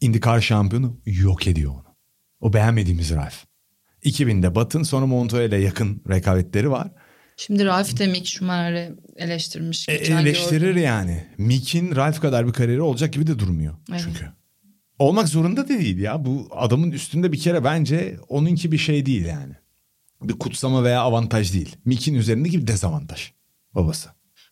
IndyCar 0.00 0.40
şampiyonu 0.40 1.00
yok 1.06 1.46
ediyor 1.46 1.72
onu. 1.72 1.84
O 2.40 2.52
beğenmediğimiz 2.52 3.10
Ralph. 3.10 3.34
2000'de 4.04 4.54
Batın 4.54 4.82
sonra 4.82 5.06
Montoya 5.06 5.44
ile 5.44 5.56
yakın 5.56 6.02
rekabetleri 6.08 6.70
var. 6.70 6.90
Şimdi 7.36 7.64
Raif 7.64 7.98
de 7.98 8.06
Mick 8.06 8.26
Schumacher'i 8.26 8.94
eleştirmiş. 9.16 9.88
E, 9.88 9.92
eleştirir 9.92 10.60
gördüm. 10.60 10.82
yani. 10.82 11.24
Mick'in 11.38 11.96
Ralph 11.96 12.20
kadar 12.20 12.46
bir 12.46 12.52
kariyeri 12.52 12.80
olacak 12.82 13.12
gibi 13.12 13.26
de 13.26 13.38
durmuyor 13.38 13.74
Evet. 13.90 14.00
çünkü. 14.04 14.26
Olmak 14.98 15.28
zorunda 15.28 15.64
da 15.64 15.68
değil 15.68 15.98
ya. 15.98 16.24
Bu 16.24 16.48
adamın 16.52 16.90
üstünde 16.90 17.32
bir 17.32 17.38
kere 17.38 17.64
bence 17.64 18.16
onunki 18.28 18.72
bir 18.72 18.78
şey 18.78 19.06
değil 19.06 19.24
yani. 19.24 19.54
Bir 20.22 20.32
kutsama 20.38 20.84
veya 20.84 21.00
avantaj 21.00 21.52
değil. 21.52 21.76
Mick'in 21.84 22.14
üzerindeki 22.14 22.58
bir 22.62 22.66
dezavantaj 22.66 23.32
babası. 23.74 24.08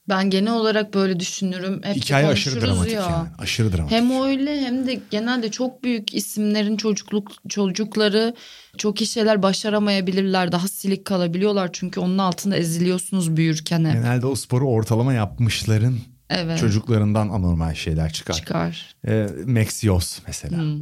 Ben 0.08 0.30
genel 0.30 0.52
olarak 0.52 0.94
böyle 0.94 1.20
düşünürüm. 1.20 1.80
Hep 1.82 1.96
Hikaye 1.96 2.26
aşırı 2.26 2.60
dramatik 2.60 2.92
ya. 2.92 3.00
yani. 3.00 3.28
Aşırı 3.38 3.72
dramatik. 3.72 3.96
Hem 3.96 4.10
öyle 4.22 4.60
hem 4.60 4.86
de 4.86 5.00
genelde 5.10 5.50
çok 5.50 5.84
büyük 5.84 6.14
isimlerin 6.14 6.76
çocukluk 6.76 7.32
çocukları 7.48 8.34
çok 8.78 9.00
iyi 9.02 9.06
şeyler 9.06 9.42
başaramayabilirler. 9.42 10.52
Daha 10.52 10.68
silik 10.68 11.04
kalabiliyorlar 11.04 11.70
çünkü 11.72 12.00
onun 12.00 12.18
altında 12.18 12.56
eziliyorsunuz 12.56 13.36
büyürken 13.36 13.84
hep. 13.84 13.92
Genelde 13.92 14.26
o 14.26 14.34
sporu 14.34 14.68
ortalama 14.68 15.12
yapmışların 15.12 15.98
Evet. 16.30 16.58
çocuklarından 16.58 17.28
anormal 17.28 17.74
şeyler 17.74 18.12
çıkar. 18.12 18.34
çıkar. 18.34 18.94
Ee, 19.08 19.26
Max 19.46 19.84
Yos 19.84 20.18
mesela. 20.26 20.58
Hmm. 20.58 20.80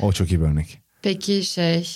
O 0.00 0.12
çok 0.12 0.30
iyi 0.32 0.40
bir 0.40 0.44
örnek. 0.44 0.78
Peki 1.02 1.44
şey 1.44 1.88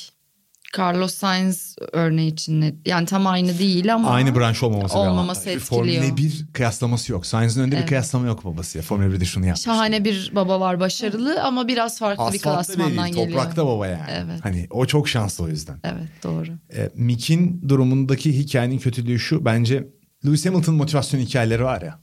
Carlos 0.79 1.15
Sainz 1.15 1.77
örneği 1.93 2.33
için 2.33 2.61
ne? 2.61 2.75
Yani 2.87 3.07
tam 3.07 3.27
aynı 3.27 3.59
değil 3.59 3.95
ama. 3.95 4.11
Aynı 4.11 4.35
branş 4.35 4.63
olmaması. 4.63 4.95
bir 4.95 4.99
Olmaması 5.01 5.41
avantaj. 5.51 5.63
etkiliyor. 5.63 6.03
Formula 6.03 6.17
1 6.17 6.47
kıyaslaması 6.53 7.13
yok. 7.13 7.27
Sainz'in 7.27 7.61
önünde 7.61 7.75
Evet. 7.75 7.85
bir 7.85 7.89
kıyaslama 7.89 8.27
yok 8.27 8.45
babasıyla. 8.45 8.83
Formula 8.83 9.15
1'de 9.15 9.25
şunu 9.25 9.47
yapmış. 9.47 9.65
Şahane 9.65 10.05
bir 10.05 10.33
baba 10.35 10.61
var 10.61 10.81
başarılı 10.81 11.43
ama 11.43 11.69
biraz 11.69 11.99
farklı 11.99 12.25
bir 12.33 12.37
Asfaltta 12.39 12.57
klasmandan 12.75 13.05
değil, 13.05 13.15
geliyor. 13.17 13.39
toprakta 13.39 13.67
baba 13.67 13.87
yani. 13.87 14.11
Evet. 14.11 14.41
Hani 14.43 14.67
o 14.71 14.87
çok 14.87 15.09
şanslı 15.09 15.45
o 15.45 15.49
yüzden. 15.49 15.81
Evet 15.85 16.09
doğru. 16.23 16.51
E, 16.77 16.91
Mick'in 16.95 17.69
durumundaki 17.69 18.39
hikayenin 18.39 18.79
kötülüğü 18.79 19.19
şu. 19.19 19.45
Bence 19.45 19.89
Lewis 20.27 20.47
Hamilton 20.47 20.75
motivasyon 20.75 21.21
hikayeleri 21.21 21.65
var 21.65 21.83
ya. 21.83 21.99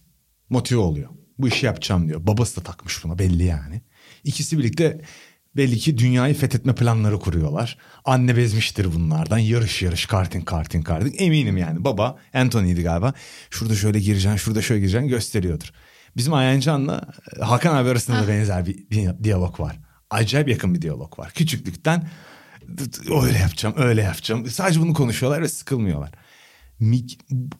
Motive 0.49 0.79
oluyor. 0.79 1.09
Bu 1.39 1.47
işi 1.47 1.65
yapacağım 1.65 2.07
diyor. 2.07 2.27
Babası 2.27 2.59
da 2.59 2.63
takmış 2.63 3.03
buna 3.03 3.19
belli 3.19 3.43
yani. 3.43 3.81
İkisi 4.23 4.57
birlikte 4.57 5.01
belli 5.57 5.77
ki 5.77 5.97
dünyayı 5.97 6.33
fethetme 6.35 6.75
planları 6.75 7.19
kuruyorlar. 7.19 7.77
Anne 8.05 8.37
bezmiştir 8.37 8.93
bunlardan. 8.93 9.37
Yarış 9.37 9.81
yarış 9.81 10.05
karting 10.05 10.45
karting 10.45 10.85
karting. 10.85 11.15
Eminim 11.17 11.57
yani. 11.57 11.83
Baba 11.83 12.17
Anthony'ydi 12.33 12.83
galiba. 12.83 13.13
Şurada 13.49 13.75
şöyle 13.75 13.99
gireceksin 13.99 14.37
şurada 14.37 14.61
şöyle 14.61 14.79
gireceksin 14.79 15.07
gösteriyordur. 15.07 15.71
Bizim 16.17 16.33
Ayancan'la 16.33 17.01
e, 17.37 17.43
Hakan 17.43 17.75
abi 17.75 17.89
arasında 17.89 18.23
da 18.23 18.27
benzer 18.27 18.65
bir 18.65 18.77
di- 18.77 19.23
diyalog 19.23 19.59
var. 19.59 19.79
Acayip 20.09 20.47
yakın 20.49 20.73
bir 20.75 20.81
diyalog 20.81 21.19
var. 21.19 21.31
Küçüklükten 21.31 22.09
öyle 23.23 23.37
yapacağım 23.37 23.75
öyle 23.77 24.01
yapacağım. 24.01 24.47
Sadece 24.47 24.79
bunu 24.79 24.93
konuşuyorlar 24.93 25.41
ve 25.41 25.47
sıkılmıyorlar. 25.47 26.11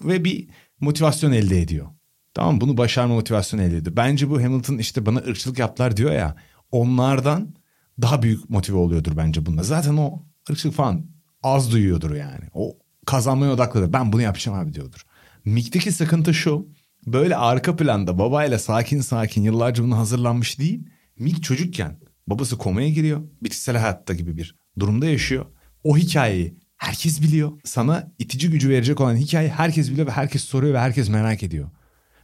Ve 0.02 0.26
bir 0.26 0.50
motivasyon 0.80 1.32
elde 1.32 1.62
ediyor. 1.62 1.88
Tamam 2.34 2.62
bunu 2.62 2.78
başarma 2.78 3.14
motivasyonu 3.14 3.64
elde 3.64 3.78
ediyor. 3.78 3.96
Bence 3.96 4.30
bu 4.30 4.44
Hamilton 4.44 4.78
işte 4.78 5.06
bana 5.06 5.20
ırkçılık 5.20 5.60
yaptılar 5.60 5.98
diyor 5.98 6.12
ya. 6.12 6.36
Onlardan 6.72 7.56
daha 8.02 8.24
büyük 8.24 8.50
motive 8.50 8.78
oluyordur 8.78 9.18
bence 9.18 9.46
bunda. 9.46 9.64
Zaten 9.64 9.98
o 9.98 10.24
ırkçılık 10.50 10.76
falan 10.76 11.06
az 11.44 11.72
duyuyordur 11.72 12.16
yani. 12.16 12.46
O 12.54 12.78
kazanmaya 13.06 13.52
odaklıdır. 13.52 13.94
Ben 13.94 14.14
bunu 14.14 14.22
yapacağım 14.22 14.60
abi 14.60 14.74
diyordur. 14.74 15.02
Mick'teki 15.46 15.92
sıkıntı 15.92 16.34
şu. 16.34 16.68
Böyle 17.06 17.36
arka 17.36 17.76
planda 17.76 18.20
babayla 18.20 18.60
sakin 18.60 19.02
sakin 19.02 19.42
yıllarca 19.42 19.84
buna 19.84 19.98
hazırlanmış 19.98 20.60
değil. 20.60 20.88
Mick 21.20 21.44
çocukken 21.44 22.00
babası 22.28 22.58
komaya 22.58 22.90
giriyor. 22.90 23.22
Bitkisel 23.44 23.78
hayatta 23.78 24.14
gibi 24.14 24.38
bir 24.38 24.56
durumda 24.80 25.06
yaşıyor. 25.06 25.46
O 25.84 25.98
hikayeyi 25.98 26.58
herkes 26.78 27.22
biliyor. 27.22 27.52
Sana 27.64 28.12
itici 28.20 28.50
gücü 28.50 28.70
verecek 28.70 29.02
olan 29.02 29.16
hikayeyi 29.16 29.52
herkes 29.52 29.92
biliyor 29.92 30.08
ve 30.08 30.12
herkes 30.12 30.44
soruyor 30.44 30.74
ve 30.74 30.80
herkes 30.80 31.10
merak 31.10 31.44
ediyor. 31.44 31.70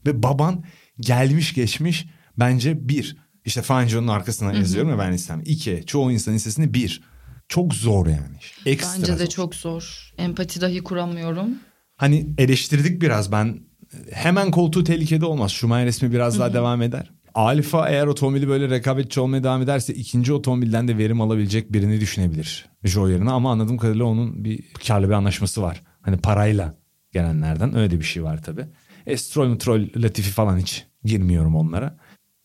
Ve 0.05 0.23
baban 0.23 0.63
gelmiş 0.99 1.53
geçmiş 1.53 2.07
bence 2.37 2.89
bir. 2.89 3.17
İşte 3.45 3.61
Fangio'nun 3.61 4.07
arkasına 4.07 4.53
yazıyorum 4.53 4.89
ya 4.91 4.99
ben 4.99 5.13
listem. 5.13 5.41
İki. 5.45 5.83
Çoğu 5.85 6.11
insan 6.11 6.33
listesinde 6.33 6.73
bir. 6.73 7.01
Çok 7.47 7.73
zor 7.73 8.07
yani. 8.07 8.37
Ekstra 8.65 9.01
Bence 9.01 9.13
de 9.13 9.25
zor. 9.25 9.31
çok 9.31 9.55
zor. 9.55 10.13
Empati 10.17 10.61
dahi 10.61 10.83
kuramıyorum. 10.83 11.49
Hani 11.95 12.27
eleştirdik 12.37 13.01
biraz 13.01 13.31
ben. 13.31 13.59
Hemen 14.11 14.51
koltuğu 14.51 14.83
tehlikede 14.83 15.25
olmaz. 15.25 15.51
Schumacher 15.51 15.85
resmi 15.85 16.11
biraz 16.11 16.39
daha 16.39 16.53
devam 16.53 16.81
eder. 16.81 17.11
Alfa 17.33 17.89
eğer 17.89 18.07
otomobili 18.07 18.47
böyle 18.47 18.69
rekabetçi 18.69 19.19
olmaya 19.19 19.43
devam 19.43 19.61
ederse 19.61 19.93
ikinci 19.93 20.33
otomobilden 20.33 20.87
de 20.87 20.97
verim 20.97 21.21
alabilecek 21.21 21.73
birini 21.73 22.01
düşünebilir. 22.01 22.65
Joe 22.83 23.09
yerine 23.09 23.31
ama 23.31 23.51
anladığım 23.51 23.77
kadarıyla 23.77 24.05
onun 24.05 24.45
bir 24.45 24.63
karlı 24.87 25.07
bir 25.07 25.13
anlaşması 25.13 25.61
var. 25.61 25.83
Hani 26.01 26.17
parayla 26.17 26.75
gelenlerden 27.11 27.77
öyle 27.77 27.99
bir 27.99 28.05
şey 28.05 28.23
var 28.23 28.43
tabii. 28.43 28.65
E, 29.05 29.17
Stroll, 29.17 29.59
Troll, 29.59 29.87
Latifi 29.95 30.31
falan 30.31 30.57
hiç 30.57 30.85
girmiyorum 31.03 31.55
onlara. 31.55 31.97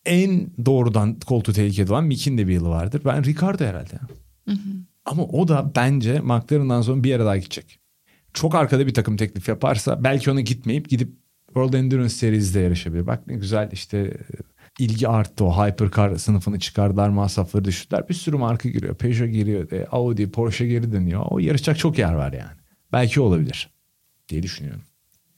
En 0.08 0.50
doğrudan 0.66 1.20
koltuğu 1.20 1.52
tehlikede 1.52 1.92
olan 1.92 2.04
Mick'in 2.04 2.38
de 2.38 2.48
bir 2.48 2.52
yılı 2.52 2.68
vardır. 2.68 3.02
Ben 3.04 3.24
Ricardo 3.24 3.64
herhalde. 3.64 3.94
Ama 5.04 5.22
o 5.22 5.48
da 5.48 5.72
bence 5.76 6.20
McLaren'dan 6.20 6.82
sonra 6.82 7.04
bir 7.04 7.08
yere 7.08 7.24
daha 7.24 7.36
gidecek. 7.36 7.78
Çok 8.34 8.54
arkada 8.54 8.86
bir 8.86 8.94
takım 8.94 9.16
teklif 9.16 9.48
yaparsa 9.48 10.04
belki 10.04 10.30
ona 10.30 10.40
gitmeyip 10.40 10.88
gidip 10.88 11.12
World 11.46 11.72
Endurance 11.72 12.08
Series'de 12.08 12.60
yarışabilir. 12.60 13.06
Bak 13.06 13.26
ne 13.26 13.34
güzel 13.34 13.68
işte 13.72 13.98
e, 13.98 14.14
ilgi 14.78 15.08
arttı 15.08 15.44
o 15.44 15.66
hypercar 15.66 16.16
sınıfını 16.16 16.58
çıkardılar 16.58 17.08
masrafları 17.08 17.64
düşürdüler. 17.64 18.08
Bir 18.08 18.14
sürü 18.14 18.36
marka 18.36 18.68
giriyor. 18.68 18.94
Peugeot 18.94 19.32
giriyor. 19.32 19.72
e, 19.72 19.86
Audi, 19.86 20.30
Porsche 20.30 20.66
geri 20.66 20.92
dönüyor. 20.92 21.22
O 21.30 21.38
yarışacak 21.38 21.78
çok 21.78 21.98
yer 21.98 22.12
var 22.12 22.32
yani. 22.32 22.58
Belki 22.92 23.20
olabilir 23.20 23.70
diye 24.28 24.42
düşünüyorum. 24.42 24.82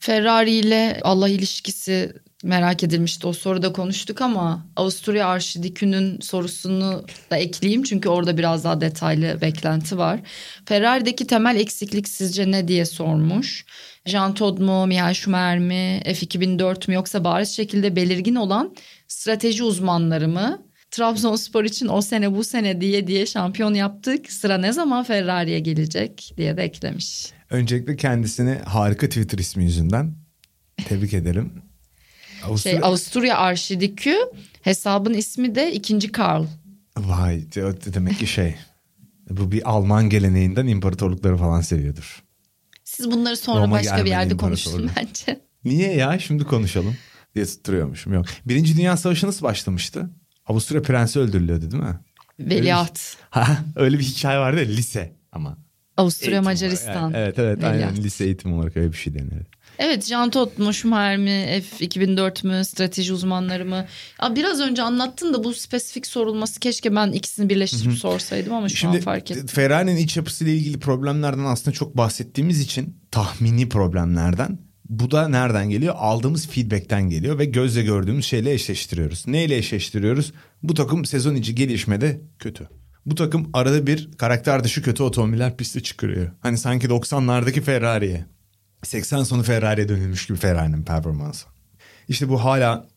Ferrari 0.01 0.51
ile 0.51 0.99
Allah 1.03 1.29
ilişkisi 1.29 2.13
merak 2.43 2.83
edilmişti. 2.83 3.27
O 3.27 3.33
soruda 3.33 3.73
konuştuk 3.73 4.21
ama 4.21 4.65
Avusturya 4.75 5.27
Arşidikü'nün 5.27 6.19
sorusunu 6.19 7.05
da 7.31 7.37
ekleyeyim. 7.37 7.83
Çünkü 7.83 8.09
orada 8.09 8.37
biraz 8.37 8.63
daha 8.63 8.81
detaylı 8.81 9.41
beklenti 9.41 9.97
var. 9.97 10.19
Ferrari'deki 10.65 11.27
temel 11.27 11.55
eksiklik 11.55 12.07
sizce 12.07 12.51
ne 12.51 12.67
diye 12.67 12.85
sormuş. 12.85 13.65
Jean 14.05 14.33
Todt 14.33 14.59
mu, 14.59 14.87
Michael 14.87 15.13
Schumacher 15.13 15.59
mi, 15.59 16.01
F2004 16.05 16.87
mü 16.87 16.93
yoksa 16.93 17.23
bariz 17.23 17.55
şekilde 17.55 17.95
belirgin 17.95 18.35
olan 18.35 18.75
strateji 19.07 19.63
uzmanları 19.63 20.27
mı? 20.27 20.65
Trabzonspor 20.91 21.63
için 21.63 21.87
o 21.87 22.01
sene 22.01 22.35
bu 22.35 22.43
sene 22.43 22.81
diye 22.81 23.07
diye 23.07 23.25
şampiyon 23.25 23.73
yaptık. 23.73 24.31
Sıra 24.31 24.57
ne 24.57 24.73
zaman 24.73 25.03
Ferrari'ye 25.03 25.59
gelecek 25.59 26.33
diye 26.37 26.57
de 26.57 26.63
eklemiş. 26.63 27.31
Öncelikle 27.51 27.95
kendisini 27.95 28.53
harika 28.65 29.07
Twitter 29.07 29.37
ismi 29.37 29.63
yüzünden 29.63 30.13
tebrik 30.85 31.13
ederim. 31.13 31.53
Şey 32.41 32.49
Avusturya- 32.49 32.81
Avusturya 32.81 33.37
Arşidikü 33.37 34.15
hesabın 34.61 35.13
ismi 35.13 35.55
de 35.55 35.73
ikinci 35.73 36.11
Karl. 36.11 36.43
Vay 36.97 37.41
de- 37.55 37.93
demek 37.93 38.19
ki 38.19 38.27
şey 38.27 38.55
bu 39.29 39.51
bir 39.51 39.69
Alman 39.69 40.09
geleneğinden 40.09 40.67
imparatorlukları 40.67 41.37
falan 41.37 41.61
seviyordur. 41.61 42.23
Siz 42.83 43.11
bunları 43.11 43.37
sonra 43.37 43.61
Roma 43.61 43.75
başka 43.75 44.05
bir 44.05 44.09
yerde 44.09 44.37
konuşun 44.37 44.89
bence. 44.97 45.41
Niye 45.65 45.93
ya 45.95 46.19
şimdi 46.19 46.43
konuşalım 46.43 46.95
diye 47.35 47.45
tutturuyormuşum. 47.45 48.13
Yok. 48.13 48.25
Birinci 48.45 48.77
Dünya 48.77 48.97
Savaşı 48.97 49.27
nasıl 49.27 49.45
başlamıştı? 49.45 50.09
Avusturya 50.45 50.81
prensi 50.81 51.19
öldürülüyordu 51.19 51.71
değil 51.71 51.83
mi? 51.83 51.99
Veliaht. 52.39 52.99
Ha, 53.29 53.57
öyle 53.75 53.99
bir 53.99 54.03
hikaye 54.03 54.39
vardı 54.39 54.59
ya 54.59 54.65
lise 54.65 55.15
ama. 55.31 55.57
Avusturya 56.01 56.31
Eğitim 56.31 56.43
Macaristan. 56.43 57.03
olarak. 57.03 57.15
Evet 57.15 57.39
evet 57.39 57.63
aynen 57.63 57.77
Veliaht. 57.77 57.97
lise 57.97 58.25
eğitimi 58.25 58.55
olarak 58.55 58.77
öyle 58.77 58.91
bir 58.91 58.97
şey 58.97 59.13
denir. 59.13 59.45
Evet 59.79 60.05
Jean 60.05 60.29
Todt 60.29 60.57
mu 60.59 60.73
Schumacher 60.73 61.17
mi 61.17 61.61
F2004 61.79 62.47
mü 62.47 62.65
strateji 62.65 63.13
uzmanları 63.13 63.65
mı? 63.65 63.85
Ya 64.21 64.35
biraz 64.35 64.59
önce 64.59 64.81
anlattın 64.81 65.33
da 65.33 65.43
bu 65.43 65.53
spesifik 65.53 66.07
sorulması 66.07 66.59
keşke 66.59 66.95
ben 66.95 67.11
ikisini 67.11 67.49
birleştirip 67.49 67.93
sorsaydım 67.93 68.53
ama 68.53 68.69
şu 68.69 68.87
an 68.87 68.91
Şimdi 68.91 69.03
fark 69.03 69.31
ettim. 69.31 69.47
Ferrari'nin 69.47 69.95
iç 69.97 70.17
yapısıyla 70.17 70.53
ilgili 70.53 70.79
problemlerden 70.79 71.45
aslında 71.45 71.71
çok 71.75 71.97
bahsettiğimiz 71.97 72.59
için 72.59 72.97
tahmini 73.11 73.69
problemlerden 73.69 74.59
bu 74.89 75.11
da 75.11 75.27
nereden 75.27 75.69
geliyor? 75.69 75.95
Aldığımız 75.97 76.47
feedbackten 76.47 77.09
geliyor 77.09 77.39
ve 77.39 77.45
gözle 77.45 77.83
gördüğümüz 77.83 78.25
şeyle 78.25 78.53
eşleştiriyoruz. 78.53 79.27
Neyle 79.27 79.57
eşleştiriyoruz? 79.57 80.31
Bu 80.63 80.73
takım 80.73 81.05
sezon 81.05 81.35
içi 81.35 81.55
gelişmede 81.55 82.21
kötü. 82.39 82.67
Bu 83.05 83.15
takım 83.15 83.49
arada 83.53 83.87
bir 83.87 84.11
karakter 84.11 84.63
dışı 84.63 84.83
kötü 84.83 85.03
otomobiller 85.03 85.57
piste 85.57 85.83
çıkarıyor. 85.83 86.31
Hani 86.39 86.57
sanki 86.57 86.87
90'lardaki 86.87 87.61
Ferrari'ye 87.61 88.25
80 88.83 89.23
sonu 89.23 89.43
Ferrari'ye 89.43 89.89
dönülmüş 89.89 90.27
gibi 90.27 90.37
Ferrari'nin 90.37 90.83
performansı. 90.83 91.47
İşte 92.07 92.29
bu 92.29 92.43
hala 92.43 92.87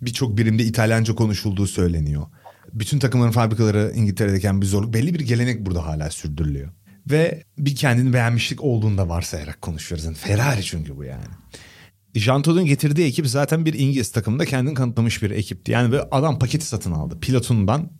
birçok 0.00 0.38
birimde 0.38 0.64
İtalyanca 0.64 1.14
konuşulduğu 1.14 1.66
söyleniyor. 1.66 2.26
Bütün 2.72 2.98
takımların 2.98 3.30
fabrikaları 3.30 3.92
İngiltere'deyken 3.94 4.60
bir 4.60 4.66
zorluk. 4.66 4.94
Belli 4.94 5.14
bir 5.14 5.20
gelenek 5.20 5.66
burada 5.66 5.86
hala 5.86 6.10
sürdürülüyor. 6.10 6.70
Ve 7.10 7.44
bir 7.58 7.76
kendini 7.76 8.12
beğenmişlik 8.12 8.64
olduğunu 8.64 8.98
da 8.98 9.08
varsayarak 9.08 9.62
konuşuyoruz. 9.62 10.04
Yani 10.04 10.16
Ferrari 10.16 10.62
çünkü 10.62 10.96
bu 10.96 11.04
yani. 11.04 11.24
Jean 12.14 12.42
Todt'un 12.42 12.64
getirdiği 12.64 13.06
ekip 13.06 13.26
zaten 13.26 13.64
bir 13.64 13.74
İngiliz 13.74 14.12
takımında 14.12 14.44
kendini 14.44 14.74
kanıtlamış 14.74 15.22
bir 15.22 15.30
ekipti. 15.30 15.72
Yani 15.72 15.92
böyle 15.92 16.02
adam 16.02 16.38
paketi 16.38 16.66
satın 16.66 16.92
aldı. 16.92 17.20
Pilotundan 17.20 17.90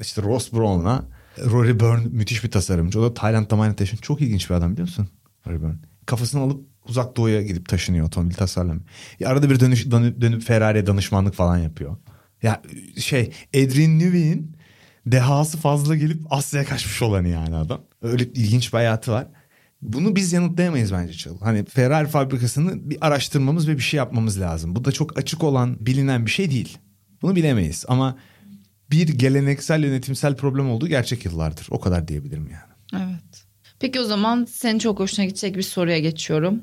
işte 0.00 0.22
Ross 0.22 0.52
Brown'a 0.52 1.08
Rory 1.38 1.80
Byrne 1.80 2.04
müthiş 2.10 2.44
bir 2.44 2.50
tasarımcı. 2.50 3.00
O 3.00 3.02
da 3.02 3.14
Tayland'da 3.14 3.56
mayna 3.56 3.76
taşın. 3.76 3.96
Çok 3.96 4.20
ilginç 4.20 4.50
bir 4.50 4.54
adam 4.54 4.72
biliyor 4.72 4.88
musun? 4.88 5.08
Rory 5.46 5.62
Byrne. 5.62 5.74
Kafasını 6.06 6.40
alıp 6.40 6.66
uzak 6.88 7.16
doğuya 7.16 7.42
gidip 7.42 7.68
taşınıyor 7.68 8.06
otomobil 8.06 8.34
tasarlamıyor. 8.34 8.86
Ya 9.20 9.28
arada 9.28 9.50
bir 9.50 9.60
dönüş, 9.60 9.90
dönüp, 9.90 10.20
dönüp 10.20 10.42
Ferrari'ye 10.42 10.86
danışmanlık 10.86 11.34
falan 11.34 11.58
yapıyor. 11.58 11.96
Ya 12.42 12.62
şey 12.98 13.32
Adrian 13.56 13.98
Newey'in 13.98 14.56
dehası 15.06 15.58
fazla 15.58 15.96
gelip 15.96 16.22
Asya'ya 16.30 16.66
kaçmış 16.66 17.02
olanı 17.02 17.28
yani 17.28 17.56
adam. 17.56 17.80
Öyle 18.02 18.24
ilginç 18.24 18.72
bir 18.72 18.78
hayatı 18.78 19.12
var. 19.12 19.26
Bunu 19.82 20.16
biz 20.16 20.32
yanıtlayamayız 20.32 20.92
bence 20.92 21.12
Çağıl. 21.12 21.40
Hani 21.40 21.64
Ferrari 21.64 22.08
fabrikasını 22.08 22.90
bir 22.90 22.98
araştırmamız 23.06 23.68
ve 23.68 23.76
bir 23.76 23.82
şey 23.82 23.98
yapmamız 23.98 24.40
lazım. 24.40 24.76
Bu 24.76 24.84
da 24.84 24.92
çok 24.92 25.18
açık 25.18 25.44
olan 25.44 25.86
bilinen 25.86 26.26
bir 26.26 26.30
şey 26.30 26.50
değil. 26.50 26.78
Bunu 27.22 27.36
bilemeyiz 27.36 27.84
ama 27.88 28.16
bir 28.94 29.08
geleneksel 29.08 29.82
yönetimsel 29.82 30.36
problem 30.36 30.70
olduğu 30.70 30.88
gerçek 30.88 31.24
yıllardır. 31.24 31.66
O 31.70 31.80
kadar 31.80 32.08
diyebilirim 32.08 32.48
yani. 32.52 33.04
Evet. 33.10 33.44
Peki 33.80 34.00
o 34.00 34.04
zaman 34.04 34.44
senin 34.44 34.78
çok 34.78 35.00
hoşuna 35.00 35.24
gidecek 35.24 35.56
bir 35.56 35.62
soruya 35.62 35.98
geçiyorum. 35.98 36.62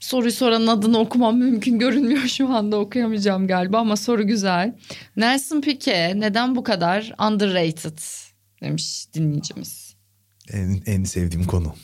Soruyu 0.00 0.32
soranın 0.32 0.66
adını 0.66 0.98
okumam 0.98 1.38
mümkün 1.38 1.78
görünmüyor 1.78 2.22
şu 2.22 2.48
anda 2.54 2.78
okuyamayacağım 2.78 3.46
galiba 3.46 3.78
ama 3.78 3.96
soru 3.96 4.26
güzel. 4.26 4.76
Nelson 5.16 5.60
Piquet 5.60 6.14
neden 6.14 6.56
bu 6.56 6.62
kadar 6.64 7.14
underrated 7.28 7.98
demiş 8.62 9.06
dinleyicimiz. 9.14 9.94
En, 10.52 10.82
en 10.86 11.04
sevdiğim 11.04 11.46
konu. 11.46 11.74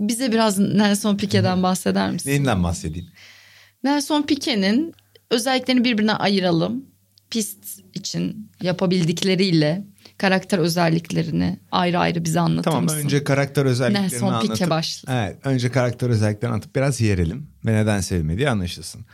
Bize 0.00 0.32
biraz 0.32 0.58
Nelson 0.58 1.16
Piquet'den 1.16 1.62
bahseder 1.62 2.10
misin? 2.10 2.30
Neyinden 2.30 2.62
bahsedeyim? 2.62 3.08
Nelson 3.84 4.22
Piquet'in 4.22 4.94
özelliklerini 5.30 5.84
birbirine 5.84 6.12
ayıralım. 6.12 6.93
Pist 7.34 7.80
için 7.94 8.50
yapabildikleriyle 8.62 9.84
karakter 10.18 10.58
özelliklerini 10.58 11.60
ayrı 11.72 11.98
ayrı 11.98 12.24
bize 12.24 12.40
anlatır 12.40 12.70
Tamam 12.70 12.84
mısın? 12.84 12.98
önce 12.98 13.24
karakter 13.24 13.64
özelliklerini 13.64 14.12
Nelson 14.12 14.26
anlatıp. 14.26 14.50
Piquet 14.50 14.70
başlasın. 14.70 15.12
Evet 15.12 15.36
önce 15.44 15.70
karakter 15.70 16.10
özelliklerini 16.10 16.52
anlatıp 16.52 16.76
biraz 16.76 17.00
yerelim 17.00 17.46
ve 17.66 17.74
neden 17.74 18.00
sevmediği 18.00 18.50
anlaşılsın. 18.50 19.04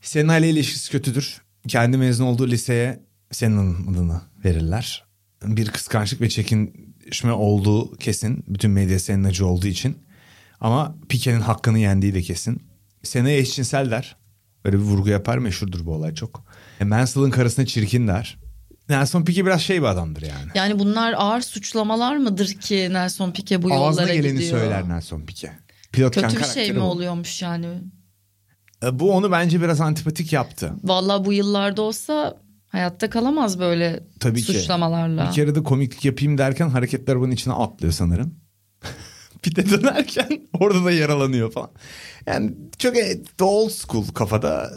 Senin 0.00 0.28
ile 0.28 0.50
ilişkisi 0.50 0.90
kötüdür. 0.90 1.42
Kendi 1.68 1.96
mezun 1.96 2.24
olduğu 2.24 2.48
liseye 2.48 3.00
senin 3.30 3.92
adını 3.92 4.20
verirler. 4.44 5.04
Bir 5.44 5.66
kıskançlık 5.66 6.20
ve 6.20 6.28
çekinişme 6.28 7.32
olduğu 7.32 7.96
kesin. 7.96 8.44
Bütün 8.48 8.70
medya 8.70 8.98
senin 8.98 9.24
acı 9.24 9.46
olduğu 9.46 9.66
için. 9.66 9.98
Ama 10.60 10.94
Pique'nin 11.08 11.40
hakkını 11.40 11.78
yendiği 11.78 12.14
de 12.14 12.22
kesin. 12.22 12.62
Seneye 13.02 13.38
eşcinsel 13.38 13.90
der. 13.90 14.16
Böyle 14.64 14.76
bir 14.76 14.82
vurgu 14.82 15.08
yapar 15.08 15.38
meşhurdur 15.38 15.86
bu 15.86 15.94
olay 15.94 16.14
çok. 16.14 16.47
E, 16.80 16.84
Mansell'ın 16.84 17.30
karısına 17.30 17.66
çirkin 17.66 18.08
der. 18.08 18.38
Nelson 18.88 19.24
Piquet 19.24 19.46
biraz 19.46 19.60
şey 19.60 19.82
bir 19.82 19.86
adamdır 19.86 20.22
yani. 20.22 20.50
Yani 20.54 20.78
bunlar 20.78 21.14
ağır 21.16 21.40
suçlamalar 21.40 22.16
mıdır 22.16 22.46
ki 22.46 22.88
Nelson 22.92 23.32
Piquet 23.32 23.62
bu 23.62 23.66
Ağzına 23.72 23.84
yollara 24.02 24.14
geleni 24.14 24.32
gidiyor? 24.32 24.60
söyler 24.60 24.88
Nelson 24.88 25.20
Piquet. 25.26 25.52
Pilotken 25.92 26.30
Kötü 26.30 26.40
bir 26.42 26.44
şey 26.48 26.72
mi 26.72 26.80
oluyormuş 26.80 27.42
yani? 27.42 27.66
E, 28.84 28.98
Bu 28.98 29.12
onu 29.12 29.32
bence 29.32 29.60
biraz 29.60 29.80
antipatik 29.80 30.32
yaptı. 30.32 30.72
Vallahi 30.84 31.24
bu 31.24 31.32
yıllarda 31.32 31.82
olsa 31.82 32.36
hayatta 32.68 33.10
kalamaz 33.10 33.58
böyle 33.58 34.00
Tabii 34.20 34.42
ki. 34.42 34.52
suçlamalarla. 34.52 35.28
Bir 35.28 35.32
kere 35.32 35.54
de 35.54 35.62
komiklik 35.62 36.04
yapayım 36.04 36.38
derken 36.38 36.68
hareketler 36.68 37.12
arabanın 37.12 37.30
içine 37.32 37.54
atlıyor 37.54 37.92
sanırım. 37.92 38.34
de 39.56 39.70
dönerken 39.70 40.28
orada 40.60 40.84
da 40.84 40.90
yaralanıyor 40.90 41.52
falan. 41.52 41.70
Yani 42.26 42.54
çok 42.78 42.96
e, 42.96 43.22
old 43.40 43.70
school 43.70 44.06
kafada 44.08 44.70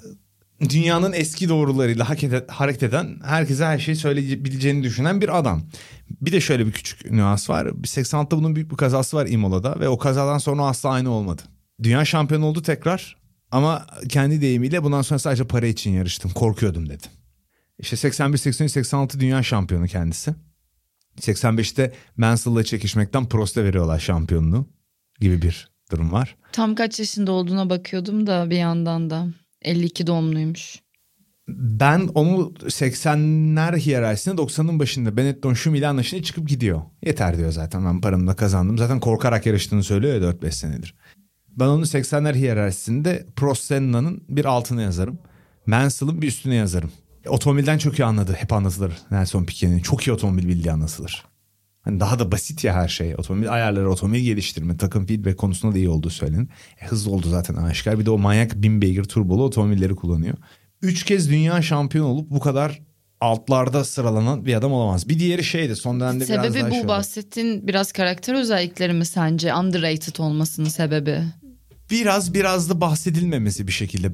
dünyanın 0.70 1.14
eski 1.14 1.50
doğrularıyla 1.50 2.10
hareket, 2.48 2.84
eden 2.84 3.20
herkese 3.24 3.66
her 3.66 3.80
şeyi 3.80 3.96
söyleyebileceğini 3.96 4.84
düşünen 4.84 5.22
bir 5.22 5.38
adam. 5.40 5.64
Bir 6.22 6.32
de 6.32 6.42
şöyle 6.42 6.66
bir 6.66 6.72
küçük 6.72 7.12
nüans 7.12 7.50
var. 7.50 7.66
86'da 7.66 8.38
bunun 8.38 8.56
büyük 8.56 8.72
bir 8.72 8.78
kazası 8.78 9.18
var 9.18 9.28
Imola'da 9.28 9.80
ve 9.80 9.90
o 9.90 9.98
kazadan 9.98 10.38
sonra 10.38 10.62
asla 10.62 10.90
aynı 10.90 11.10
olmadı. 11.12 11.42
Dünya 11.84 12.06
şampiyonu 12.06 12.46
oldu 12.46 12.62
tekrar 12.62 13.18
ama 13.52 13.86
kendi 14.10 14.42
deyimiyle 14.42 14.84
bundan 14.84 15.02
sonra 15.02 15.20
sadece 15.20 15.44
para 15.44 15.68
için 15.68 15.92
yarıştım 15.92 16.32
korkuyordum 16.32 16.90
dedi. 16.90 17.08
İşte 17.80 17.96
81, 17.96 18.38
83, 18.38 18.72
86 18.72 19.20
dünya 19.20 19.44
şampiyonu 19.44 19.88
kendisi. 19.88 20.36
85'te 21.20 21.94
Mansell'la 22.18 22.64
çekişmekten 22.64 23.26
Prost'a 23.26 23.64
veriyorlar 23.64 24.00
şampiyonluğu 24.00 24.68
gibi 25.20 25.42
bir 25.42 25.70
durum 25.92 26.12
var. 26.12 26.36
Tam 26.52 26.76
kaç 26.76 27.00
yaşında 27.00 27.32
olduğuna 27.32 27.70
bakıyordum 27.70 28.28
da 28.28 28.50
bir 28.50 28.58
yandan 28.58 29.10
da. 29.10 29.28
52 29.62 30.08
doğumluymuş. 30.08 30.80
Ben 31.48 32.10
onu 32.16 32.54
80'ler 32.60 33.78
hiyerarşisinde 33.78 34.42
90'ın 34.42 34.80
başında 34.80 35.18
Benetton 35.18 35.54
şu 35.54 35.76
ile 35.76 35.88
anlaşınca 35.88 36.24
çıkıp 36.24 36.50
gidiyor. 36.50 36.82
Yeter 37.06 37.38
diyor 37.38 37.52
zaten 37.52 37.86
ben 37.86 38.02
paramı 38.02 38.28
da 38.28 38.36
kazandım. 38.36 38.78
Zaten 38.78 39.00
korkarak 39.00 39.46
yarıştığını 39.46 39.84
söylüyor 39.84 40.22
ya 40.22 40.30
4-5 40.32 40.52
senedir. 40.52 40.96
Ben 41.48 41.66
onu 41.66 41.84
80'ler 41.84 42.36
hiyerarşisinde 42.36 43.28
Prost 43.36 43.64
Senna'nın 43.64 44.24
bir 44.30 44.46
altına 44.46 44.82
yazarım. 44.82 45.20
Mansell'ın 45.66 46.22
bir 46.22 46.28
üstüne 46.28 46.56
yazarım. 46.56 46.92
Otomobilden 47.28 47.78
çok 47.78 48.00
iyi 48.00 48.06
anladı. 48.06 48.34
Hep 48.34 48.54
anlatılır 48.54 48.94
Nelson 49.12 49.46
Piquet'in. 49.46 49.80
Çok 49.80 50.08
iyi 50.08 50.12
otomobil 50.12 50.48
bildiği 50.48 50.72
anlatılır. 50.72 51.26
Hani 51.82 52.00
daha 52.00 52.20
da 52.20 52.32
basit 52.32 52.64
ya 52.64 52.74
her 52.74 52.88
şey. 52.88 53.16
Otomobil 53.16 53.54
ayarları, 53.54 53.92
otomobil 53.92 54.20
geliştirme, 54.20 54.78
takım 54.78 55.06
feedback 55.06 55.38
konusunda 55.38 55.76
da 55.76 55.78
iyi 55.78 55.90
olduğu 55.90 56.10
söylenir. 56.10 56.48
E, 56.82 56.86
hızlı 56.86 57.12
oldu 57.12 57.30
zaten 57.30 57.56
aşikar. 57.56 58.00
Bir 58.00 58.06
de 58.06 58.12
o 58.12 58.18
manyak 58.18 58.56
bin 58.56 58.82
beygir 58.82 59.04
turbolu 59.04 59.44
otomobilleri 59.44 59.96
kullanıyor. 59.96 60.34
Üç 60.82 61.04
kez 61.04 61.30
dünya 61.30 61.62
şampiyonu 61.62 62.08
olup 62.08 62.30
bu 62.30 62.40
kadar 62.40 62.82
altlarda 63.22 63.84
sıralanan 63.84 64.46
bir 64.46 64.54
adam 64.54 64.72
olamaz. 64.72 65.10
Bir 65.10 65.20
diğeri 65.20 65.44
şeydi 65.44 65.76
son 65.76 66.00
dönemde 66.00 66.28
biraz 66.28 66.46
Sebebi 66.46 66.60
daha 66.60 66.70
bu 66.70 66.72
şey 66.72 66.80
oldu. 66.82 66.88
bahsettiğin 66.88 67.68
biraz 67.68 67.92
karakter 67.92 68.34
özellikleri 68.34 68.94
mi 68.94 69.06
sence? 69.06 69.56
Underrated 69.56 70.16
olmasının 70.18 70.70
sebebi. 70.70 71.20
biraz 71.92 72.34
biraz 72.34 72.70
da 72.70 72.82
bahsedilmemesi 72.82 73.68
bir 73.68 73.72
şekilde. 73.72 74.12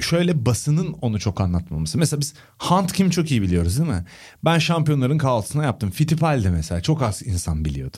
Şöyle 0.00 0.46
basının 0.46 0.92
onu 0.92 1.20
çok 1.20 1.40
anlatmaması. 1.40 1.98
Mesela 1.98 2.20
biz 2.20 2.34
Hunt 2.58 2.92
kim 2.92 3.10
çok 3.10 3.30
iyi 3.30 3.42
biliyoruz 3.42 3.78
değil 3.78 3.90
mi? 3.90 4.04
Ben 4.44 4.58
şampiyonların 4.58 5.18
kahvaltısına 5.18 5.64
yaptım. 5.64 5.90
Fittipaldi 5.90 6.50
mesela 6.50 6.80
çok 6.80 7.02
az 7.02 7.22
insan 7.22 7.64
biliyordu. 7.64 7.96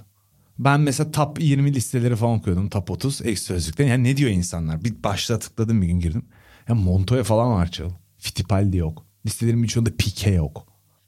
Ben 0.58 0.80
mesela 0.80 1.10
top 1.10 1.40
20 1.40 1.74
listeleri 1.74 2.16
falan 2.16 2.38
okuyordum. 2.38 2.68
Top 2.68 2.90
30 2.90 3.22
eksi 3.22 3.44
sözlükten. 3.44 3.86
Yani 3.86 4.04
ne 4.04 4.16
diyor 4.16 4.30
insanlar? 4.30 4.84
Bir 4.84 5.02
başlığa 5.02 5.38
tıkladım 5.38 5.82
bir 5.82 5.86
gün 5.86 6.00
girdim. 6.00 6.24
Ya 6.68 6.74
Montoya 6.74 7.24
falan 7.24 7.52
var 7.52 7.70
çal. 7.70 7.90
Fittipaldi 8.18 8.76
yok. 8.76 9.06
Listelerin 9.26 9.62
birçoğunda 9.62 9.90
Pique 9.98 10.34
yok. 10.34 10.66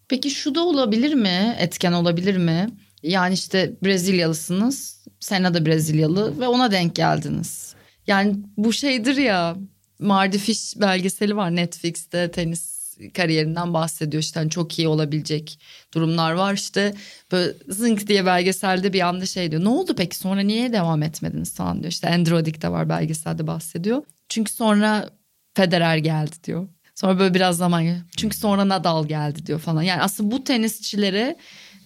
Peki 0.08 0.30
şu 0.30 0.54
da 0.54 0.64
olabilir 0.64 1.14
mi? 1.14 1.56
Etken 1.58 1.92
olabilir 1.92 2.36
mi? 2.36 2.66
Yani 3.02 3.34
işte 3.34 3.76
Brezilyalısınız. 3.84 5.04
Senna 5.20 5.54
da 5.54 5.66
Brezilyalı 5.66 6.40
ve 6.40 6.48
ona 6.48 6.70
denk 6.70 6.94
geldiniz. 6.94 7.74
Yani 8.06 8.36
bu 8.56 8.72
şeydir 8.72 9.16
ya 9.16 9.56
Mardy 9.98 10.38
Fish 10.38 10.74
belgeseli 10.76 11.36
var. 11.36 11.56
Netflix'te 11.56 12.30
tenis 12.30 12.76
kariyerinden 13.14 13.74
bahsediyor. 13.74 14.22
İşte 14.22 14.40
hani 14.40 14.50
çok 14.50 14.78
iyi 14.78 14.88
olabilecek 14.88 15.60
durumlar 15.94 16.32
var. 16.32 16.54
İşte 16.54 16.94
böyle 17.32 17.52
zınk 17.68 18.08
diye 18.08 18.26
belgeselde 18.26 18.92
bir 18.92 19.00
anda 19.00 19.26
şey 19.26 19.50
diyor. 19.50 19.64
Ne 19.64 19.68
oldu 19.68 19.94
peki? 19.96 20.16
Sonra 20.16 20.40
niye 20.40 20.72
devam 20.72 21.02
etmediniz 21.02 21.54
falan 21.54 21.80
diyor. 21.80 21.92
İşte 21.92 22.10
Androdik 22.10 22.62
de 22.62 22.68
var 22.68 22.88
belgeselde 22.88 23.46
bahsediyor. 23.46 24.02
Çünkü 24.28 24.52
sonra 24.52 25.10
Federer 25.54 25.96
geldi 25.96 26.36
diyor. 26.44 26.68
Sonra 26.94 27.18
böyle 27.18 27.34
biraz 27.34 27.56
zaman 27.56 27.84
çünkü 28.16 28.36
sonra 28.36 28.68
Nadal 28.68 29.08
geldi 29.08 29.46
diyor 29.46 29.58
falan. 29.58 29.82
Yani 29.82 30.02
aslında 30.02 30.30
bu 30.30 30.44
tenisçilere 30.44 31.36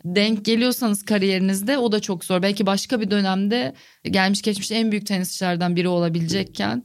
denk 0.05 0.45
geliyorsanız 0.45 1.05
kariyerinizde 1.05 1.79
o 1.79 1.93
da 1.93 2.01
çok 2.01 2.25
zor. 2.25 2.43
Belki 2.43 2.67
başka 2.67 3.01
bir 3.01 3.11
dönemde 3.11 3.75
gelmiş 4.05 4.43
geçmiş 4.43 4.71
en 4.71 4.91
büyük 4.91 5.07
tenisçilerden 5.07 5.77
biri 5.77 5.89
olabilecekken 5.89 6.85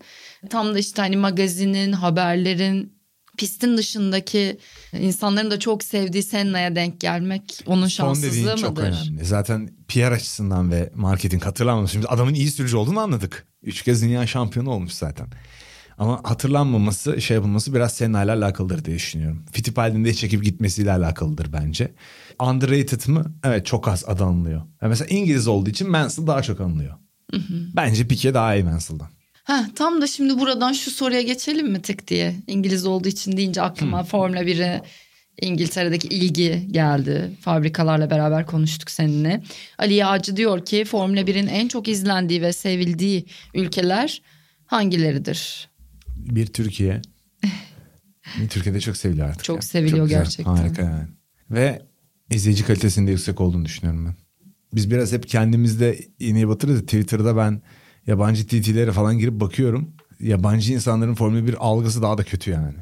tam 0.50 0.74
da 0.74 0.80
işte 0.80 1.02
hani 1.02 1.18
magazinin, 1.18 1.92
haberlerin, 1.92 2.96
pistin 3.38 3.78
dışındaki 3.78 4.58
insanların 4.94 5.52
da 5.52 5.60
çok 5.60 5.84
sevdiği 5.84 6.24
Senna'ya 6.24 6.76
denk 6.76 7.02
gelmek 7.02 7.64
onun 7.66 7.88
şanssızlığı 7.88 8.56
çok 8.56 8.70
mıdır? 8.70 8.84
önemli. 8.84 9.26
Zaten 9.26 9.70
PR 9.88 10.12
açısından 10.12 10.72
ve 10.72 10.92
marketing 10.96 11.44
hatırlanmamış. 11.46 11.92
Şimdi 11.92 12.08
adamın 12.08 12.34
iyi 12.34 12.52
sürücü 12.52 12.78
olduğunu 12.78 13.00
anladık. 13.00 13.48
Üç 13.64 13.82
kez 13.82 14.02
dünya 14.02 14.28
şampiyonu 14.28 14.70
olmuş 14.70 14.94
zaten. 14.94 15.28
Ama 15.98 16.22
hatırlanmaması, 16.24 17.22
şey 17.22 17.36
yapılması 17.36 17.74
biraz 17.74 17.94
Senna 17.94 18.24
ile 18.24 18.32
alakalıdır 18.32 18.86
diye 18.86 18.96
düşünüyorum. 18.96 19.46
Fittipaldi'nin 19.52 20.06
de 20.06 20.14
çekip 20.14 20.44
gitmesiyle 20.44 20.92
alakalıdır 20.92 21.54
bence. 21.54 21.92
Underrated 22.40 23.08
mı? 23.08 23.36
Evet 23.44 23.66
çok 23.66 23.88
az 23.88 24.04
adı 24.08 24.24
anılıyor. 24.24 24.62
Yani 24.82 24.90
mesela 24.90 25.08
İngiliz 25.10 25.48
olduğu 25.48 25.70
için 25.70 25.90
Mansell 25.90 26.28
daha 26.28 26.42
çok 26.42 26.62
anılıyor. 26.62 26.94
Bence 27.76 28.08
Piquet 28.08 28.34
daha 28.34 28.56
iyi 28.56 28.64
Mansell'dan. 28.64 29.08
Heh, 29.44 29.64
tam 29.76 30.02
da 30.02 30.08
şimdi 30.08 30.40
buradan 30.40 30.74
şu 30.74 30.92
soruya 30.92 31.22
geçelim 31.22 31.72
mi 31.72 31.82
tık 31.82 32.08
diye. 32.08 32.36
İngiliz 32.48 32.86
olduğu 32.86 33.08
için 33.08 33.38
deyince 33.38 33.62
aklıma 33.62 34.04
Formula 34.04 34.44
1'e 34.44 34.82
İngiltere'deki 35.42 36.08
ilgi 36.08 36.68
geldi. 36.72 37.32
Fabrikalarla 37.42 38.10
beraber 38.10 38.46
konuştuk 38.46 38.92
seninle. 38.92 39.44
Ali 39.78 39.94
Yağcı 39.94 40.38
diyor 40.38 40.66
ki 40.66 40.86
Formula 40.86 41.22
1'in 41.22 41.48
en 41.48 41.68
çok 41.68 41.88
izlendiği 41.88 42.42
ve 42.42 42.54
sevildiği 42.54 43.26
ülkeler 43.54 44.22
hangileridir? 44.66 45.70
Bir 46.18 46.48
Türkiye. 46.48 47.02
Türkiye'de 48.50 48.80
çok 48.80 48.98
seviliyor 48.98 49.30
artık. 49.30 49.44
Çok 49.44 49.56
ya. 49.56 49.62
seviliyor 49.62 50.06
güzel, 50.06 50.20
gerçekten. 50.20 50.56
Harika 50.56 50.82
yani. 50.82 51.08
Ve 51.50 51.82
izleyici 52.32 52.66
kalitesinde 52.66 53.12
yüksek 53.12 53.42
olduğunu 53.42 53.66
düşünüyorum 53.66 54.06
ben. 54.06 54.16
Biz 54.74 54.92
biraz 54.92 55.14
hep 55.14 55.28
kendimizde 55.28 56.00
iğneyi 56.20 56.48
batırırız. 56.48 56.82
Twitter'da 56.82 57.38
ben 57.38 57.62
yabancı 58.08 58.48
TT'lere 58.48 58.92
falan 58.92 59.20
girip 59.20 59.40
bakıyorum. 59.40 59.96
Yabancı 60.20 60.74
insanların 60.74 61.14
Formula 61.14 61.48
1 61.48 61.56
algısı 61.60 62.02
daha 62.02 62.18
da 62.18 62.24
kötü 62.24 62.52
yani. 62.52 62.78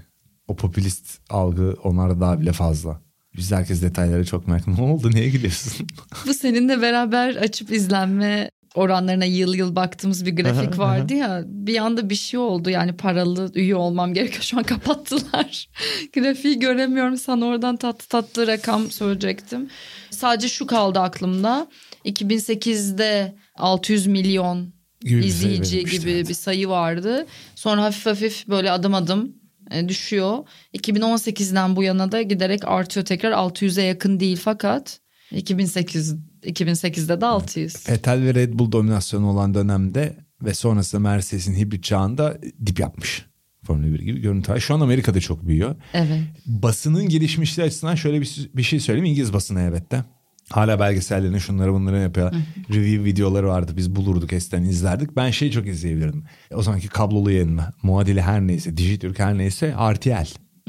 O 0.47 0.55
popülist 0.55 1.19
algı 1.29 1.75
onlarda 1.83 2.19
daha 2.19 2.41
bile 2.41 2.51
fazla. 2.51 3.01
Biz 3.37 3.51
herkes 3.51 3.81
detayları 3.81 4.25
çok 4.25 4.47
merak 4.47 4.67
Ne 4.77 4.81
oldu? 4.81 5.11
Neye 5.11 5.29
gidiyorsun? 5.29 5.87
Bu 6.27 6.33
seninle 6.33 6.81
beraber 6.81 7.35
açıp 7.35 7.71
izlenme 7.71 8.49
oranlarına 8.75 9.25
yıl 9.25 9.55
yıl 9.55 9.75
baktığımız 9.75 10.25
bir 10.25 10.35
grafik 10.35 10.79
vardı 10.79 11.13
ya 11.13 11.43
bir 11.45 11.77
anda 11.77 12.09
bir 12.09 12.15
şey 12.15 12.39
oldu. 12.39 12.69
Yani 12.69 12.93
paralı 12.93 13.51
üye 13.55 13.75
olmam 13.75 14.13
gerekiyor. 14.13 14.41
Şu 14.43 14.57
an 14.57 14.63
kapattılar. 14.63 15.69
Grafiği 16.13 16.59
göremiyorum. 16.59 17.17
Sana 17.17 17.45
oradan 17.45 17.77
tatlı 17.77 18.07
tatlı 18.07 18.47
rakam 18.47 18.91
söyleyecektim. 18.91 19.69
Sadece 20.09 20.49
şu 20.49 20.67
kaldı 20.67 20.99
aklımda. 20.99 21.67
2008'de 22.05 23.35
600 23.55 24.07
milyon 24.07 24.73
Gibi 25.01 25.19
bir 25.19 25.23
izleyici 25.23 25.75
verilmişti, 25.75 25.99
gibi 25.99 26.11
evet. 26.11 26.29
bir 26.29 26.33
sayı 26.33 26.69
vardı. 26.69 27.25
Sonra 27.55 27.83
hafif 27.83 28.05
hafif 28.05 28.47
böyle 28.47 28.71
adım 28.71 28.93
adım 28.93 29.35
e, 29.71 29.89
düşüyor. 29.89 30.37
2018'den 30.73 31.75
bu 31.75 31.83
yana 31.83 32.11
da 32.11 32.21
giderek 32.21 32.67
artıyor. 32.67 33.05
Tekrar 33.05 33.31
600'e 33.31 33.83
yakın 33.83 34.19
değil 34.19 34.39
fakat 34.43 34.99
2008 35.31 36.15
2008'de 36.45 37.21
de 37.21 37.25
600. 37.25 37.89
Vettel 37.89 38.21
ve 38.23 38.33
Red 38.33 38.53
Bull 38.53 38.71
dominasyonu 38.71 39.27
olan 39.27 39.53
dönemde 39.53 40.17
ve 40.41 40.53
sonrasında 40.53 41.01
Mercedes'in 41.01 41.55
hibrit 41.55 41.83
çağında 41.83 42.37
dip 42.65 42.79
yapmış. 42.79 43.25
Formula 43.65 43.93
1 43.93 43.99
gibi 43.99 44.21
görüntü. 44.21 44.61
Şu 44.61 44.73
an 44.73 44.79
Amerika'da 44.79 45.19
çok 45.19 45.47
büyüyor. 45.47 45.75
Evet. 45.93 46.21
Basının 46.45 47.09
gelişmişliği 47.09 47.67
açısından 47.67 47.95
şöyle 47.95 48.21
bir, 48.21 48.49
bir 48.55 48.63
şey 48.63 48.79
söyleyeyim. 48.79 49.05
İngiliz 49.05 49.33
basını 49.33 49.59
elbette. 49.61 50.03
Hala 50.49 50.79
belgesellerini 50.79 51.39
şunları 51.41 51.73
bunları 51.73 51.99
yapıyor. 51.99 52.31
Review 52.69 53.03
videoları 53.03 53.47
vardı. 53.47 53.71
Biz 53.77 53.95
bulurduk 53.95 54.33
eskiden 54.33 54.63
izlerdik. 54.63 55.15
Ben 55.15 55.31
şeyi 55.31 55.51
çok 55.51 55.67
izleyebilirdim. 55.67 56.23
O 56.53 56.61
zamanki 56.63 56.87
kablolu 56.87 57.31
yayınla 57.31 57.73
muadili 57.83 58.21
her 58.21 58.41
neyse, 58.41 58.77
Dijitürk 58.77 59.19
her 59.19 59.37
neyse 59.37 59.75
RTL 59.93 60.27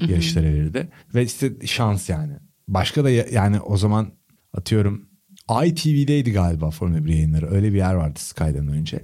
yarışları 0.09 0.45
verirdi. 0.47 0.89
Ve 1.15 1.25
işte 1.25 1.53
şans 1.67 2.09
yani. 2.09 2.33
Başka 2.69 3.05
da 3.05 3.11
ya- 3.11 3.27
yani 3.33 3.61
o 3.61 3.77
zaman 3.77 4.09
atıyorum 4.53 5.09
ITV'deydi 5.67 6.33
galiba 6.33 6.71
Formula 6.71 7.05
1 7.05 7.13
yayınları. 7.13 7.51
Öyle 7.51 7.73
bir 7.73 7.77
yer 7.79 7.95
vardı 7.95 8.19
Sky'dan 8.23 8.69
önce. 8.69 9.01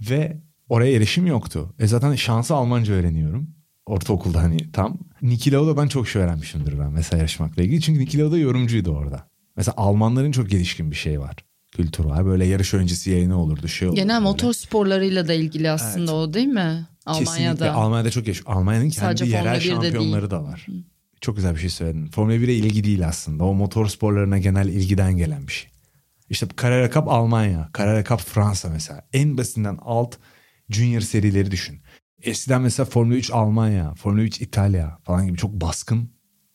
Ve 0.00 0.36
oraya 0.68 0.92
erişim 0.92 1.26
yoktu. 1.26 1.74
E 1.78 1.86
zaten 1.86 2.14
şansı 2.14 2.54
Almanca 2.54 2.94
öğreniyorum. 2.94 3.50
Ortaokulda 3.86 4.42
hani 4.42 4.72
tam. 4.72 4.98
Niki 5.22 5.52
Lauda'dan 5.52 5.88
çok 5.88 6.08
şey 6.08 6.22
öğrenmişimdir 6.22 6.78
ben 6.78 6.92
mesela 6.92 7.18
yarışmakla 7.18 7.62
ilgili. 7.62 7.80
Çünkü 7.80 8.00
Niki 8.00 8.18
Lauda 8.18 8.38
yorumcuydu 8.38 8.90
orada. 8.90 9.28
Mesela 9.56 9.74
Almanların 9.76 10.32
çok 10.32 10.50
gelişkin 10.50 10.90
bir 10.90 10.96
şey 10.96 11.20
var. 11.20 11.36
Kültür 11.72 12.04
var. 12.04 12.26
Böyle 12.26 12.46
yarış 12.46 12.74
öncesi 12.74 13.10
yayını 13.10 13.42
olurdu. 13.42 13.68
Şey 13.68 13.88
olurdu 13.88 14.00
Genel 14.00 14.16
böyle. 14.16 14.24
motor 14.30 14.52
sporlarıyla 14.52 15.28
da 15.28 15.32
ilgili 15.32 15.70
aslında 15.70 16.14
o 16.14 16.34
değil 16.34 16.46
mi? 16.46 16.86
Kesinlikle. 17.06 17.30
Almanya'da. 17.30 17.72
Almanya'da 17.72 18.10
çok 18.10 18.26
geç. 18.26 18.42
Almanya'nın 18.46 18.90
kendi 18.90 19.06
Sadece 19.06 19.24
yerel 19.24 19.60
Formula 19.60 19.80
1'de 19.80 19.90
şampiyonları 19.90 20.30
da 20.30 20.42
var. 20.42 20.66
Çok 21.20 21.36
güzel 21.36 21.54
bir 21.54 21.60
şey 21.60 21.70
söyledin. 21.70 22.06
Formula 22.06 22.36
1'e 22.36 22.54
ilgi 22.54 22.84
değil 22.84 23.08
aslında. 23.08 23.44
O 23.44 23.54
motor 23.54 23.86
sporlarına 23.86 24.38
genel 24.38 24.68
ilgiden 24.68 25.16
gelen 25.16 25.46
bir 25.46 25.52
şey. 25.52 25.70
İşte 26.30 26.46
Carrera 26.62 26.90
Cup 26.90 27.08
Almanya, 27.08 27.70
Carrera 27.78 28.04
Cup 28.04 28.20
Fransa 28.20 28.68
mesela. 28.68 29.08
En 29.12 29.38
basitinden 29.38 29.78
alt 29.82 30.16
junior 30.68 31.00
serileri 31.00 31.50
düşün. 31.50 31.82
Eskiden 32.22 32.62
mesela 32.62 32.86
Formula 32.86 33.14
3 33.14 33.30
Almanya, 33.30 33.94
Formula 33.94 34.22
3 34.22 34.40
İtalya 34.40 34.98
falan 35.04 35.26
gibi 35.26 35.38
çok 35.38 35.52
baskın 35.52 36.10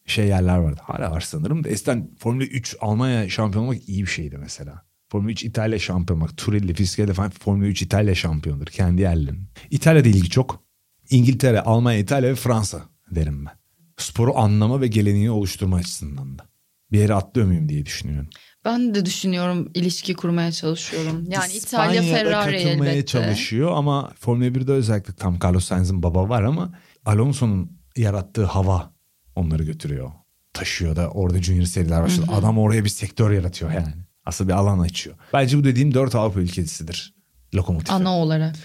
şey 0.05 0.27
yerler 0.27 0.57
vardı. 0.57 0.81
Hala 0.83 1.11
var 1.11 1.21
sanırım 1.21 1.61
eskiden 1.65 2.09
Formula 2.19 2.43
3 2.43 2.75
Almanya 2.81 3.29
şampiyon 3.29 3.63
olmak 3.63 3.89
iyi 3.89 4.01
bir 4.01 4.09
şeydi 4.09 4.37
mesela. 4.37 4.85
Formula 5.09 5.31
3 5.31 5.43
İtalya 5.43 5.79
şampiyon 5.79 6.19
olmak. 6.19 6.37
Turilli, 6.37 6.73
Fiskeli 6.73 7.13
falan 7.13 7.29
Formula 7.29 7.67
3 7.67 7.81
İtalya 7.81 8.15
şampiyondur 8.15 8.65
kendi 8.67 9.01
yerlerinin. 9.01 9.47
İtalya'da 9.71 10.09
ilgi 10.09 10.29
çok. 10.29 10.63
İngiltere, 11.09 11.61
Almanya, 11.61 11.99
İtalya 11.99 12.29
ve 12.29 12.35
Fransa 12.35 12.81
derim 13.11 13.45
ben. 13.45 13.53
Sporu 13.97 14.37
anlama 14.37 14.81
ve 14.81 14.87
geleneği 14.87 15.31
oluşturma 15.31 15.77
açısından 15.77 16.39
da. 16.39 16.45
Bir 16.91 16.99
yere 16.99 17.13
atlıyor 17.13 17.47
muyum 17.47 17.69
diye 17.69 17.85
düşünüyorum. 17.85 18.29
Ben 18.65 18.95
de 18.95 19.05
düşünüyorum 19.05 19.71
ilişki 19.73 20.13
kurmaya 20.13 20.51
çalışıyorum. 20.51 21.15
Yani 21.29 21.53
İtalya 21.53 22.01
İspanya'da 22.01 22.01
Ferrari 22.17 22.63
katılmaya 22.63 22.91
elbette. 22.91 23.05
çalışıyor 23.05 23.71
ama 23.75 24.11
Formula 24.19 24.47
1'de 24.47 24.71
özellikle 24.71 25.13
tam 25.13 25.39
Carlos 25.43 25.65
Sainz'in 25.65 26.03
baba 26.03 26.29
var 26.29 26.43
ama 26.43 26.73
Alonso'nun 27.05 27.71
yarattığı 27.97 28.45
hava 28.45 28.93
onları 29.35 29.63
götürüyor. 29.63 30.11
Taşıyor 30.53 30.95
da 30.95 31.09
orada 31.09 31.41
junior 31.41 31.65
seriler 31.65 32.03
başladı. 32.03 32.27
Adam 32.33 32.57
oraya 32.59 32.83
bir 32.83 32.89
sektör 32.89 33.31
yaratıyor 33.31 33.71
yani. 33.71 33.93
Aslında 34.25 34.47
bir 34.47 34.53
alan 34.53 34.79
açıyor. 34.79 35.15
Bence 35.33 35.57
bu 35.57 35.63
dediğim 35.63 35.93
dört 35.93 36.15
Avrupa 36.15 36.39
ülkesidir. 36.39 37.13
Lokomotif. 37.55 37.91
Ana 37.91 38.17
olarak. 38.17 38.55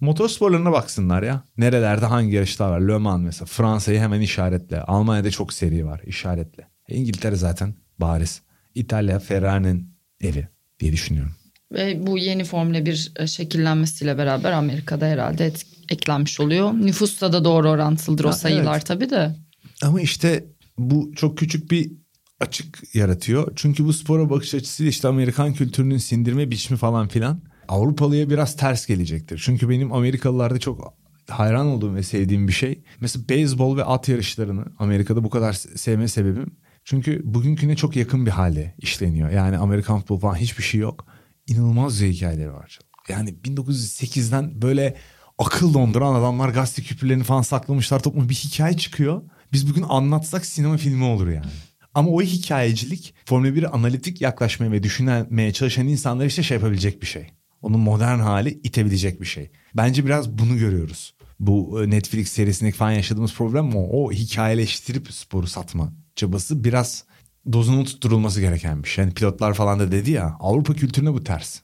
Motorsporlarına 0.00 0.72
baksınlar 0.72 1.22
ya. 1.22 1.42
Nerelerde 1.56 2.06
hangi 2.06 2.34
yarışlar 2.34 2.70
var? 2.70 2.80
Le 2.80 2.98
Mans 2.98 3.22
mesela. 3.24 3.46
Fransa'yı 3.46 4.00
hemen 4.00 4.20
işaretle. 4.20 4.80
Almanya'da 4.82 5.30
çok 5.30 5.52
seri 5.52 5.86
var 5.86 6.00
işaretle. 6.06 6.68
E, 6.88 6.94
İngiltere 6.96 7.36
zaten 7.36 7.74
bariz. 7.98 8.42
İtalya 8.74 9.18
Ferrari'nin 9.18 9.90
evi 10.20 10.48
diye 10.80 10.92
düşünüyorum. 10.92 11.32
Ve 11.72 12.06
bu 12.06 12.18
yeni 12.18 12.44
Formula 12.44 12.86
1 12.86 13.12
şekillenmesiyle 13.26 14.18
beraber 14.18 14.52
Amerika'da 14.52 15.06
herhalde 15.06 15.46
et- 15.46 15.66
eklenmiş 15.88 16.40
oluyor. 16.40 16.72
Nüfusta 16.72 17.32
da 17.32 17.44
doğru 17.44 17.70
orantılıdır 17.70 18.24
o 18.24 18.28
Ha, 18.28 18.32
sayılar 18.32 18.74
evet. 18.74 18.86
tabii 18.86 19.10
de. 19.10 19.36
Ama 19.82 20.00
işte 20.00 20.44
bu 20.78 21.12
çok 21.16 21.38
küçük 21.38 21.70
bir 21.70 21.92
açık 22.40 22.94
yaratıyor. 22.94 23.52
Çünkü 23.56 23.84
bu 23.84 23.92
spora 23.92 24.30
bakış 24.30 24.54
açısıyla 24.54 24.90
işte 24.90 25.08
Amerikan 25.08 25.54
kültürünün 25.54 25.96
sindirme 25.98 26.50
biçimi 26.50 26.78
falan 26.78 27.08
filan 27.08 27.40
Avrupalıya 27.68 28.30
biraz 28.30 28.56
ters 28.56 28.86
gelecektir. 28.86 29.40
Çünkü 29.44 29.68
benim 29.68 29.92
Amerikalılarda 29.92 30.58
çok 30.58 30.94
hayran 31.28 31.66
olduğum 31.66 31.94
ve 31.94 32.02
sevdiğim 32.02 32.48
bir 32.48 32.52
şey. 32.52 32.82
Mesela 33.00 33.28
beyzbol 33.28 33.76
ve 33.76 33.84
at 33.84 34.08
yarışlarını 34.08 34.64
Amerika'da 34.78 35.24
bu 35.24 35.30
kadar 35.30 35.52
se- 35.52 35.78
sevme 35.78 36.08
sebebim. 36.08 36.56
Çünkü 36.84 37.20
bugünküne 37.24 37.76
çok 37.76 37.96
yakın 37.96 38.26
bir 38.26 38.30
halde 38.30 38.74
işleniyor. 38.78 39.30
Yani 39.30 39.58
Amerikan 39.58 39.98
futbolu 39.98 40.18
falan 40.18 40.34
hiçbir 40.34 40.62
şey 40.62 40.80
yok. 40.80 41.06
İnanılmaz 41.46 42.00
hikayeleri 42.00 42.52
var. 42.52 42.78
Yani 43.08 43.34
1908'den 43.44 44.62
böyle 44.62 44.96
akıl 45.38 45.74
donduran 45.74 46.14
adamlar 46.14 46.48
gazete 46.48 46.82
küpürlerini 46.82 47.24
falan 47.24 47.42
saklamışlar 47.42 48.02
topluma 48.02 48.28
bir 48.28 48.34
hikaye 48.34 48.76
çıkıyor. 48.76 49.22
Biz 49.52 49.70
bugün 49.70 49.84
anlatsak 49.88 50.46
sinema 50.46 50.76
filmi 50.76 51.04
olur 51.04 51.28
yani. 51.28 51.46
Ama 51.94 52.10
o 52.10 52.22
hikayecilik 52.22 53.14
Formula 53.26 53.48
1'e 53.48 53.68
analitik 53.68 54.20
yaklaşmaya 54.20 54.72
ve 54.72 54.82
düşünmeye 54.82 55.52
çalışan 55.52 55.88
insanlar 55.88 56.26
işte 56.26 56.42
şey 56.42 56.54
yapabilecek 56.54 57.02
bir 57.02 57.06
şey. 57.06 57.26
Onun 57.62 57.80
modern 57.80 58.18
hali 58.18 58.50
itebilecek 58.50 59.20
bir 59.20 59.26
şey. 59.26 59.50
Bence 59.74 60.04
biraz 60.04 60.30
bunu 60.38 60.58
görüyoruz. 60.58 61.14
Bu 61.40 61.84
e, 61.84 61.90
Netflix 61.90 62.28
serisindeki 62.28 62.76
falan 62.76 62.92
yaşadığımız 62.92 63.34
problem 63.34 63.76
o. 63.76 63.80
O 63.80 64.12
hikayeleştirip 64.12 65.12
sporu 65.12 65.46
satma 65.46 65.92
çabası 66.16 66.64
biraz 66.64 67.04
dozunun 67.52 67.84
tutturulması 67.84 68.40
gereken 68.40 68.82
bir 68.82 68.88
şey. 68.88 69.04
Yani 69.04 69.14
pilotlar 69.14 69.54
falan 69.54 69.80
da 69.80 69.92
dedi 69.92 70.10
ya 70.10 70.36
Avrupa 70.40 70.74
kültürüne 70.74 71.12
bu 71.12 71.24
ters. 71.24 71.60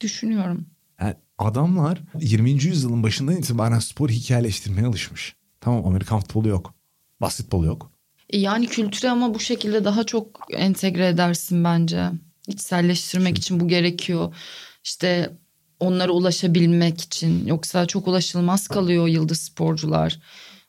Düşünüyorum. 0.00 0.66
Yani 1.00 1.14
adamlar 1.38 1.98
20. 2.20 2.50
yüzyılın 2.50 3.02
başından 3.02 3.36
itibaren 3.36 3.78
spor 3.78 4.10
hikayeleştirmeye 4.10 4.86
alışmış. 4.86 5.34
Tamam 5.60 5.86
Amerikan 5.86 6.20
futbolu 6.20 6.48
yok. 6.48 6.74
Basketbol 7.20 7.64
yok. 7.64 7.90
E 8.30 8.38
Yani 8.38 8.66
kültüre 8.66 9.10
ama 9.10 9.34
bu 9.34 9.40
şekilde 9.40 9.84
daha 9.84 10.04
çok 10.04 10.40
entegre 10.52 11.08
edersin 11.08 11.64
bence. 11.64 12.10
İçselleştirmek 12.48 13.38
için 13.38 13.60
bu 13.60 13.68
gerekiyor. 13.68 14.34
İşte 14.84 15.30
onlara 15.80 16.12
ulaşabilmek 16.12 17.00
için. 17.00 17.46
Yoksa 17.46 17.86
çok 17.86 18.08
ulaşılmaz 18.08 18.68
kalıyor 18.68 19.08
yıldız 19.08 19.40
sporcular. 19.40 20.18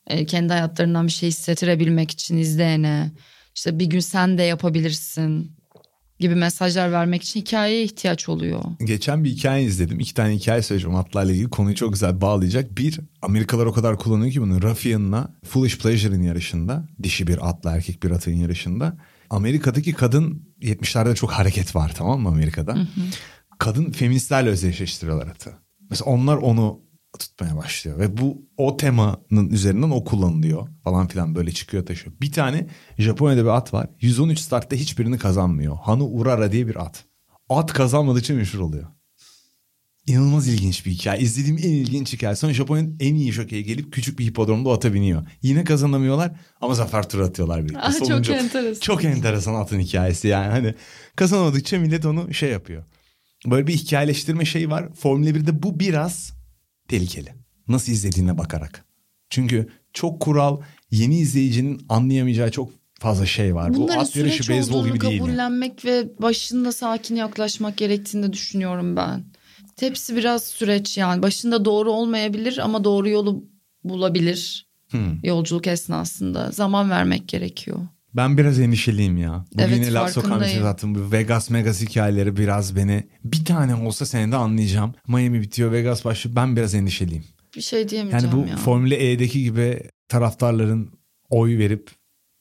E, 0.06 0.26
kendi 0.26 0.52
hayatlarından 0.52 1.06
bir 1.06 1.12
şey 1.12 1.28
hissettirebilmek 1.28 2.10
için 2.10 2.36
izleyene. 2.36 3.12
İşte 3.54 3.78
bir 3.78 3.86
gün 3.86 4.00
sen 4.00 4.38
de 4.38 4.42
yapabilirsin 4.42 5.56
gibi 6.18 6.34
mesajlar 6.34 6.92
vermek 6.92 7.22
için 7.22 7.40
hikayeye 7.40 7.84
ihtiyaç 7.84 8.28
oluyor. 8.28 8.64
Geçen 8.84 9.24
bir 9.24 9.30
hikaye 9.30 9.64
izledim. 9.64 10.00
İki 10.00 10.14
tane 10.14 10.34
hikaye 10.34 10.62
söyleyeceğim 10.62 10.96
atlarla 10.96 11.32
ilgili. 11.32 11.50
Konuyu 11.50 11.74
çok 11.74 11.92
güzel 11.92 12.20
bağlayacak. 12.20 12.78
Bir, 12.78 13.00
Amerikalılar 13.22 13.66
o 13.66 13.72
kadar 13.72 13.98
kullanıyor 13.98 14.32
ki 14.32 14.40
bunu. 14.40 14.62
Ruffian'la 14.62 15.34
Foolish 15.44 15.78
Pleasure'ın 15.78 16.22
yarışında. 16.22 16.88
Dişi 17.02 17.26
bir 17.26 17.48
atla 17.48 17.76
erkek 17.76 18.02
bir 18.02 18.10
atın 18.10 18.32
yarışında. 18.32 18.96
Amerika'daki 19.30 19.92
kadın 19.92 20.42
70'lerde 20.62 21.14
çok 21.14 21.30
hareket 21.30 21.76
var 21.76 21.92
tamam 21.96 22.20
mı 22.20 22.28
Amerika'da? 22.28 22.78
Kadın 23.58 23.90
feministlerle 23.90 24.48
özdeşleştiriyorlar 24.48 25.26
atı. 25.26 25.52
Mesela 25.90 26.10
onlar 26.10 26.36
onu 26.36 26.80
tutmaya 27.18 27.56
başlıyor. 27.56 27.98
Ve 27.98 28.16
bu 28.16 28.42
o 28.56 28.76
temanın 28.76 29.50
üzerinden 29.50 29.90
o 29.90 30.04
kullanılıyor 30.04 30.68
falan 30.84 31.06
filan 31.08 31.34
böyle 31.34 31.52
çıkıyor 31.52 31.86
taşıyor. 31.86 32.16
Bir 32.20 32.32
tane 32.32 32.66
Japonya'da 32.98 33.42
bir 33.42 33.48
at 33.48 33.74
var. 33.74 33.88
113 34.00 34.38
startta 34.38 34.76
hiçbirini 34.76 35.18
kazanmıyor. 35.18 35.76
Hanu 35.76 36.04
Urara 36.04 36.52
diye 36.52 36.66
bir 36.68 36.76
at. 36.86 37.04
At 37.48 37.72
kazanmadığı 37.72 38.20
için 38.20 38.36
meşhur 38.36 38.58
oluyor. 38.58 38.86
İnanılmaz 40.06 40.48
ilginç 40.48 40.86
bir 40.86 40.90
hikaye. 40.90 41.20
İzlediğim 41.20 41.58
en 41.58 41.62
ilginç 41.62 42.12
hikaye. 42.12 42.36
Sonra 42.36 42.52
Japonya'nın 42.52 42.96
en 43.00 43.14
iyi 43.14 43.32
jokeyi 43.32 43.64
gelip 43.64 43.92
küçük 43.92 44.18
bir 44.18 44.24
hipodromda 44.24 44.72
ata 44.72 44.94
biniyor. 44.94 45.26
Yine 45.42 45.64
kazanamıyorlar 45.64 46.32
ama 46.60 46.74
zafer 46.74 47.08
turu 47.08 47.24
atıyorlar 47.24 47.64
birlikte. 47.64 47.80
Ah, 47.82 47.98
çok 47.98 48.08
Sonuncu- 48.08 48.32
enteresan. 48.32 48.80
Çok 48.80 49.04
enteresan 49.04 49.54
atın 49.54 49.80
hikayesi 49.80 50.28
yani. 50.28 50.50
Hani 50.50 50.74
kazanamadıkça 51.16 51.78
millet 51.78 52.06
onu 52.06 52.34
şey 52.34 52.50
yapıyor. 52.50 52.84
Böyle 53.46 53.66
bir 53.66 53.72
hikayeleştirme 53.76 54.44
şeyi 54.44 54.70
var. 54.70 54.94
Formula 54.94 55.30
1'de 55.30 55.62
bu 55.62 55.80
biraz 55.80 56.32
tehlikeli. 56.88 57.34
Nasıl 57.68 57.92
izlediğine 57.92 58.38
bakarak. 58.38 58.84
Çünkü 59.30 59.68
çok 59.92 60.20
kural, 60.20 60.60
yeni 60.90 61.18
izleyicinin 61.18 61.86
anlayamayacağı 61.88 62.50
çok 62.50 62.70
fazla 63.00 63.26
şey 63.26 63.54
var. 63.54 63.74
Bunların 63.74 63.96
bu 63.96 64.00
at 64.00 64.16
yarışı 64.16 64.52
beyzbol 64.52 64.86
gibi 64.86 65.00
değil. 65.00 65.20
kabullenmek 65.20 65.84
ve 65.84 66.18
başında 66.22 66.72
sakin 66.72 67.16
yaklaşmak 67.16 67.76
gerektiğini 67.76 68.32
düşünüyorum 68.32 68.96
ben. 68.96 69.24
Hepsi 69.80 70.16
biraz 70.16 70.44
süreç 70.44 70.98
yani. 70.98 71.22
Başında 71.22 71.64
doğru 71.64 71.92
olmayabilir 71.92 72.58
ama 72.58 72.84
doğru 72.84 73.08
yolu 73.08 73.44
bulabilir 73.84 74.66
Hmm. 74.90 75.18
yolculuk 75.22 75.66
esnasında. 75.66 76.50
Zaman 76.52 76.90
vermek 76.90 77.28
gerekiyor. 77.28 77.78
Ben 78.16 78.38
biraz 78.38 78.60
endişeliyim 78.60 79.16
ya. 79.16 79.44
Bugün 79.52 79.64
Evet, 79.64 79.76
yine 79.76 79.92
laf 79.92 80.10
sokan 80.10 80.44
zaten. 80.62 80.94
Bu 80.94 81.12
Vegas 81.12 81.50
Megas 81.50 81.82
hikayeleri 81.82 82.36
biraz 82.36 82.76
beni... 82.76 83.08
Bir 83.24 83.44
tane 83.44 83.74
olsa 83.74 84.06
senede 84.06 84.36
anlayacağım. 84.36 84.94
Miami 85.08 85.40
bitiyor, 85.40 85.72
Vegas 85.72 86.04
başlıyor. 86.04 86.36
Ben 86.36 86.56
biraz 86.56 86.74
endişeliyim. 86.74 87.24
Bir 87.56 87.60
şey 87.60 87.78
Yani 87.80 87.88
diyemeyeceğim 87.88 88.36
bu 88.36 88.48
ya. 88.48 88.56
Formula 88.56 88.94
E'deki 88.94 89.42
gibi 89.42 89.80
taraftarların 90.08 90.90
oy 91.30 91.58
verip 91.58 91.90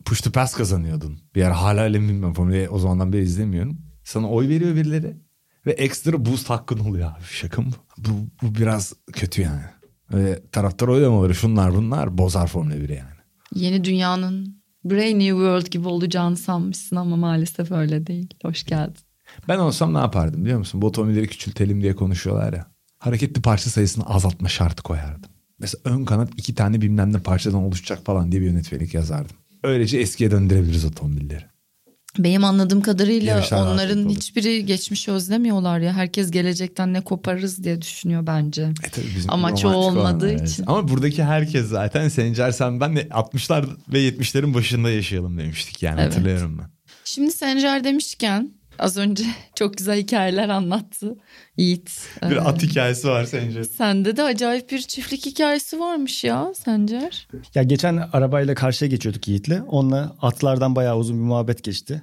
push 0.05 0.21
to 0.21 0.31
pass 0.31 0.53
kazanıyordun. 0.53 1.19
Bir 1.35 1.39
yer 1.39 1.51
hala 1.51 1.81
öyle 1.81 1.99
mi 1.99 2.09
bilmiyorum. 2.09 2.33
Formula 2.33 2.55
E 2.55 2.69
o 2.69 2.79
zamandan 2.79 3.13
beri 3.13 3.23
izlemiyorum. 3.23 3.77
Sana 4.03 4.29
oy 4.29 4.47
veriyor 4.49 4.75
birileri. 4.75 5.17
Ve 5.65 5.71
ekstra 5.71 6.25
boost 6.25 6.49
hakkın 6.49 6.79
oluyor 6.79 7.11
abi. 7.11 7.23
Şaka 7.31 7.61
mı? 7.61 7.71
Bu, 7.97 8.09
bu 8.41 8.55
biraz 8.55 8.93
kötü 9.13 9.41
yani. 9.41 9.63
Ve 10.13 10.43
taraftar 10.51 10.87
oylamaları 10.87 11.35
şunlar 11.35 11.75
bunlar 11.75 12.17
bozar 12.17 12.47
Formula 12.47 12.75
1'i 12.75 12.95
yani. 12.95 13.15
Yeni 13.55 13.83
dünyanın 13.83 14.64
Brave 14.85 15.19
New 15.19 15.29
World 15.29 15.67
gibi 15.67 15.87
olacağını 15.87 16.37
sanmışsın 16.37 16.95
ama 16.95 17.15
maalesef 17.15 17.71
öyle 17.71 18.07
değil. 18.07 18.29
Hoş 18.41 18.63
geldin. 18.63 19.01
Ben 19.47 19.57
olsam 19.57 19.93
ne 19.93 19.97
yapardım 19.97 20.41
biliyor 20.41 20.59
musun? 20.59 20.81
Bu 20.81 20.87
otomobilleri 20.87 21.27
küçültelim 21.27 21.81
diye 21.81 21.95
konuşuyorlar 21.95 22.53
ya. 22.53 22.65
Hareketli 22.99 23.41
parça 23.41 23.69
sayısını 23.69 24.05
azaltma 24.05 24.47
şartı 24.47 24.83
koyardım. 24.83 25.31
Mesela 25.59 25.81
ön 25.85 26.05
kanat 26.05 26.29
iki 26.37 26.55
tane 26.55 26.81
bilmem 26.81 27.13
ne 27.13 27.19
parçadan 27.19 27.63
oluşacak 27.63 28.05
falan 28.05 28.31
diye 28.31 28.41
bir 28.41 28.45
yönetmelik 28.45 28.93
yazardım. 28.93 29.35
Öylece 29.63 29.97
eskiye 29.97 30.31
döndürebiliriz 30.31 30.85
otomobilleri. 30.85 31.45
Benim 32.19 32.43
anladığım 32.43 32.81
kadarıyla 32.81 33.35
Yarışlar 33.35 33.59
rahat 33.59 33.73
onların 33.73 34.09
hiçbiri 34.09 34.65
geçmişi 34.65 35.11
özlemiyorlar 35.11 35.79
ya. 35.79 35.93
Herkes 35.93 36.31
gelecekten 36.31 36.93
ne 36.93 37.01
koparırız 37.01 37.63
diye 37.63 37.81
düşünüyor 37.81 38.27
bence. 38.27 38.61
E 38.61 38.89
tabii 38.89 39.07
bizim 39.15 39.31
Amaç 39.31 39.65
o 39.65 39.69
romantik 39.69 39.91
olan, 39.91 39.97
olmadığı 39.97 40.31
evet. 40.31 40.49
için. 40.49 40.63
Ama 40.67 40.87
buradaki 40.87 41.23
herkes 41.23 41.67
zaten 41.67 42.07
Sencer 42.07 42.51
sen 42.51 42.79
ben 42.79 42.95
de 42.95 43.01
60'lar 43.01 43.65
ve 43.93 44.09
70'lerin 44.09 44.53
başında 44.53 44.89
yaşayalım 44.89 45.37
demiştik 45.37 45.83
yani 45.83 46.01
Evet. 46.01 46.11
hatırlıyorum 46.11 46.57
ben. 46.61 46.75
Şimdi 47.05 47.31
Sencer 47.31 47.83
demişken 47.83 48.51
az 48.79 48.97
önce 48.97 49.23
çok 49.55 49.77
güzel 49.77 49.97
hikayeler 49.99 50.49
anlattı 50.49 51.15
Yiğit. 51.57 51.91
Ee, 52.23 52.29
Bir 52.29 52.49
at 52.49 52.63
hikayesi 52.63 53.07
var 53.07 53.25
Sencer. 53.25 53.63
Sende 53.63 54.17
de 54.17 54.23
acayip 54.23 54.71
bir 54.71 54.79
çiftlik 54.79 55.25
hikayesi 55.25 55.79
varmış 55.79 56.23
ya 56.23 56.53
Sencer. 56.65 57.27
Ya 57.55 57.63
geçen 57.63 57.97
arabayla 58.13 58.55
karşıya 58.55 58.89
geçiyorduk 58.89 59.27
Yiğit'le. 59.27 59.61
Onunla 59.67 60.15
atlardan 60.21 60.75
bayağı 60.75 60.97
uzun 60.97 61.17
bir 61.17 61.23
muhabbet 61.23 61.63
geçti. 61.63 62.01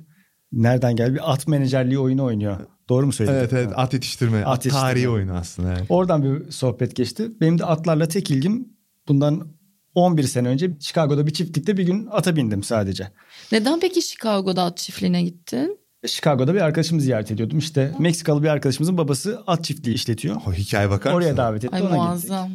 Nereden 0.52 0.96
geldi? 0.96 1.14
Bir 1.14 1.32
at 1.32 1.48
menajerliği 1.48 1.98
oyunu 1.98 2.24
oynuyor. 2.24 2.56
Doğru 2.88 3.06
mu 3.06 3.12
söyledim? 3.12 3.38
Evet 3.38 3.52
evet 3.52 3.72
at 3.76 3.92
yetiştirme. 3.94 4.38
At 4.44 4.46
At, 4.46 4.64
yetiştirme. 4.64 4.80
tarihi 4.90 5.08
oyunu 5.08 5.32
aslında 5.34 5.72
evet. 5.72 5.82
Oradan 5.88 6.22
bir 6.22 6.50
sohbet 6.50 6.96
geçti. 6.96 7.28
Benim 7.40 7.58
de 7.58 7.64
atlarla 7.64 8.08
tek 8.08 8.30
ilgim 8.30 8.68
bundan 9.08 9.48
11 9.94 10.22
sene 10.22 10.48
önce 10.48 10.70
Chicago'da 10.80 11.26
bir 11.26 11.32
çiftlikte 11.32 11.76
bir 11.76 11.82
gün 11.82 12.08
ata 12.10 12.36
bindim 12.36 12.62
sadece. 12.62 13.08
Neden 13.52 13.80
peki 13.80 14.02
Chicago'da 14.02 14.62
at 14.62 14.76
çiftliğine 14.78 15.22
gittin? 15.22 15.78
Chicago'da 16.06 16.54
bir 16.54 16.60
arkadaşımı 16.60 17.00
ziyaret 17.00 17.30
ediyordum. 17.30 17.58
İşte 17.58 17.94
Meksikalı 17.98 18.42
bir 18.42 18.48
arkadaşımızın 18.48 18.98
babası 18.98 19.42
at 19.46 19.64
çiftliği 19.64 19.94
işletiyor. 19.96 20.36
O 20.46 20.52
hikaye 20.52 20.90
bakar 20.90 21.12
Oraya 21.12 21.24
mısın? 21.24 21.36
davet 21.36 21.64
etti 21.64 21.74
Ay 21.76 21.82
ona 21.82 21.88
gittik. 21.88 22.02
muazzam. 22.02 22.50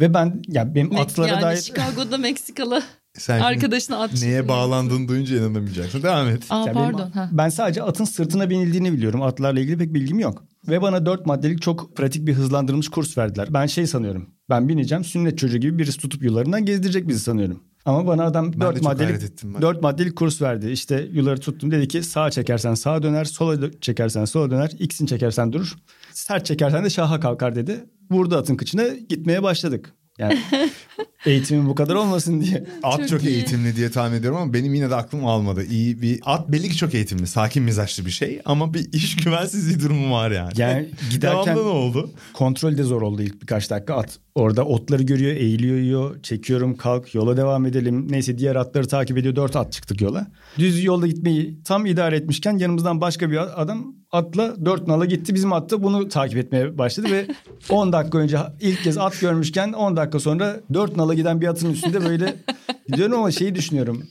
Ve 0.00 0.14
ben 0.14 0.42
ya 0.48 0.74
benim 0.74 0.88
Mek- 0.92 1.00
atlara 1.00 1.26
yani 1.28 1.42
dair 1.42 1.56
Chicago'da 1.60 2.18
Meksikalı 2.18 2.82
Sen 3.18 3.40
arkadaşına 3.40 4.02
at 4.02 4.22
neye 4.22 4.48
bağlandığını 4.48 5.08
duyunca 5.08 5.36
inanamayacaksın. 5.36 6.02
Devam 6.02 6.28
et. 6.28 6.42
Aa 6.50 6.58
Ya 6.58 6.64
benim- 6.66 6.74
pardon. 6.74 7.10
ha. 7.10 7.28
ben 7.32 7.48
sadece 7.48 7.82
atın 7.82 8.04
sırtına 8.04 8.50
binildiğini 8.50 8.92
biliyorum. 8.92 9.22
Atlarla 9.22 9.60
ilgili 9.60 9.78
pek 9.78 9.94
bilgim 9.94 10.18
yok. 10.18 10.44
Ve 10.68 10.82
bana 10.82 11.06
dört 11.06 11.26
maddelik 11.26 11.62
çok 11.62 11.96
pratik 11.96 12.26
bir 12.26 12.34
hızlandırılmış 12.34 12.88
kurs 12.88 13.18
verdiler. 13.18 13.48
Ben 13.50 13.66
şey 13.66 13.86
sanıyorum. 13.86 14.30
Ben 14.50 14.68
bineceğim 14.68 15.04
sünnet 15.04 15.38
çocuğu 15.38 15.58
gibi 15.58 15.78
birisi 15.78 15.98
tutup 15.98 16.22
yollarından 16.22 16.64
gezdirecek 16.64 17.08
bizi 17.08 17.20
sanıyorum. 17.20 17.62
Ama 17.84 18.06
bana 18.06 18.24
adam 18.24 18.52
çok 18.52 18.62
hayret 18.62 18.82
maddelik, 18.82 19.22
ettim 19.22 19.54
ben. 19.54 19.62
dört 19.62 19.82
maddelik 19.82 20.16
kurs 20.16 20.42
verdi. 20.42 20.70
İşte 20.70 21.08
yolları 21.12 21.40
tuttum 21.40 21.70
dedi 21.70 21.88
ki 21.88 22.02
sağa 22.02 22.30
çekersen 22.30 22.74
sağa 22.74 23.02
döner, 23.02 23.24
sola 23.24 23.70
çekersen 23.80 24.24
sola 24.24 24.50
döner, 24.50 24.70
x'ini 24.78 25.08
çekersen 25.08 25.52
durur. 25.52 25.74
Sert 26.12 26.46
çekersen 26.46 26.84
de 26.84 26.90
şaha 26.90 27.20
kalkar 27.20 27.54
dedi. 27.54 27.84
Vurdu 28.10 28.36
atın 28.36 28.56
kıçına 28.56 28.88
gitmeye 28.88 29.42
başladık. 29.42 29.94
Yani 30.18 30.38
eğitimin 31.26 31.68
bu 31.68 31.74
kadar 31.74 31.94
olmasın 31.94 32.40
diye. 32.40 32.64
At 32.82 32.98
Çok 32.98 33.08
çok, 33.08 33.24
iyi. 33.24 33.30
eğitimli 33.34 33.76
diye 33.76 33.90
tahmin 33.90 34.16
ediyorum 34.16 34.38
ama 34.38 34.52
benim 34.54 34.74
yine 34.74 34.90
de 34.90 34.94
aklım 34.94 35.26
almadı. 35.26 35.64
İyi 35.64 36.02
bir 36.02 36.20
at 36.24 36.48
belli 36.48 36.68
ki 36.68 36.76
çok 36.76 36.94
eğitimli, 36.94 37.26
sakin 37.26 37.62
mizaçlı 37.62 38.06
bir 38.06 38.10
şey 38.10 38.40
ama 38.44 38.74
bir 38.74 38.92
iş 38.92 39.16
güvensizliği 39.16 39.80
durumu 39.80 40.12
var 40.14 40.30
yani. 40.30 40.52
Yani 40.56 40.88
giderken 41.10 41.56
ne 41.56 41.60
oldu? 41.60 42.10
kontrol 42.34 42.76
de 42.78 42.82
zor 42.82 43.02
oldu 43.02 43.22
ilk 43.22 43.42
birkaç 43.42 43.70
dakika. 43.70 43.94
At 43.94 44.18
orada 44.38 44.64
otları 44.64 45.02
görüyor, 45.02 45.36
eğiliyor, 45.36 45.76
yiyor. 45.78 46.22
Çekiyorum, 46.22 46.76
kalk, 46.76 47.14
yola 47.14 47.36
devam 47.36 47.66
edelim. 47.66 48.06
Neyse 48.12 48.38
diğer 48.38 48.56
atları 48.56 48.88
takip 48.88 49.18
ediyor. 49.18 49.36
Dört 49.36 49.56
at 49.56 49.72
çıktık 49.72 50.00
yola. 50.00 50.26
Düz 50.58 50.84
yolda 50.84 51.06
gitmeyi 51.06 51.62
tam 51.62 51.86
idare 51.86 52.16
etmişken 52.16 52.58
yanımızdan 52.58 53.00
başka 53.00 53.30
bir 53.30 53.62
adam 53.62 53.94
atla 54.12 54.64
dört 54.64 54.86
nala 54.86 55.04
gitti. 55.04 55.34
Bizim 55.34 55.52
at 55.52 55.70
da 55.70 55.82
bunu 55.82 56.08
takip 56.08 56.38
etmeye 56.38 56.78
başladı 56.78 57.06
ve 57.12 57.26
10 57.70 57.92
dakika 57.92 58.18
önce 58.18 58.38
ilk 58.60 58.82
kez 58.82 58.98
at 58.98 59.20
görmüşken 59.20 59.72
10 59.72 59.96
dakika 59.96 60.20
sonra 60.20 60.60
dört 60.74 60.96
nala 60.96 61.14
giden 61.14 61.40
bir 61.40 61.46
atın 61.46 61.70
üstünde 61.72 62.04
böyle 62.04 62.36
gidiyorum 62.88 63.18
ama 63.18 63.30
şeyi 63.30 63.54
düşünüyorum. 63.54 64.02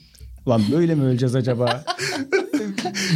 Lan 0.48 0.62
böyle 0.72 0.94
mi 0.94 1.04
öleceğiz 1.04 1.34
acaba? 1.34 1.84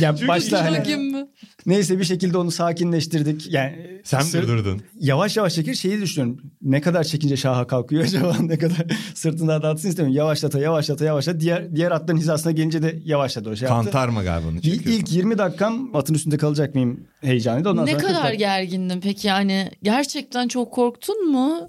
ya 0.00 0.14
başta 0.28 0.64
hani, 0.64 0.96
mü? 0.96 1.28
neyse 1.66 1.98
bir 1.98 2.04
şekilde 2.04 2.38
onu 2.38 2.50
sakinleştirdik. 2.50 3.52
Yani 3.52 4.00
Sen 4.04 4.20
sır- 4.20 4.42
durdurdun. 4.42 4.82
yavaş 5.00 5.36
yavaş 5.36 5.54
çekir 5.54 5.74
şeyi 5.74 6.00
düşünüyorum. 6.00 6.40
Ne 6.62 6.80
kadar 6.80 7.04
çekince 7.04 7.36
şaha 7.36 7.66
kalkıyor 7.66 8.04
acaba 8.04 8.36
ne 8.40 8.58
kadar 8.58 8.86
sırtında 9.14 9.62
da 9.62 9.68
atsın 9.68 9.88
istemiyorum. 9.88 10.16
Yavaşlata 10.16 10.58
yavaşlata 10.58 11.04
yavaşlata 11.04 11.40
diğer 11.40 11.76
diğer 11.76 11.90
atların 11.90 12.18
hizasına 12.18 12.52
gelince 12.52 12.82
de 12.82 12.98
yavaşladı 13.04 13.50
o 13.50 13.56
şey 13.56 13.68
yaptı. 13.68 13.84
Kantarma 13.84 14.22
galiba 14.24 14.48
onu 14.48 14.56
İlk, 14.56 14.64
çekiyorsun. 14.64 14.90
ilk 15.00 15.12
20 15.12 15.38
dakikam 15.38 15.90
atın 15.96 16.14
üstünde 16.14 16.36
kalacak 16.36 16.74
mıyım 16.74 17.00
heyecanıydı. 17.20 17.70
Ondan 17.70 17.86
Ne 17.86 17.90
sonra 17.90 18.02
kadar 18.02 18.22
40 18.22 18.32
dak- 18.34 18.38
gergindin 18.38 19.00
peki 19.00 19.28
yani 19.28 19.70
gerçekten 19.82 20.48
çok 20.48 20.72
korktun 20.72 21.30
mu? 21.32 21.68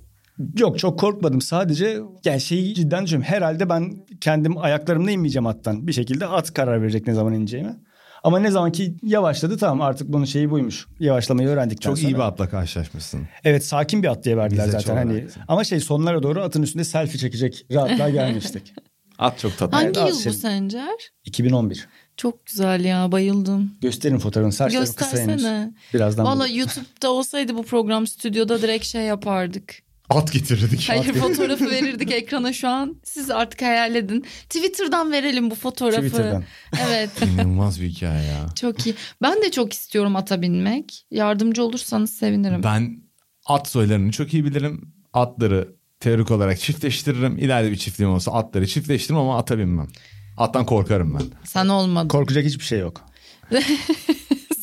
Yok 0.59 0.79
çok 0.79 0.99
korkmadım 0.99 1.41
sadece 1.41 1.99
yani 2.25 2.41
şeyi 2.41 2.75
cidden 2.75 3.05
düşünüyorum. 3.05 3.33
Herhalde 3.35 3.69
ben 3.69 4.05
kendim 4.21 4.57
ayaklarımla 4.57 5.11
inmeyeceğim 5.11 5.47
attan. 5.47 5.87
Bir 5.87 5.93
şekilde 5.93 6.25
at 6.27 6.53
karar 6.53 6.81
verecek 6.81 7.07
ne 7.07 7.13
zaman 7.13 7.33
ineceğime. 7.33 7.75
Ama 8.23 8.39
ne 8.39 8.51
zaman 8.51 8.71
ki 8.71 8.97
yavaşladı 9.03 9.57
tamam 9.57 9.81
artık 9.81 10.07
bunun 10.07 10.25
şeyi 10.25 10.49
buymuş. 10.51 10.87
Yavaşlamayı 10.99 11.47
öğrendikten 11.47 11.89
Çok 11.89 11.99
sonra. 11.99 12.11
iyi 12.11 12.15
bir 12.15 12.19
atla 12.19 12.49
karşılaşmışsın. 12.49 13.27
Evet 13.43 13.65
sakin 13.65 14.03
bir 14.03 14.07
at 14.07 14.23
diye 14.23 14.37
verdiler 14.37 14.67
Bize 14.67 14.79
zaten 14.79 14.95
hani. 14.95 15.25
Ama 15.47 15.63
şey 15.63 15.79
sonlara 15.79 16.23
doğru 16.23 16.41
atın 16.41 16.61
üstünde 16.61 16.83
selfie 16.83 17.19
çekecek 17.19 17.65
rahatlığa 17.71 18.09
gelmiştik. 18.09 18.73
At 19.19 19.39
çok 19.39 19.57
tatlı. 19.57 19.77
Hangi 19.77 19.99
Evet, 19.99 20.09
yıl 20.09 20.17
bu 20.17 20.21
şey- 20.21 20.33
Sencer? 20.33 21.11
2011. 21.25 21.87
Çok 22.17 22.45
güzel 22.45 22.85
ya 22.85 23.11
bayıldım. 23.11 23.71
Gösterin 23.81 24.17
fotoğrafını. 24.17 24.53
Saçlarım 24.53 24.93
kısa 24.93 25.17
henüz. 25.17 25.45
Birazdan. 25.93 26.25
Valla 26.25 26.35
Valla 26.35 26.47
YouTube'da 26.47 27.11
olsaydı 27.11 27.55
bu 27.55 27.63
program 27.63 28.07
stüdyoda 28.07 28.61
direkt 28.61 28.85
şey 28.85 29.01
yapardık. 29.01 29.83
At 30.13 30.31
getirirdik. 30.33 30.89
Hayır 30.89 31.13
fotoğrafı 31.13 31.71
verirdik 31.71 32.11
ekrana 32.11 32.53
şu 32.53 32.67
an. 32.67 32.95
Siz 33.03 33.29
artık 33.29 33.61
hayal 33.61 33.95
edin. 33.95 34.25
Twitter'dan 34.49 35.11
verelim 35.11 35.51
bu 35.51 35.55
fotoğrafı. 35.55 36.01
Twitter'dan. 36.01 36.43
Evet 36.87 37.09
İnanılmaz 37.33 37.81
bir 37.81 37.89
hikaye 37.89 38.23
ya. 38.27 38.45
çok 38.55 38.85
iyi. 38.85 38.95
Ben 39.21 39.41
de 39.41 39.51
çok 39.51 39.73
istiyorum 39.73 40.15
ata 40.15 40.41
binmek. 40.41 41.05
Yardımcı 41.11 41.63
olursanız 41.63 42.09
sevinirim. 42.13 42.63
Ben 42.63 43.03
at 43.45 43.67
soylarını 43.67 44.11
çok 44.11 44.33
iyi 44.33 44.45
bilirim. 44.45 44.93
Atları 45.13 45.75
teorik 45.99 46.31
olarak 46.31 46.59
çiftleştiririm. 46.59 47.37
İleride 47.37 47.71
bir 47.71 47.77
çiftliğim 47.77 48.13
olsa 48.13 48.31
atları 48.31 48.67
çiftleştiririm 48.67 49.17
ama 49.17 49.37
ata 49.37 49.57
binmem. 49.57 49.87
Attan 50.37 50.65
korkarım 50.65 51.13
ben. 51.19 51.25
Sen 51.43 51.67
olmadın. 51.67 52.07
Korkacak 52.07 52.45
hiçbir 52.45 52.63
şey 52.65 52.79
yok. 52.79 53.01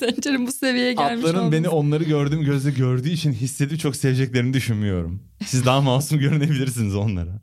Sencer'in 0.00 0.46
bu 0.46 0.52
seviyeye 0.52 0.92
gelmiş 0.92 1.24
Atların 1.24 1.38
olması. 1.38 1.52
beni 1.52 1.68
onları 1.68 2.04
gördüğüm 2.04 2.42
gözle 2.42 2.70
gördüğü 2.70 3.08
için 3.10 3.32
hissedip 3.32 3.80
çok 3.80 3.96
seveceklerini 3.96 4.54
düşünmüyorum. 4.54 5.22
Siz 5.46 5.66
daha 5.66 5.80
masum 5.80 6.18
görünebilirsiniz 6.20 6.94
onlara. 6.94 7.40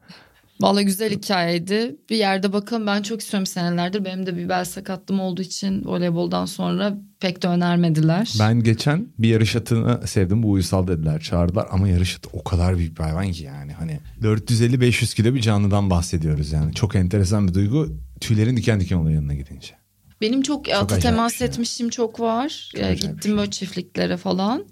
Valla 0.62 0.82
güzel 0.82 1.12
hikayeydi. 1.12 1.96
Bir 2.10 2.16
yerde 2.18 2.54
bakalım 2.54 2.88
ben 2.88 3.02
çok 3.02 3.22
istiyorum 3.22 3.46
senelerdir. 3.46 4.06
Benim 4.06 4.26
de 4.26 4.38
bir 4.38 4.50
bel 4.50 4.66
sakatlığım 4.66 5.20
olduğu 5.20 5.42
için 5.42 5.86
voleyboldan 5.86 6.46
sonra 6.46 6.98
pek 7.20 7.44
de 7.44 7.48
önermediler. 7.48 8.34
Ben 8.40 8.64
geçen 8.64 9.08
bir 9.20 9.30
yarış 9.30 9.56
atını 9.56 10.08
sevdim. 10.08 10.44
Bu 10.44 10.52
uysal 10.52 10.88
dediler 10.88 11.20
çağırdılar 11.22 11.68
ama 11.72 11.88
yarış 11.88 12.16
atı 12.18 12.30
o 12.34 12.44
kadar 12.44 12.78
büyük 12.78 12.98
bir 13.00 13.04
hayvan 13.04 13.32
ki 13.32 13.44
yani. 13.44 13.74
Hani 13.74 14.00
450-500 14.22 15.16
kilo 15.16 15.34
bir 15.34 15.42
canlıdan 15.42 15.90
bahsediyoruz 15.90 16.52
yani. 16.52 16.74
Çok 16.74 16.96
enteresan 16.96 17.48
bir 17.48 17.54
duygu. 17.54 17.88
Tüylerin 18.22 18.58
diken 18.58 18.80
diken 18.80 18.96
oluyor 18.98 19.16
yanına 19.16 19.34
gidince. 19.34 19.74
Benim 20.22 20.42
çok, 20.42 20.70
ata 20.70 20.80
acayip 20.80 21.02
temas 21.02 21.34
şey. 21.34 21.48
etmişim 21.48 21.90
çok 21.90 22.20
var. 22.20 22.72
Çok 22.76 22.92
gittim 22.92 23.18
şey. 23.22 23.38
böyle 23.38 23.52
çiftliklere 23.52 24.18
falan. 24.18 24.66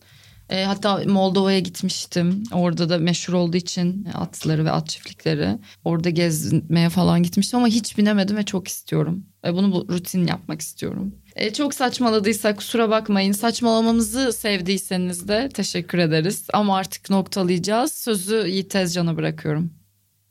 Ee, 0.49 0.63
hatta 0.63 1.01
Moldova'ya 1.05 1.59
gitmiştim. 1.59 2.43
Orada 2.51 2.89
da 2.89 2.97
meşhur 2.97 3.33
olduğu 3.33 3.57
için 3.57 4.07
atları 4.13 4.65
ve 4.65 4.71
at 4.71 4.89
çiftlikleri. 4.89 5.59
Orada 5.83 6.09
gezmeye 6.09 6.89
falan 6.89 7.23
gitmiştim 7.23 7.59
ama 7.59 7.67
hiç 7.67 7.97
binemedim 7.97 8.37
ve 8.37 8.43
çok 8.43 8.67
istiyorum. 8.67 9.25
Ee, 9.45 9.53
bunu 9.53 9.71
bu 9.71 9.87
rutin 9.89 10.27
yapmak 10.27 10.61
istiyorum. 10.61 11.15
Ee, 11.35 11.53
çok 11.53 11.73
saçmaladıysak 11.73 12.57
kusura 12.57 12.89
bakmayın. 12.89 13.31
Saçmalamamızı 13.31 14.33
sevdiyseniz 14.33 15.27
de 15.27 15.49
teşekkür 15.53 15.97
ederiz. 15.97 16.47
Ama 16.53 16.77
artık 16.77 17.09
noktalayacağız. 17.09 17.93
Sözü 17.93 18.35
Yiğit 18.47 18.71
Tezcan'a 18.71 19.17
bırakıyorum. 19.17 19.73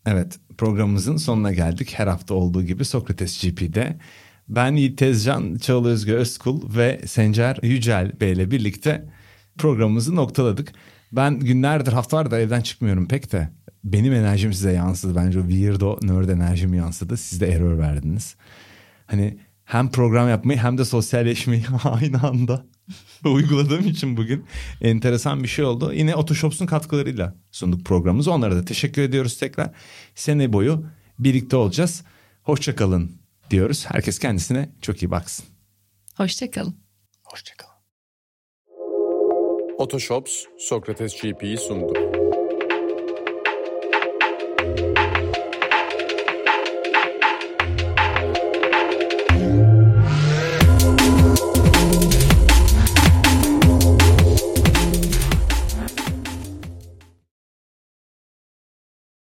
Evet 0.06 0.38
programımızın 0.58 1.16
sonuna 1.16 1.52
geldik. 1.52 1.92
Her 1.94 2.06
hafta 2.06 2.34
olduğu 2.34 2.62
gibi 2.62 2.84
Sokrates 2.84 3.42
GP'de. 3.42 3.98
Ben 4.48 4.76
Yiğit 4.76 4.98
Tezcan, 4.98 5.56
Çağla 5.56 5.88
Özgü 5.88 6.12
Özkul 6.12 6.76
ve 6.76 7.00
Sencer 7.06 7.58
Yücel 7.62 8.12
Bey 8.20 8.32
ile 8.32 8.50
birlikte 8.50 9.08
programımızı 9.58 10.16
noktaladık. 10.16 10.72
Ben 11.12 11.40
günlerdir 11.40 11.92
haftalardır 11.92 12.38
evden 12.38 12.60
çıkmıyorum 12.60 13.08
pek 13.08 13.32
de. 13.32 13.48
Benim 13.84 14.12
enerjim 14.12 14.52
size 14.52 14.72
yansıdı. 14.72 15.16
Bence 15.16 15.40
o 15.40 15.42
weirdo 15.42 15.98
nerd 16.02 16.28
enerjim 16.28 16.74
yansıdı. 16.74 17.16
Siz 17.16 17.40
de 17.40 17.48
error 17.48 17.78
verdiniz. 17.78 18.36
Hani 19.06 19.38
hem 19.64 19.90
program 19.90 20.28
yapmayı 20.28 20.58
hem 20.58 20.78
de 20.78 20.84
sosyalleşmeyi 20.84 21.64
aynı 21.84 22.22
anda 22.22 22.66
uyguladığım 23.24 23.86
için 23.88 24.16
bugün 24.16 24.44
enteresan 24.80 25.42
bir 25.42 25.48
şey 25.48 25.64
oldu. 25.64 25.92
Yine 25.92 26.14
Otoshops'un 26.14 26.66
katkılarıyla 26.66 27.34
sunduk 27.50 27.84
programımızı. 27.84 28.32
Onlara 28.32 28.56
da 28.56 28.64
teşekkür 28.64 29.02
ediyoruz 29.02 29.38
tekrar. 29.38 29.70
Sene 30.14 30.52
boyu 30.52 30.84
birlikte 31.18 31.56
olacağız. 31.56 32.04
Hoşçakalın 32.42 33.23
diyoruz. 33.54 33.86
Herkes 33.88 34.18
kendisine 34.18 34.68
çok 34.82 35.02
iyi 35.02 35.10
baksın. 35.10 35.46
Hoşçakalın. 36.16 36.76
Hoşçakalın. 37.24 37.74
Otoshops 39.78 40.44
Sokrates 40.58 41.22
GP'yi 41.22 41.58
sundu. 41.58 42.13